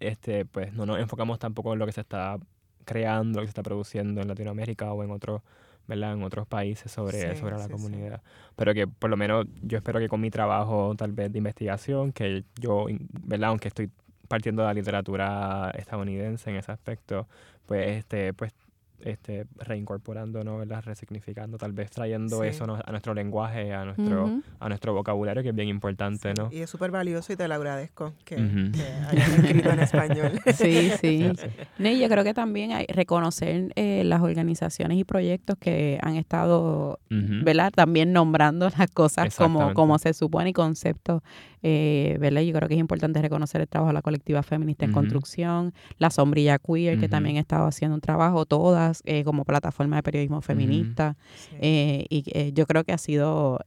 este 0.00 0.44
pues 0.44 0.72
no 0.72 0.86
nos 0.86 0.98
enfocamos 0.98 1.38
tampoco 1.38 1.72
en 1.72 1.78
lo 1.78 1.86
que 1.86 1.92
se 1.92 2.00
está 2.02 2.38
creando, 2.84 3.40
lo 3.40 3.42
que 3.42 3.48
se 3.48 3.50
está 3.50 3.62
produciendo 3.62 4.20
en 4.20 4.28
Latinoamérica 4.28 4.92
o 4.92 5.02
en 5.02 5.10
otros 5.10 5.42
¿verdad? 5.86 6.14
en 6.14 6.22
otros 6.22 6.46
países 6.46 6.90
sobre, 6.90 7.36
sobre 7.36 7.56
la 7.56 7.68
comunidad. 7.68 8.22
Pero 8.56 8.74
que 8.74 8.86
por 8.86 9.10
lo 9.10 9.16
menos 9.16 9.46
yo 9.62 9.78
espero 9.78 9.98
que 10.00 10.08
con 10.08 10.20
mi 10.20 10.30
trabajo 10.30 10.94
tal 10.96 11.12
vez 11.12 11.32
de 11.32 11.38
investigación, 11.38 12.12
que 12.12 12.44
yo, 12.60 12.86
¿verdad? 13.22 13.50
aunque 13.50 13.68
estoy 13.68 13.90
partiendo 14.26 14.62
de 14.62 14.68
la 14.68 14.74
literatura 14.74 15.70
estadounidense 15.76 16.50
en 16.50 16.56
ese 16.56 16.72
aspecto, 16.72 17.28
pues 17.66 17.98
este 17.98 18.32
pues 18.34 18.52
este, 19.00 19.46
reincorporando, 19.56 20.42
¿no? 20.44 20.58
¿verdad? 20.58 20.82
Resignificando, 20.84 21.58
tal 21.58 21.72
vez 21.72 21.90
trayendo 21.90 22.44
eso 22.44 22.64
a 22.64 22.90
nuestro 22.90 23.14
lenguaje, 23.14 23.72
a 23.72 23.84
nuestro, 23.84 24.40
a 24.58 24.68
nuestro 24.68 24.94
vocabulario, 24.94 25.42
que 25.42 25.50
es 25.50 25.54
bien 25.54 25.68
importante, 25.68 26.32
¿no? 26.36 26.48
Y 26.52 26.60
es 26.60 26.70
súper 26.70 26.90
valioso 26.90 27.32
y 27.32 27.36
te 27.36 27.46
lo 27.48 27.54
agradezco 27.54 28.14
que, 28.24 28.36
hayas 28.36 29.38
escrito 29.38 29.70
en 29.70 29.80
español. 29.80 30.32
Sí, 30.56 30.90
sí. 31.00 31.30
sí. 31.36 31.98
yo 31.98 32.08
creo 32.08 32.24
que 32.24 32.32
también 32.32 32.72
hay 32.72 32.86
reconocer 32.86 33.72
eh, 33.76 34.02
las 34.04 34.22
organizaciones 34.22 34.98
y 34.98 35.04
proyectos 35.04 35.56
que 35.58 35.98
han 36.02 36.16
estado, 36.16 36.98
¿verdad? 37.10 37.72
También 37.74 38.12
nombrando 38.12 38.68
las 38.70 38.90
cosas 38.90 39.34
como, 39.36 39.74
como 39.74 39.98
se 39.98 40.14
supone 40.14 40.50
y 40.50 40.52
conceptos, 40.52 41.22
eh, 41.62 42.16
¿verdad? 42.20 42.42
Yo 42.42 42.52
creo 42.52 42.68
que 42.68 42.74
es 42.74 42.80
importante 42.80 43.20
reconocer 43.20 43.60
el 43.60 43.68
trabajo 43.68 43.88
de 43.88 43.94
la 43.94 44.02
colectiva 44.02 44.42
feminista 44.42 44.84
en 44.84 44.92
construcción, 44.92 45.74
la 45.98 46.10
sombrilla 46.10 46.58
queer, 46.58 46.98
que 47.00 47.08
también 47.08 47.38
ha 47.38 47.40
estado 47.40 47.66
haciendo 47.66 47.94
un 47.94 48.00
trabajo, 48.00 48.46
todas 48.46 48.85
eh, 49.04 49.24
como 49.24 49.44
plataforma 49.44 49.96
de 49.96 50.02
periodismo 50.02 50.40
feminista. 50.40 51.16
Eh, 51.60 52.06
y 52.08 52.24
eh, 52.32 52.52
yo 52.52 52.66
creo 52.66 52.84
que 52.84 52.92
ha 52.92 52.98
sido 52.98 53.60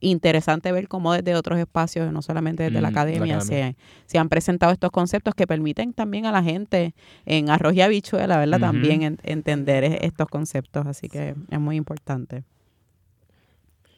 interesante 0.00 0.72
ver 0.72 0.88
cómo 0.88 1.12
desde 1.12 1.34
otros 1.34 1.58
espacios, 1.58 2.12
no 2.12 2.22
solamente 2.22 2.64
desde 2.64 2.80
la 2.80 2.88
academia, 2.88 3.40
Se, 3.40 3.76
se, 4.06 4.18
han 4.18 4.28
presentado 4.28 4.72
estos 4.72 4.90
conceptos 4.90 5.34
que 5.34 5.46
permiten 5.46 5.92
también 5.92 6.26
a 6.26 6.32
la 6.32 6.42
gente 6.42 6.94
en 7.26 7.50
arroz 7.50 7.74
y 7.74 7.80
habichuela, 7.80 8.38
¿verdad? 8.38 8.60
También 8.60 9.18
entender 9.22 9.84
e, 9.84 9.98
estos 10.02 10.28
conceptos. 10.28 10.86
Así 10.86 11.08
que 11.08 11.34
es 11.50 11.60
muy 11.60 11.76
importante 11.76 12.44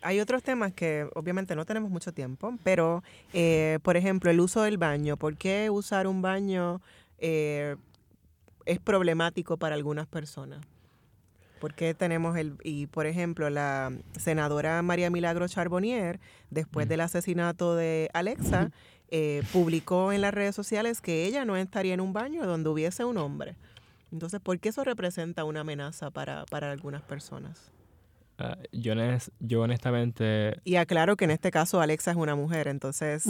hay 0.06 0.20
otros 0.20 0.42
temas 0.42 0.70
que 0.74 1.08
obviamente 1.14 1.56
no 1.56 1.64
tenemos 1.64 1.90
mucho 1.90 2.12
tiempo, 2.12 2.52
pero 2.62 3.02
por 3.82 3.96
ejemplo 3.96 4.30
el 4.30 4.38
uso 4.38 4.60
del 4.60 4.76
baño. 4.76 5.16
¿Por 5.16 5.38
qué 5.38 5.70
usar 5.70 6.06
un 6.06 6.20
baño 6.20 6.82
es 8.66 8.78
problemático 8.78 9.56
para 9.56 9.74
algunas 9.74 10.06
personas. 10.06 10.60
Porque 11.60 11.94
tenemos 11.94 12.36
el, 12.36 12.56
y 12.62 12.86
por 12.88 13.06
ejemplo, 13.06 13.48
la 13.48 13.92
senadora 14.18 14.82
María 14.82 15.08
Milagro 15.08 15.48
Charbonnier, 15.48 16.20
después 16.50 16.88
del 16.88 17.00
asesinato 17.00 17.74
de 17.74 18.10
Alexa, 18.12 18.70
eh, 19.10 19.42
publicó 19.52 20.12
en 20.12 20.20
las 20.20 20.34
redes 20.34 20.54
sociales 20.54 21.00
que 21.00 21.24
ella 21.24 21.44
no 21.44 21.56
estaría 21.56 21.94
en 21.94 22.00
un 22.00 22.12
baño 22.12 22.46
donde 22.46 22.68
hubiese 22.68 23.04
un 23.04 23.16
hombre. 23.16 23.56
Entonces, 24.12 24.40
¿por 24.40 24.58
qué 24.58 24.68
eso 24.68 24.84
representa 24.84 25.44
una 25.44 25.60
amenaza 25.60 26.10
para, 26.10 26.44
para 26.46 26.70
algunas 26.70 27.02
personas? 27.02 27.70
Ah, 28.38 28.58
yo, 28.72 28.94
yo 29.40 29.62
honestamente... 29.62 30.60
Y 30.64 30.76
aclaro 30.76 31.16
que 31.16 31.24
en 31.24 31.30
este 31.30 31.50
caso 31.50 31.80
Alexa 31.80 32.10
es 32.10 32.16
una 32.16 32.34
mujer, 32.34 32.68
entonces 32.68 33.24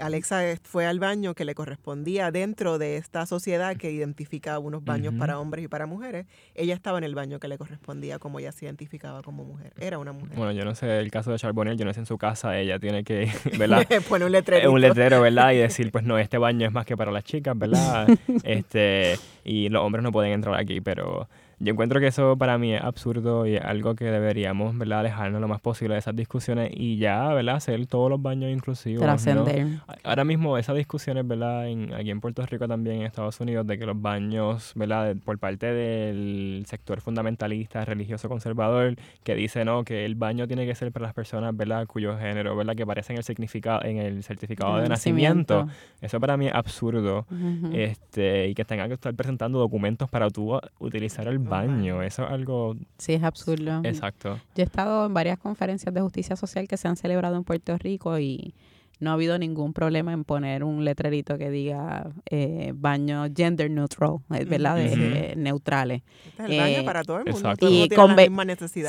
Alexa 0.00 0.42
fue 0.62 0.86
al 0.86 1.00
baño 1.00 1.34
que 1.34 1.44
le 1.44 1.54
correspondía 1.54 2.30
dentro 2.30 2.78
de 2.78 2.96
esta 2.96 3.24
sociedad 3.26 3.76
que 3.76 3.90
identifica 3.90 4.58
unos 4.58 4.84
baños 4.84 5.14
para 5.18 5.38
hombres 5.38 5.64
y 5.64 5.68
para 5.68 5.86
mujeres. 5.86 6.26
Ella 6.54 6.74
estaba 6.74 6.98
en 6.98 7.04
el 7.04 7.14
baño 7.14 7.40
que 7.40 7.48
le 7.48 7.56
correspondía 7.56 8.18
como 8.18 8.38
ella 8.38 8.52
se 8.52 8.66
identificaba 8.66 9.22
como 9.22 9.44
mujer. 9.44 9.72
Era 9.80 9.98
una 9.98 10.12
mujer. 10.12 10.36
Bueno, 10.36 10.52
yo 10.52 10.64
no 10.64 10.74
sé 10.74 10.98
el 10.98 11.10
caso 11.10 11.30
de 11.30 11.38
Charbonnier, 11.38 11.76
yo 11.76 11.84
no 11.84 11.94
sé 11.94 12.00
en 12.00 12.06
su 12.06 12.18
casa, 12.18 12.58
ella 12.58 12.78
tiene 12.78 13.04
que, 13.04 13.30
Poner 14.08 14.26
un 14.26 14.32
letrero. 14.32 14.72
Un 14.72 14.80
letrero, 14.80 15.20
¿verdad? 15.20 15.52
Y 15.52 15.58
decir, 15.58 15.90
pues 15.90 16.04
no, 16.04 16.18
este 16.18 16.38
baño 16.38 16.66
es 16.66 16.72
más 16.72 16.84
que 16.84 16.96
para 16.96 17.10
las 17.10 17.24
chicas, 17.24 17.56
¿verdad? 17.58 18.08
este, 18.44 19.18
y 19.44 19.68
los 19.68 19.82
hombres 19.82 20.02
no 20.02 20.12
pueden 20.12 20.32
entrar 20.32 20.54
aquí, 20.58 20.80
pero 20.80 21.28
yo 21.60 21.72
encuentro 21.72 22.00
que 22.00 22.06
eso 22.06 22.36
para 22.36 22.56
mí 22.58 22.74
es 22.74 22.82
absurdo 22.82 23.46
y 23.46 23.56
es 23.56 23.62
algo 23.62 23.94
que 23.94 24.04
deberíamos, 24.04 24.76
¿verdad?, 24.78 25.00
alejarnos 25.00 25.40
lo 25.40 25.48
más 25.48 25.60
posible 25.60 25.94
de 25.94 26.00
esas 26.00 26.14
discusiones 26.14 26.70
y 26.72 26.98
ya, 26.98 27.28
¿verdad?, 27.34 27.56
hacer 27.56 27.84
todos 27.86 28.10
los 28.10 28.22
baños 28.22 28.50
inclusivos. 28.50 29.02
Trascender. 29.02 29.66
Ahora 30.04 30.24
mismo 30.24 30.56
esas 30.56 30.76
discusiones, 30.76 31.26
¿verdad?, 31.26 31.68
en, 31.68 31.92
aquí 31.94 32.10
en 32.10 32.20
Puerto 32.20 32.44
Rico 32.46 32.68
también, 32.68 32.96
en 33.00 33.02
Estados 33.02 33.40
Unidos, 33.40 33.66
de 33.66 33.78
que 33.78 33.86
los 33.86 34.00
baños, 34.00 34.72
¿verdad?, 34.74 35.16
por 35.24 35.38
parte 35.38 35.66
del 35.66 36.64
sector 36.66 37.00
fundamentalista, 37.00 37.84
religioso 37.84 38.28
conservador, 38.28 38.96
que 39.24 39.34
dice, 39.34 39.64
¿no?, 39.64 39.84
que 39.84 40.04
el 40.04 40.14
baño 40.14 40.46
tiene 40.46 40.66
que 40.66 40.74
ser 40.74 40.92
para 40.92 41.06
las 41.06 41.14
personas, 41.14 41.56
¿verdad?, 41.56 41.86
cuyo 41.86 42.16
género, 42.18 42.56
¿verdad?, 42.56 42.76
que 42.76 42.84
aparece 42.84 43.12
en 43.12 43.18
el, 43.18 43.24
significado, 43.24 43.84
en 43.84 43.98
el 43.98 44.22
certificado 44.22 44.78
de 44.78 44.88
nacimiento. 44.88 45.66
Eso 46.00 46.20
para 46.20 46.36
mí 46.36 46.46
es 46.46 46.54
absurdo. 46.54 47.26
este 47.72 48.48
Y 48.48 48.54
que 48.54 48.64
tengan 48.64 48.88
que 48.88 48.94
estar 48.94 49.14
presentando 49.14 49.58
documentos 49.58 50.08
para 50.08 50.30
tú 50.30 50.58
utilizar 50.78 51.26
el 51.26 51.47
baño. 51.48 52.02
Eso 52.02 52.24
es 52.24 52.30
algo... 52.30 52.76
Sí, 52.98 53.14
es 53.14 53.22
absurdo. 53.22 53.80
Exacto. 53.84 54.40
Yo 54.54 54.62
he 54.62 54.66
estado 54.66 55.06
en 55.06 55.14
varias 55.14 55.38
conferencias 55.38 55.94
de 55.94 56.00
justicia 56.00 56.36
social 56.36 56.68
que 56.68 56.76
se 56.76 56.88
han 56.88 56.96
celebrado 56.96 57.36
en 57.36 57.44
Puerto 57.44 57.76
Rico 57.78 58.18
y 58.18 58.54
no 59.00 59.10
ha 59.10 59.14
habido 59.14 59.38
ningún 59.38 59.72
problema 59.72 60.12
en 60.12 60.24
poner 60.24 60.64
un 60.64 60.84
letrerito 60.84 61.38
que 61.38 61.50
diga 61.50 62.10
eh, 62.30 62.72
baño 62.74 63.26
gender 63.34 63.70
neutral, 63.70 64.18
eh, 64.34 64.44
¿verdad? 64.44 64.76
De, 64.76 65.34
neutrales. 65.36 66.02
Este 66.26 66.44
el 66.44 66.60
baño 66.60 66.78
eh, 66.78 66.82
para 66.84 67.04
todo 67.04 67.18
el 67.20 67.32
mundo. 67.32 67.54
y 67.60 67.88
con 67.88 68.16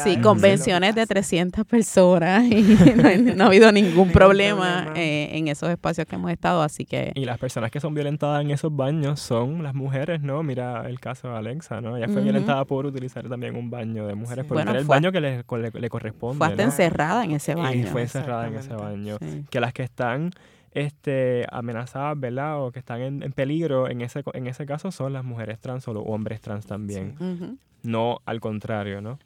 Sí, 0.04 0.18
convenciones 0.22 0.96
de 0.96 1.06
300 1.06 1.66
personas 1.66 2.44
y 2.52 2.62
no, 3.36 3.44
ha 3.44 3.48
habido 3.48 3.72
ningún 3.72 4.12
problema, 4.12 4.92
en 4.96 5.48
esos 5.48 5.70
espacios 5.70 6.08
que 6.08 6.16
hemos 6.16 6.32
estado, 6.32 6.62
así 6.62 6.86
que... 6.86 7.12
Y 7.16 7.26
las 7.26 7.38
personas 7.38 7.72
que 7.72 7.80
son 7.80 7.94
violentadas 7.94 8.42
en 8.42 8.52
esos 8.52 8.76
baños 8.76 9.20
son 9.20 9.64
las 9.64 9.74
mujeres, 9.74 10.22
¿no? 10.22 10.42
Mira 10.44 10.88
el 10.88 11.00
caso 11.00 11.30
de 11.30 11.38
Alexa, 11.38 11.82
¿no? 11.82 11.98
Ella 11.98 12.08
fue 12.08 12.22
violentada 12.22 12.66
por 12.66 12.86
utilizar 12.86 13.28
también 13.30 13.56
un 13.56 13.70
baño 13.70 14.08
de 14.08 14.16
mujeres, 14.16 14.46
porque 14.46 14.64
era 14.64 14.78
el 14.78 14.86
baño 14.86 15.12
que 15.12 15.22
le, 15.22 15.44
le, 15.44 15.90
corresponde. 15.90 16.38
Fue 16.38 16.48
hasta 16.48 16.64
encerrada 16.64 17.24
en 17.24 17.32
ese 17.32 17.56
baño. 17.56 17.80
Y 17.80 17.84
fue 17.84 18.04
encerrada 18.04 18.48
en 18.48 18.56
ese 18.56 18.74
baño. 18.74 19.18
Que 19.50 19.60
las 19.60 19.74
que 19.74 19.84
están 20.00 20.32
este, 20.72 21.46
amenazadas, 21.52 22.18
¿verdad? 22.18 22.64
O 22.64 22.72
que 22.72 22.80
están 22.80 23.02
en, 23.02 23.34
peligro, 23.34 23.90
en 23.90 24.02
ese, 24.02 24.24
en 24.34 24.48
ese 24.48 24.66
caso 24.66 24.92
son 24.92 25.12
las 25.12 25.26
mujeres 25.26 25.60
trans 25.60 25.88
o 25.90 25.94
los 25.94 26.04
hombres 26.06 26.40
trans 26.40 26.66
también. 26.66 27.60
No 27.84 28.20
al 28.26 28.40
contrario, 28.40 29.02
¿no? 29.02 29.20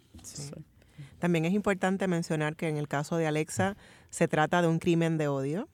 También 1.20 1.46
es 1.46 1.54
importante 1.54 2.08
mencionar 2.08 2.56
que 2.56 2.70
en 2.70 2.78
el 2.78 2.88
caso 2.88 3.18
de 3.18 3.28
Alexa 3.28 3.78
se 4.10 4.28
trata 4.28 4.62
de 4.62 4.68
un 4.68 4.80
crimen 4.80 5.18
de 5.18 5.28
odio. 5.28 5.70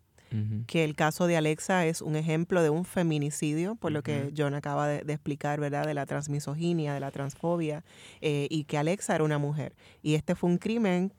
que 0.68 0.84
el 0.84 0.96
caso 0.96 1.26
de 1.26 1.38
Alexa 1.38 1.88
es 1.88 2.04
un 2.04 2.16
ejemplo 2.16 2.62
de 2.62 2.70
un 2.70 2.86
feminicidio, 2.86 3.76
por 3.76 3.92
lo 3.92 4.04
que 4.04 4.32
John 4.38 4.54
acaba 4.54 4.88
de, 4.88 5.14
explicar, 5.14 5.60
¿verdad? 5.60 5.88
De 5.88 5.94
la 5.94 6.06
transmisoginia, 6.06 6.94
de 6.94 7.00
la 7.00 7.10
transfobia, 7.10 7.84
eh, 8.22 8.48
y 8.52 8.66
que 8.66 8.78
Alexa 8.78 9.16
era 9.16 9.24
una 9.24 9.40
mujer. 9.40 9.74
Y 10.04 10.14
este 10.14 10.36
fue 10.36 10.50
un 10.50 10.58
crimen 10.58 11.12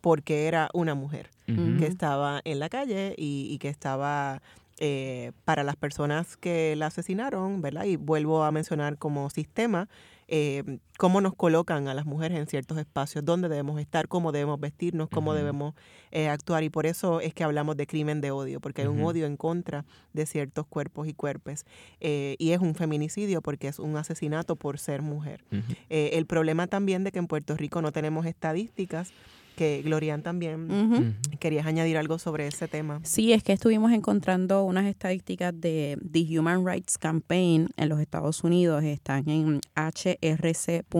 porque 0.00 0.46
era 0.46 0.68
una 0.72 0.94
mujer 0.94 1.30
que 1.78 1.86
estaba 1.86 2.40
en 2.44 2.60
la 2.60 2.68
calle 2.68 3.14
y, 3.18 3.58
que 3.58 3.68
estaba 3.68 4.40
eh, 4.78 5.32
para 5.44 5.64
las 5.64 5.74
personas 5.74 6.36
que 6.36 6.76
la 6.76 6.86
asesinaron, 6.86 7.60
¿verdad? 7.60 7.84
Y 7.84 7.96
vuelvo 7.96 8.44
a 8.44 8.52
mencionar 8.52 8.98
como 8.98 9.28
sistema, 9.30 9.88
eh, 10.32 10.78
cómo 10.96 11.20
nos 11.20 11.34
colocan 11.34 11.88
a 11.88 11.94
las 11.94 12.06
mujeres 12.06 12.38
en 12.38 12.46
ciertos 12.46 12.78
espacios, 12.78 13.24
dónde 13.24 13.48
debemos 13.48 13.80
estar, 13.80 14.06
cómo 14.06 14.30
debemos 14.30 14.60
vestirnos, 14.60 15.08
cómo 15.08 15.34
debemos 15.34 15.74
eh, 16.12 16.28
actuar. 16.28 16.62
Y 16.62 16.70
por 16.70 16.86
eso 16.86 17.20
es 17.20 17.34
que 17.34 17.42
hablamos 17.42 17.76
de 17.76 17.88
crimen 17.88 18.20
de 18.20 18.30
odio, 18.30 18.60
porque 18.60 18.82
hay 18.82 18.88
un 18.88 19.02
odio 19.02 19.26
en 19.26 19.36
contra 19.36 19.84
de 20.12 20.26
ciertos 20.26 20.66
cuerpos 20.68 21.08
y 21.08 21.14
cuerpos. 21.14 21.64
Eh, 21.98 22.36
y 22.38 22.52
es 22.52 22.60
un 22.60 22.76
feminicidio 22.76 23.42
porque 23.42 23.66
es 23.66 23.80
un 23.80 23.96
asesinato 23.96 24.54
por 24.54 24.78
ser 24.78 25.02
mujer. 25.02 25.44
el 25.88 26.26
problema 26.26 26.68
también 26.68 27.02
de 27.02 27.10
que 27.10 27.18
en 27.18 27.26
Puerto 27.26 27.56
Rico 27.56 27.82
no 27.82 27.90
tenemos 27.90 28.24
estadísticas 28.24 29.12
que 29.56 29.82
Glorian 29.82 30.22
también 30.22 31.16
querías 31.38 31.66
añadir 31.66 31.96
algo 31.98 32.18
sobre 32.18 32.46
ese 32.46 32.68
tema. 32.68 33.00
Sí, 33.02 33.32
es 33.32 33.42
que 33.42 33.52
estuvimos 33.52 33.92
encontrando 33.92 34.64
unas 34.64 34.86
estadísticas 34.86 35.52
de 35.58 35.98
The 36.10 36.38
Human 36.38 36.66
Rights 36.66 36.98
Campaign 36.98 37.68
en 37.76 37.88
los 37.88 38.00
Estados 38.00 38.42
Unidos, 38.44 38.82
están 38.84 39.28
en 39.28 39.60
hrc.org, 39.74 40.92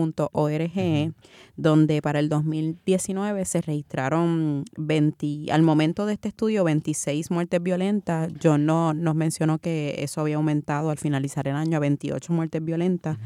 donde 1.55 2.01
para 2.01 2.19
el 2.19 2.29
2019 2.29 3.45
se 3.45 3.61
registraron 3.61 4.65
20, 4.77 5.51
al 5.51 5.61
momento 5.63 6.05
de 6.05 6.13
este 6.13 6.29
estudio 6.29 6.63
26 6.63 7.31
muertes 7.31 7.61
violentas. 7.61 8.31
John 8.41 8.65
no, 8.65 8.93
nos 8.93 9.15
mencionó 9.15 9.59
que 9.59 9.95
eso 9.99 10.21
había 10.21 10.37
aumentado 10.37 10.89
al 10.89 10.97
finalizar 10.97 11.47
el 11.47 11.55
año 11.55 11.77
a 11.77 11.79
28 11.79 12.33
muertes 12.33 12.63
violentas 12.63 13.17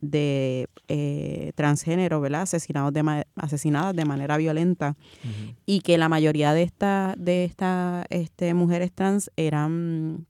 de 0.00 0.68
eh, 0.88 1.52
transgénero, 1.54 2.20
¿verdad? 2.20 2.42
Asesinados 2.42 2.92
de 2.92 3.24
asesinadas 3.36 3.94
de 3.94 4.04
manera 4.04 4.36
violenta 4.36 4.96
y 5.66 5.80
que 5.80 5.98
la 5.98 6.08
mayoría 6.08 6.52
de 6.52 6.62
estas 6.62 7.14
de 7.18 7.44
esta, 7.44 8.04
este, 8.10 8.54
mujeres 8.54 8.92
trans 8.92 9.30
eran 9.36 10.26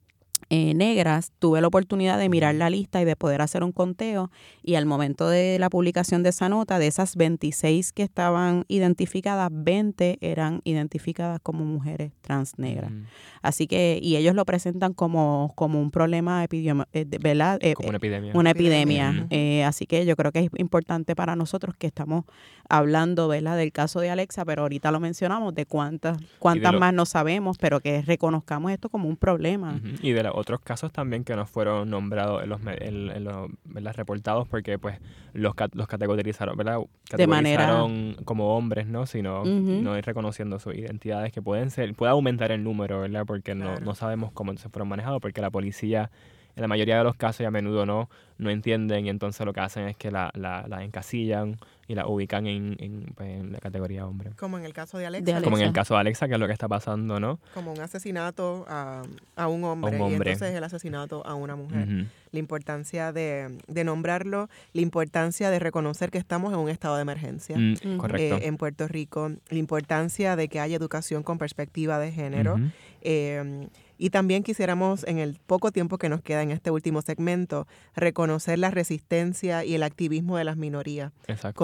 eh, 0.51 0.73
negras, 0.73 1.33
tuve 1.39 1.61
la 1.61 1.67
oportunidad 1.67 2.19
de 2.19 2.31
mirar 2.31 2.55
la 2.55 2.71
lista 2.71 3.03
y 3.03 3.05
de 3.05 3.17
poder 3.17 3.43
hacer 3.43 3.63
un 3.63 3.73
conteo 3.73 4.31
y 4.63 4.77
al 4.77 4.87
momento 4.87 5.29
de 5.29 5.59
la 5.59 5.69
publicación 5.69 6.23
de 6.23 6.31
esa 6.31 6.49
nota, 6.49 6.79
de 6.79 6.87
esas 6.87 7.17
26 7.17 7.93
que 7.93 8.03
estaban 8.03 8.65
identificadas, 8.67 9.51
20 9.53 10.17
eran 10.23 10.63
identificadas 10.65 11.39
como 11.43 11.67
mujeres 11.67 12.13
trans 12.23 12.59
negras. 12.59 12.91
Mm. 12.91 13.03
Así 13.43 13.67
que, 13.67 13.99
y 14.03 14.17
ellos 14.17 14.35
lo 14.35 14.47
presentan 14.47 14.95
como, 14.95 15.53
como 15.55 15.83
un 15.83 15.91
problema 15.91 16.43
epidemiológico, 16.43 16.89
eh, 16.95 17.19
¿verdad? 17.21 17.59
Eh, 17.61 17.75
como 17.75 17.91
una 17.91 17.99
epidemia. 17.99 18.33
Una 18.35 18.51
epidemia. 18.51 19.29
así 19.67 19.87
que 19.87 20.07
yo 20.07 20.17
creo 20.17 20.33
que 20.33 20.41
es 20.41 20.51
importante 20.57 21.15
para 21.15 21.37
nosotros 21.37 21.75
que 21.77 21.87
estamos 21.87 22.25
hablando, 22.71 23.29
¿verdad? 23.29 23.59
Del 23.59 23.73
caso 23.73 24.01
de 24.01 24.09
Alexa, 24.09 24.47
pero 24.47 24.63
ahorita 24.63 24.91
lo 24.93 25.01
mencionamos, 25.01 25.55
de 25.55 25.67
cuántas, 25.67 26.19
cuántas 26.39 26.73
más 26.73 26.95
no 26.95 27.05
sabemos, 27.05 27.59
pero 27.59 27.81
que 27.81 28.01
reconozcamos 28.01 28.73
esto 28.73 28.89
como 28.89 29.09
un 29.09 29.17
problema. 29.17 29.81
Y 30.01 30.13
de 30.13 30.23
la 30.23 30.38
otros 30.39 30.61
casos 30.61 30.93
también 30.93 31.25
que 31.25 31.37
no 31.37 31.47
fueron 31.47 31.91
nombrados 31.91 32.43
en 32.43 32.49
los, 32.49 32.61
en, 32.65 33.25
los 33.25 33.97
reportados 33.97 34.49
porque 34.49 34.79
pues 34.79 34.99
los, 35.33 35.55
los 35.73 35.87
categorizaron, 35.87 36.57
¿verdad? 36.57 36.79
Categorizaron 37.09 38.17
como 38.25 38.57
hombres, 38.57 38.87
¿no? 38.87 39.07
Sino 39.07 39.45
no 39.45 39.99
ir 39.99 40.05
reconociendo 40.05 40.59
sus 40.59 40.75
identidades 40.75 41.33
que 41.33 41.43
pueden 41.43 41.71
ser, 41.71 41.95
puede 41.95 42.13
aumentar 42.13 42.53
el 42.53 42.65
número, 42.65 43.01
¿verdad? 43.01 43.25
Porque 43.27 43.55
no, 43.55 43.79
no 43.81 43.95
sabemos 43.95 44.33
cómo 44.33 44.57
se 44.57 44.69
fueron 44.69 44.89
manejados 44.89 45.21
porque 45.21 45.41
la 45.41 45.51
policía 45.51 46.11
en 46.57 46.63
la 46.63 46.69
mayoría 46.69 46.99
de 46.99 47.05
los 47.05 47.15
casos 47.15 47.43
y 47.43 47.45
a 47.45 47.51
menudo 47.53 47.87
no, 47.87 48.11
no 48.37 48.51
entienden 48.51 49.07
y 49.07 49.11
entonces 49.11 49.47
lo 49.47 49.53
que 49.53 49.61
hacen 49.61 49.89
es 49.89 49.97
que 49.97 50.11
la, 50.11 50.33
la, 50.35 50.67
la 50.67 50.83
encasillan 50.83 51.57
y 51.89 51.95
la 51.95 52.07
ubican 52.07 52.47
en, 52.47 52.77
en, 52.79 53.07
pues, 53.17 53.31
en, 53.31 53.51
la 53.51 53.59
categoría 53.59 54.07
hombre. 54.07 54.31
Como 54.39 54.59
en 54.59 54.65
el 54.67 54.75
caso 54.75 54.99
de 54.99 55.07
Alexa. 55.07 55.41
Como 55.43 55.57
en 55.57 55.65
el 55.65 55.73
caso 55.73 55.95
de 55.95 56.01
Alexa, 56.01 56.29
que 56.29 56.35
es 56.35 56.41
lo 56.41 56.47
que 56.47 56.53
está 56.53 56.69
pasando, 56.69 57.19
¿no? 57.19 57.41
Como 57.55 57.73
un 57.73 57.81
asesinato 57.81 58.67
a, 58.69 59.03
a 59.37 59.49
un 59.49 59.65
hombre, 59.65 59.99
y 59.99 60.15
entonces 60.15 60.55
el 60.55 60.63
asesinato 60.63 61.27
a 61.27 61.35
una 61.35 61.57
mujer. 61.57 62.07
La 62.31 62.39
importancia 62.39 63.11
de, 63.11 63.59
de, 63.69 63.85
nombrarlo, 63.85 64.51
la 64.75 64.83
importancia 64.83 65.49
de 65.49 65.59
reconocer 65.59 66.11
que 66.11 66.19
estamos 66.19 66.53
en 66.53 66.59
un 66.59 66.69
estado 66.69 66.97
de 66.97 67.03
emergencia 67.03 67.57
mm, 67.57 67.97
correcto. 67.97 68.37
Eh, 68.37 68.47
en 68.47 68.59
Puerto 68.59 68.87
Rico, 68.87 69.31
la 69.49 69.59
importancia 69.59 70.37
de 70.37 70.49
que 70.49 70.61
haya 70.61 70.77
educación 70.77 71.23
con 71.23 71.39
perspectiva 71.39 71.99
de 71.99 72.13
género. 72.13 72.61
Eh, 73.01 73.67
y 73.99 74.11
también 74.11 74.45
quisiéramos, 74.45 75.05
en 75.05 75.19
el 75.19 75.39
poco 75.45 75.73
tiempo 75.73 75.99
que 75.99 76.09
nos 76.09 76.23
queda 76.23 76.43
en 76.43 76.53
este 76.53 76.71
último 76.71 77.03
segmento, 77.03 77.67
reconocer 77.97 78.59
la 78.59 78.71
resistencia 78.71 79.65
y 79.65 79.75
el 79.75 79.83
activismo 79.83 80.37
de 80.37 80.45
las 80.45 80.57
minorías. 80.57 81.13
Exacto. 81.27 81.59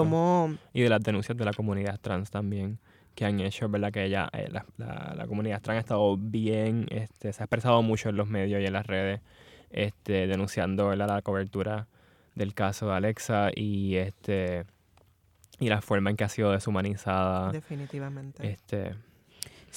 Y 0.73 0.81
de 0.81 0.89
las 0.89 1.01
denuncias 1.01 1.37
de 1.37 1.45
la 1.45 1.53
comunidad 1.53 1.99
trans 2.01 2.29
también 2.29 2.79
que 3.15 3.25
han 3.25 3.39
hecho, 3.39 3.69
¿verdad? 3.69 3.91
Que 3.91 4.05
ella, 4.05 4.29
eh, 4.33 4.49
la, 4.51 4.65
la, 4.77 5.25
comunidad 5.27 5.61
trans 5.61 5.77
ha 5.77 5.79
estado 5.79 6.17
bien, 6.17 6.85
este, 6.89 7.31
se 7.31 7.41
ha 7.41 7.45
expresado 7.45 7.81
mucho 7.81 8.09
en 8.09 8.17
los 8.17 8.27
medios 8.27 8.61
y 8.61 8.65
en 8.65 8.73
las 8.73 8.85
redes, 8.85 9.21
este, 9.69 10.27
denunciando 10.27 10.93
la 10.95 11.21
cobertura 11.21 11.87
del 12.35 12.53
caso 12.53 12.87
de 12.87 12.93
Alexa 12.93 13.49
y 13.55 13.95
este 13.95 14.65
y 15.57 15.69
la 15.69 15.81
forma 15.81 16.09
en 16.09 16.17
que 16.17 16.25
ha 16.25 16.29
sido 16.29 16.51
deshumanizada. 16.51 17.53
Definitivamente. 17.53 18.45
Este, 18.45 18.93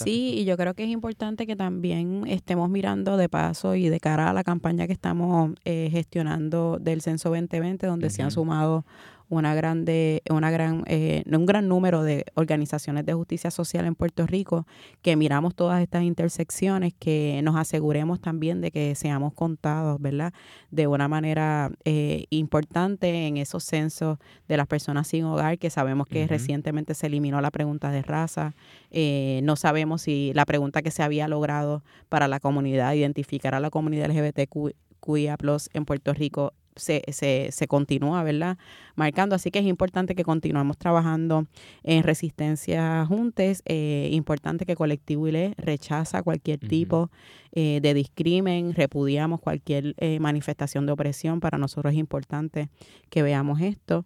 Sí, 0.04 0.34
y 0.38 0.44
yo 0.44 0.56
creo 0.56 0.74
que 0.74 0.84
es 0.84 0.90
importante 0.90 1.46
que 1.46 1.56
también 1.56 2.24
estemos 2.26 2.70
mirando 2.70 3.16
de 3.16 3.28
paso 3.28 3.74
y 3.74 3.88
de 3.88 3.98
cara 4.00 4.30
a 4.30 4.32
la 4.32 4.44
campaña 4.44 4.86
que 4.86 4.92
estamos 4.92 5.52
eh, 5.64 5.88
gestionando 5.90 6.78
del 6.80 7.02
Censo 7.02 7.30
2020, 7.30 7.86
donde 7.86 8.10
se 8.10 8.22
han 8.22 8.30
sumado 8.30 8.84
una 9.28 9.54
grande, 9.54 10.22
una 10.30 10.50
gran, 10.50 10.84
eh, 10.86 11.22
un 11.26 11.46
gran 11.46 11.68
número 11.68 12.02
de 12.02 12.24
organizaciones 12.34 13.04
de 13.04 13.12
justicia 13.12 13.50
social 13.50 13.84
en 13.84 13.94
Puerto 13.94 14.26
Rico, 14.26 14.66
que 15.02 15.16
miramos 15.16 15.54
todas 15.54 15.82
estas 15.82 16.02
intersecciones, 16.02 16.94
que 16.98 17.40
nos 17.42 17.56
aseguremos 17.56 18.20
también 18.20 18.60
de 18.60 18.70
que 18.70 18.94
seamos 18.94 19.34
contados, 19.34 20.00
¿verdad? 20.00 20.32
De 20.70 20.86
una 20.86 21.08
manera 21.08 21.70
eh, 21.84 22.24
importante 22.30 23.26
en 23.26 23.36
esos 23.36 23.64
censos 23.64 24.18
de 24.48 24.56
las 24.56 24.66
personas 24.66 25.08
sin 25.08 25.24
hogar, 25.24 25.58
que 25.58 25.70
sabemos 25.70 26.06
que 26.06 26.26
recientemente 26.26 26.94
se 26.94 27.06
eliminó 27.06 27.40
la 27.40 27.50
pregunta 27.50 27.90
de 27.90 28.02
raza. 28.02 28.54
Eh, 28.90 29.40
no 29.42 29.56
sabemos 29.56 30.02
si 30.02 30.32
la 30.34 30.46
pregunta 30.46 30.82
que 30.82 30.90
se 30.90 31.02
había 31.02 31.28
logrado 31.28 31.82
para 32.08 32.28
la 32.28 32.40
comunidad, 32.40 32.94
identificar 32.94 33.54
a 33.54 33.60
la 33.60 33.70
comunidad 33.70 34.08
LGBTQIA 34.08 35.36
en 35.74 35.84
Puerto 35.84 36.14
Rico 36.14 36.52
se, 36.78 37.02
se, 37.12 37.48
se 37.52 37.68
continúa, 37.68 38.22
¿verdad? 38.22 38.58
Marcando. 38.96 39.34
Así 39.34 39.50
que 39.50 39.58
es 39.58 39.66
importante 39.66 40.14
que 40.14 40.24
continuemos 40.24 40.78
trabajando 40.78 41.46
en 41.82 42.02
resistencia 42.02 43.04
juntes. 43.06 43.62
Eh, 43.66 44.08
importante 44.12 44.66
que 44.66 44.74
Colectivo 44.74 45.28
ILE 45.28 45.54
rechaza 45.56 46.22
cualquier 46.22 46.58
tipo 46.58 47.10
eh, 47.52 47.80
de 47.82 47.94
discrimen, 47.94 48.74
repudiamos 48.74 49.40
cualquier 49.40 49.94
eh, 49.98 50.18
manifestación 50.20 50.86
de 50.86 50.92
opresión. 50.92 51.40
Para 51.40 51.58
nosotros 51.58 51.92
es 51.92 51.98
importante 51.98 52.68
que 53.10 53.22
veamos 53.22 53.60
esto. 53.60 54.04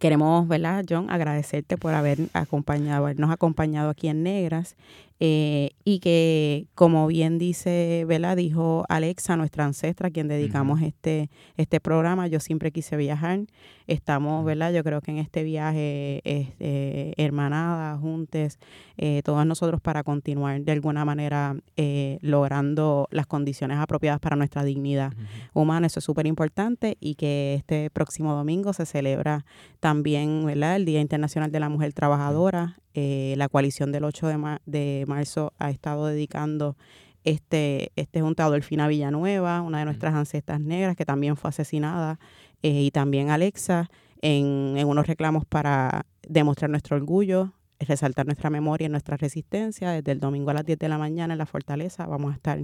Queremos, 0.00 0.48
¿verdad, 0.48 0.84
John, 0.88 1.08
agradecerte 1.08 1.76
por 1.76 1.94
haber 1.94 2.18
acompañado, 2.32 3.04
habernos 3.04 3.30
acompañado 3.30 3.90
aquí 3.90 4.08
en 4.08 4.24
Negras 4.24 4.76
eh, 5.20 5.70
y 5.84 6.00
que, 6.00 6.66
como 6.74 7.06
bien 7.06 7.38
dice, 7.38 8.04
¿verdad? 8.06 8.36
Dijo 8.36 8.84
Alexa, 8.88 9.36
nuestra 9.36 9.64
ancestra, 9.64 10.08
a 10.08 10.10
quien 10.10 10.26
dedicamos 10.26 10.82
este, 10.82 11.30
este 11.56 11.80
programa, 11.80 12.26
yo 12.26 12.40
siempre 12.40 12.72
quise 12.72 12.96
viajar. 12.96 13.40
Estamos, 13.86 14.44
¿verdad? 14.44 14.72
Yo 14.72 14.82
creo 14.82 15.00
que 15.00 15.12
en 15.12 15.18
este 15.18 15.44
viaje, 15.44 16.20
este, 16.24 17.14
hermanadas, 17.22 18.00
juntes, 18.00 18.58
eh, 18.96 19.22
todos 19.24 19.46
nosotros 19.46 19.80
para 19.80 20.02
continuar 20.02 20.60
de 20.62 20.72
alguna 20.72 21.04
manera 21.04 21.56
eh, 21.76 22.18
logrando 22.20 23.06
las 23.10 23.26
condiciones 23.26 23.78
apropiadas 23.78 24.20
para 24.20 24.36
nuestra 24.36 24.64
dignidad 24.64 25.12
humana. 25.52 25.86
Eso 25.86 26.00
es 26.00 26.04
súper 26.04 26.26
importante 26.26 26.96
y 27.00 27.14
que 27.14 27.54
este 27.54 27.88
próximo 27.90 28.34
domingo 28.34 28.72
se 28.72 28.84
celebra 28.86 29.44
también, 29.80 30.44
¿verdad? 30.44 30.76
El 30.76 30.86
Día 30.86 31.00
Internacional 31.00 31.52
de 31.52 31.60
la 31.60 31.68
Mujer 31.68 31.92
Trabajadora. 31.92 32.78
Eh, 32.94 33.34
la 33.36 33.48
coalición 33.48 33.90
del 33.92 34.04
8 34.04 34.28
de, 34.28 34.58
de, 34.66 35.04
marzo 35.06 35.52
ha 35.58 35.70
estado 35.70 36.06
dedicando 36.06 36.76
este, 37.24 37.90
este 37.96 38.20
junto 38.20 38.42
a 38.42 38.46
Adolfina 38.46 38.86
Villanueva, 38.86 39.62
una 39.62 39.80
de 39.80 39.84
nuestras 39.84 40.14
ancestras 40.14 40.60
negras 40.60 40.94
que 40.94 41.04
también 41.04 41.36
fue 41.36 41.48
asesinada, 41.48 42.20
eh, 42.62 42.82
y 42.82 42.90
también 42.92 43.30
Alexa, 43.30 43.90
en, 44.22 44.74
en 44.76 44.86
unos 44.86 45.06
reclamos 45.06 45.44
para 45.44 46.06
demostrar 46.26 46.70
nuestro 46.70 46.96
orgullo, 46.96 47.52
resaltar 47.80 48.26
nuestra 48.26 48.50
memoria 48.50 48.86
y 48.86 48.88
nuestra 48.88 49.16
resistencia. 49.16 49.90
Desde 49.90 50.12
el 50.12 50.20
domingo 50.20 50.50
a 50.50 50.54
las 50.54 50.64
10 50.64 50.78
de 50.78 50.88
la 50.88 50.98
mañana 50.98 51.34
en 51.34 51.38
la 51.38 51.46
fortaleza 51.46 52.06
vamos 52.06 52.32
a 52.32 52.36
estar 52.36 52.58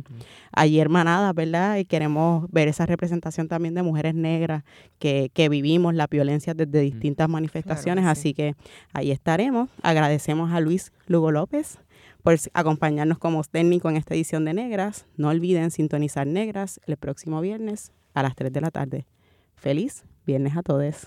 allí 0.52 0.80
hermanadas, 0.80 1.34
¿verdad? 1.34 1.76
Y 1.76 1.84
queremos 1.84 2.50
ver 2.50 2.68
esa 2.68 2.86
representación 2.86 3.48
también 3.48 3.74
de 3.74 3.82
mujeres 3.82 4.14
negras 4.14 4.64
que, 4.98 5.30
que 5.32 5.48
vivimos 5.48 5.94
la 5.94 6.06
violencia 6.06 6.54
desde 6.54 6.80
distintas 6.80 7.28
manifestaciones. 7.28 8.06
Así 8.06 8.34
que 8.34 8.54
ahí 8.92 9.10
estaremos. 9.10 9.68
Agradecemos 9.82 10.52
a 10.52 10.60
Luis 10.60 10.92
Lugo 11.06 11.30
López 11.30 11.78
por 12.22 12.36
acompañarnos 12.54 13.18
como 13.18 13.42
técnico 13.44 13.88
en 13.88 13.96
esta 13.96 14.14
edición 14.14 14.44
de 14.44 14.54
Negras. 14.54 15.06
No 15.16 15.28
olviden 15.28 15.70
sintonizar 15.70 16.26
Negras 16.26 16.80
el 16.86 16.96
próximo 16.96 17.40
viernes 17.40 17.92
a 18.14 18.22
las 18.22 18.34
3 18.34 18.52
de 18.52 18.60
la 18.60 18.70
tarde. 18.70 19.06
Feliz 19.54 20.04
viernes 20.26 20.56
a 20.56 20.62
todos. 20.62 21.06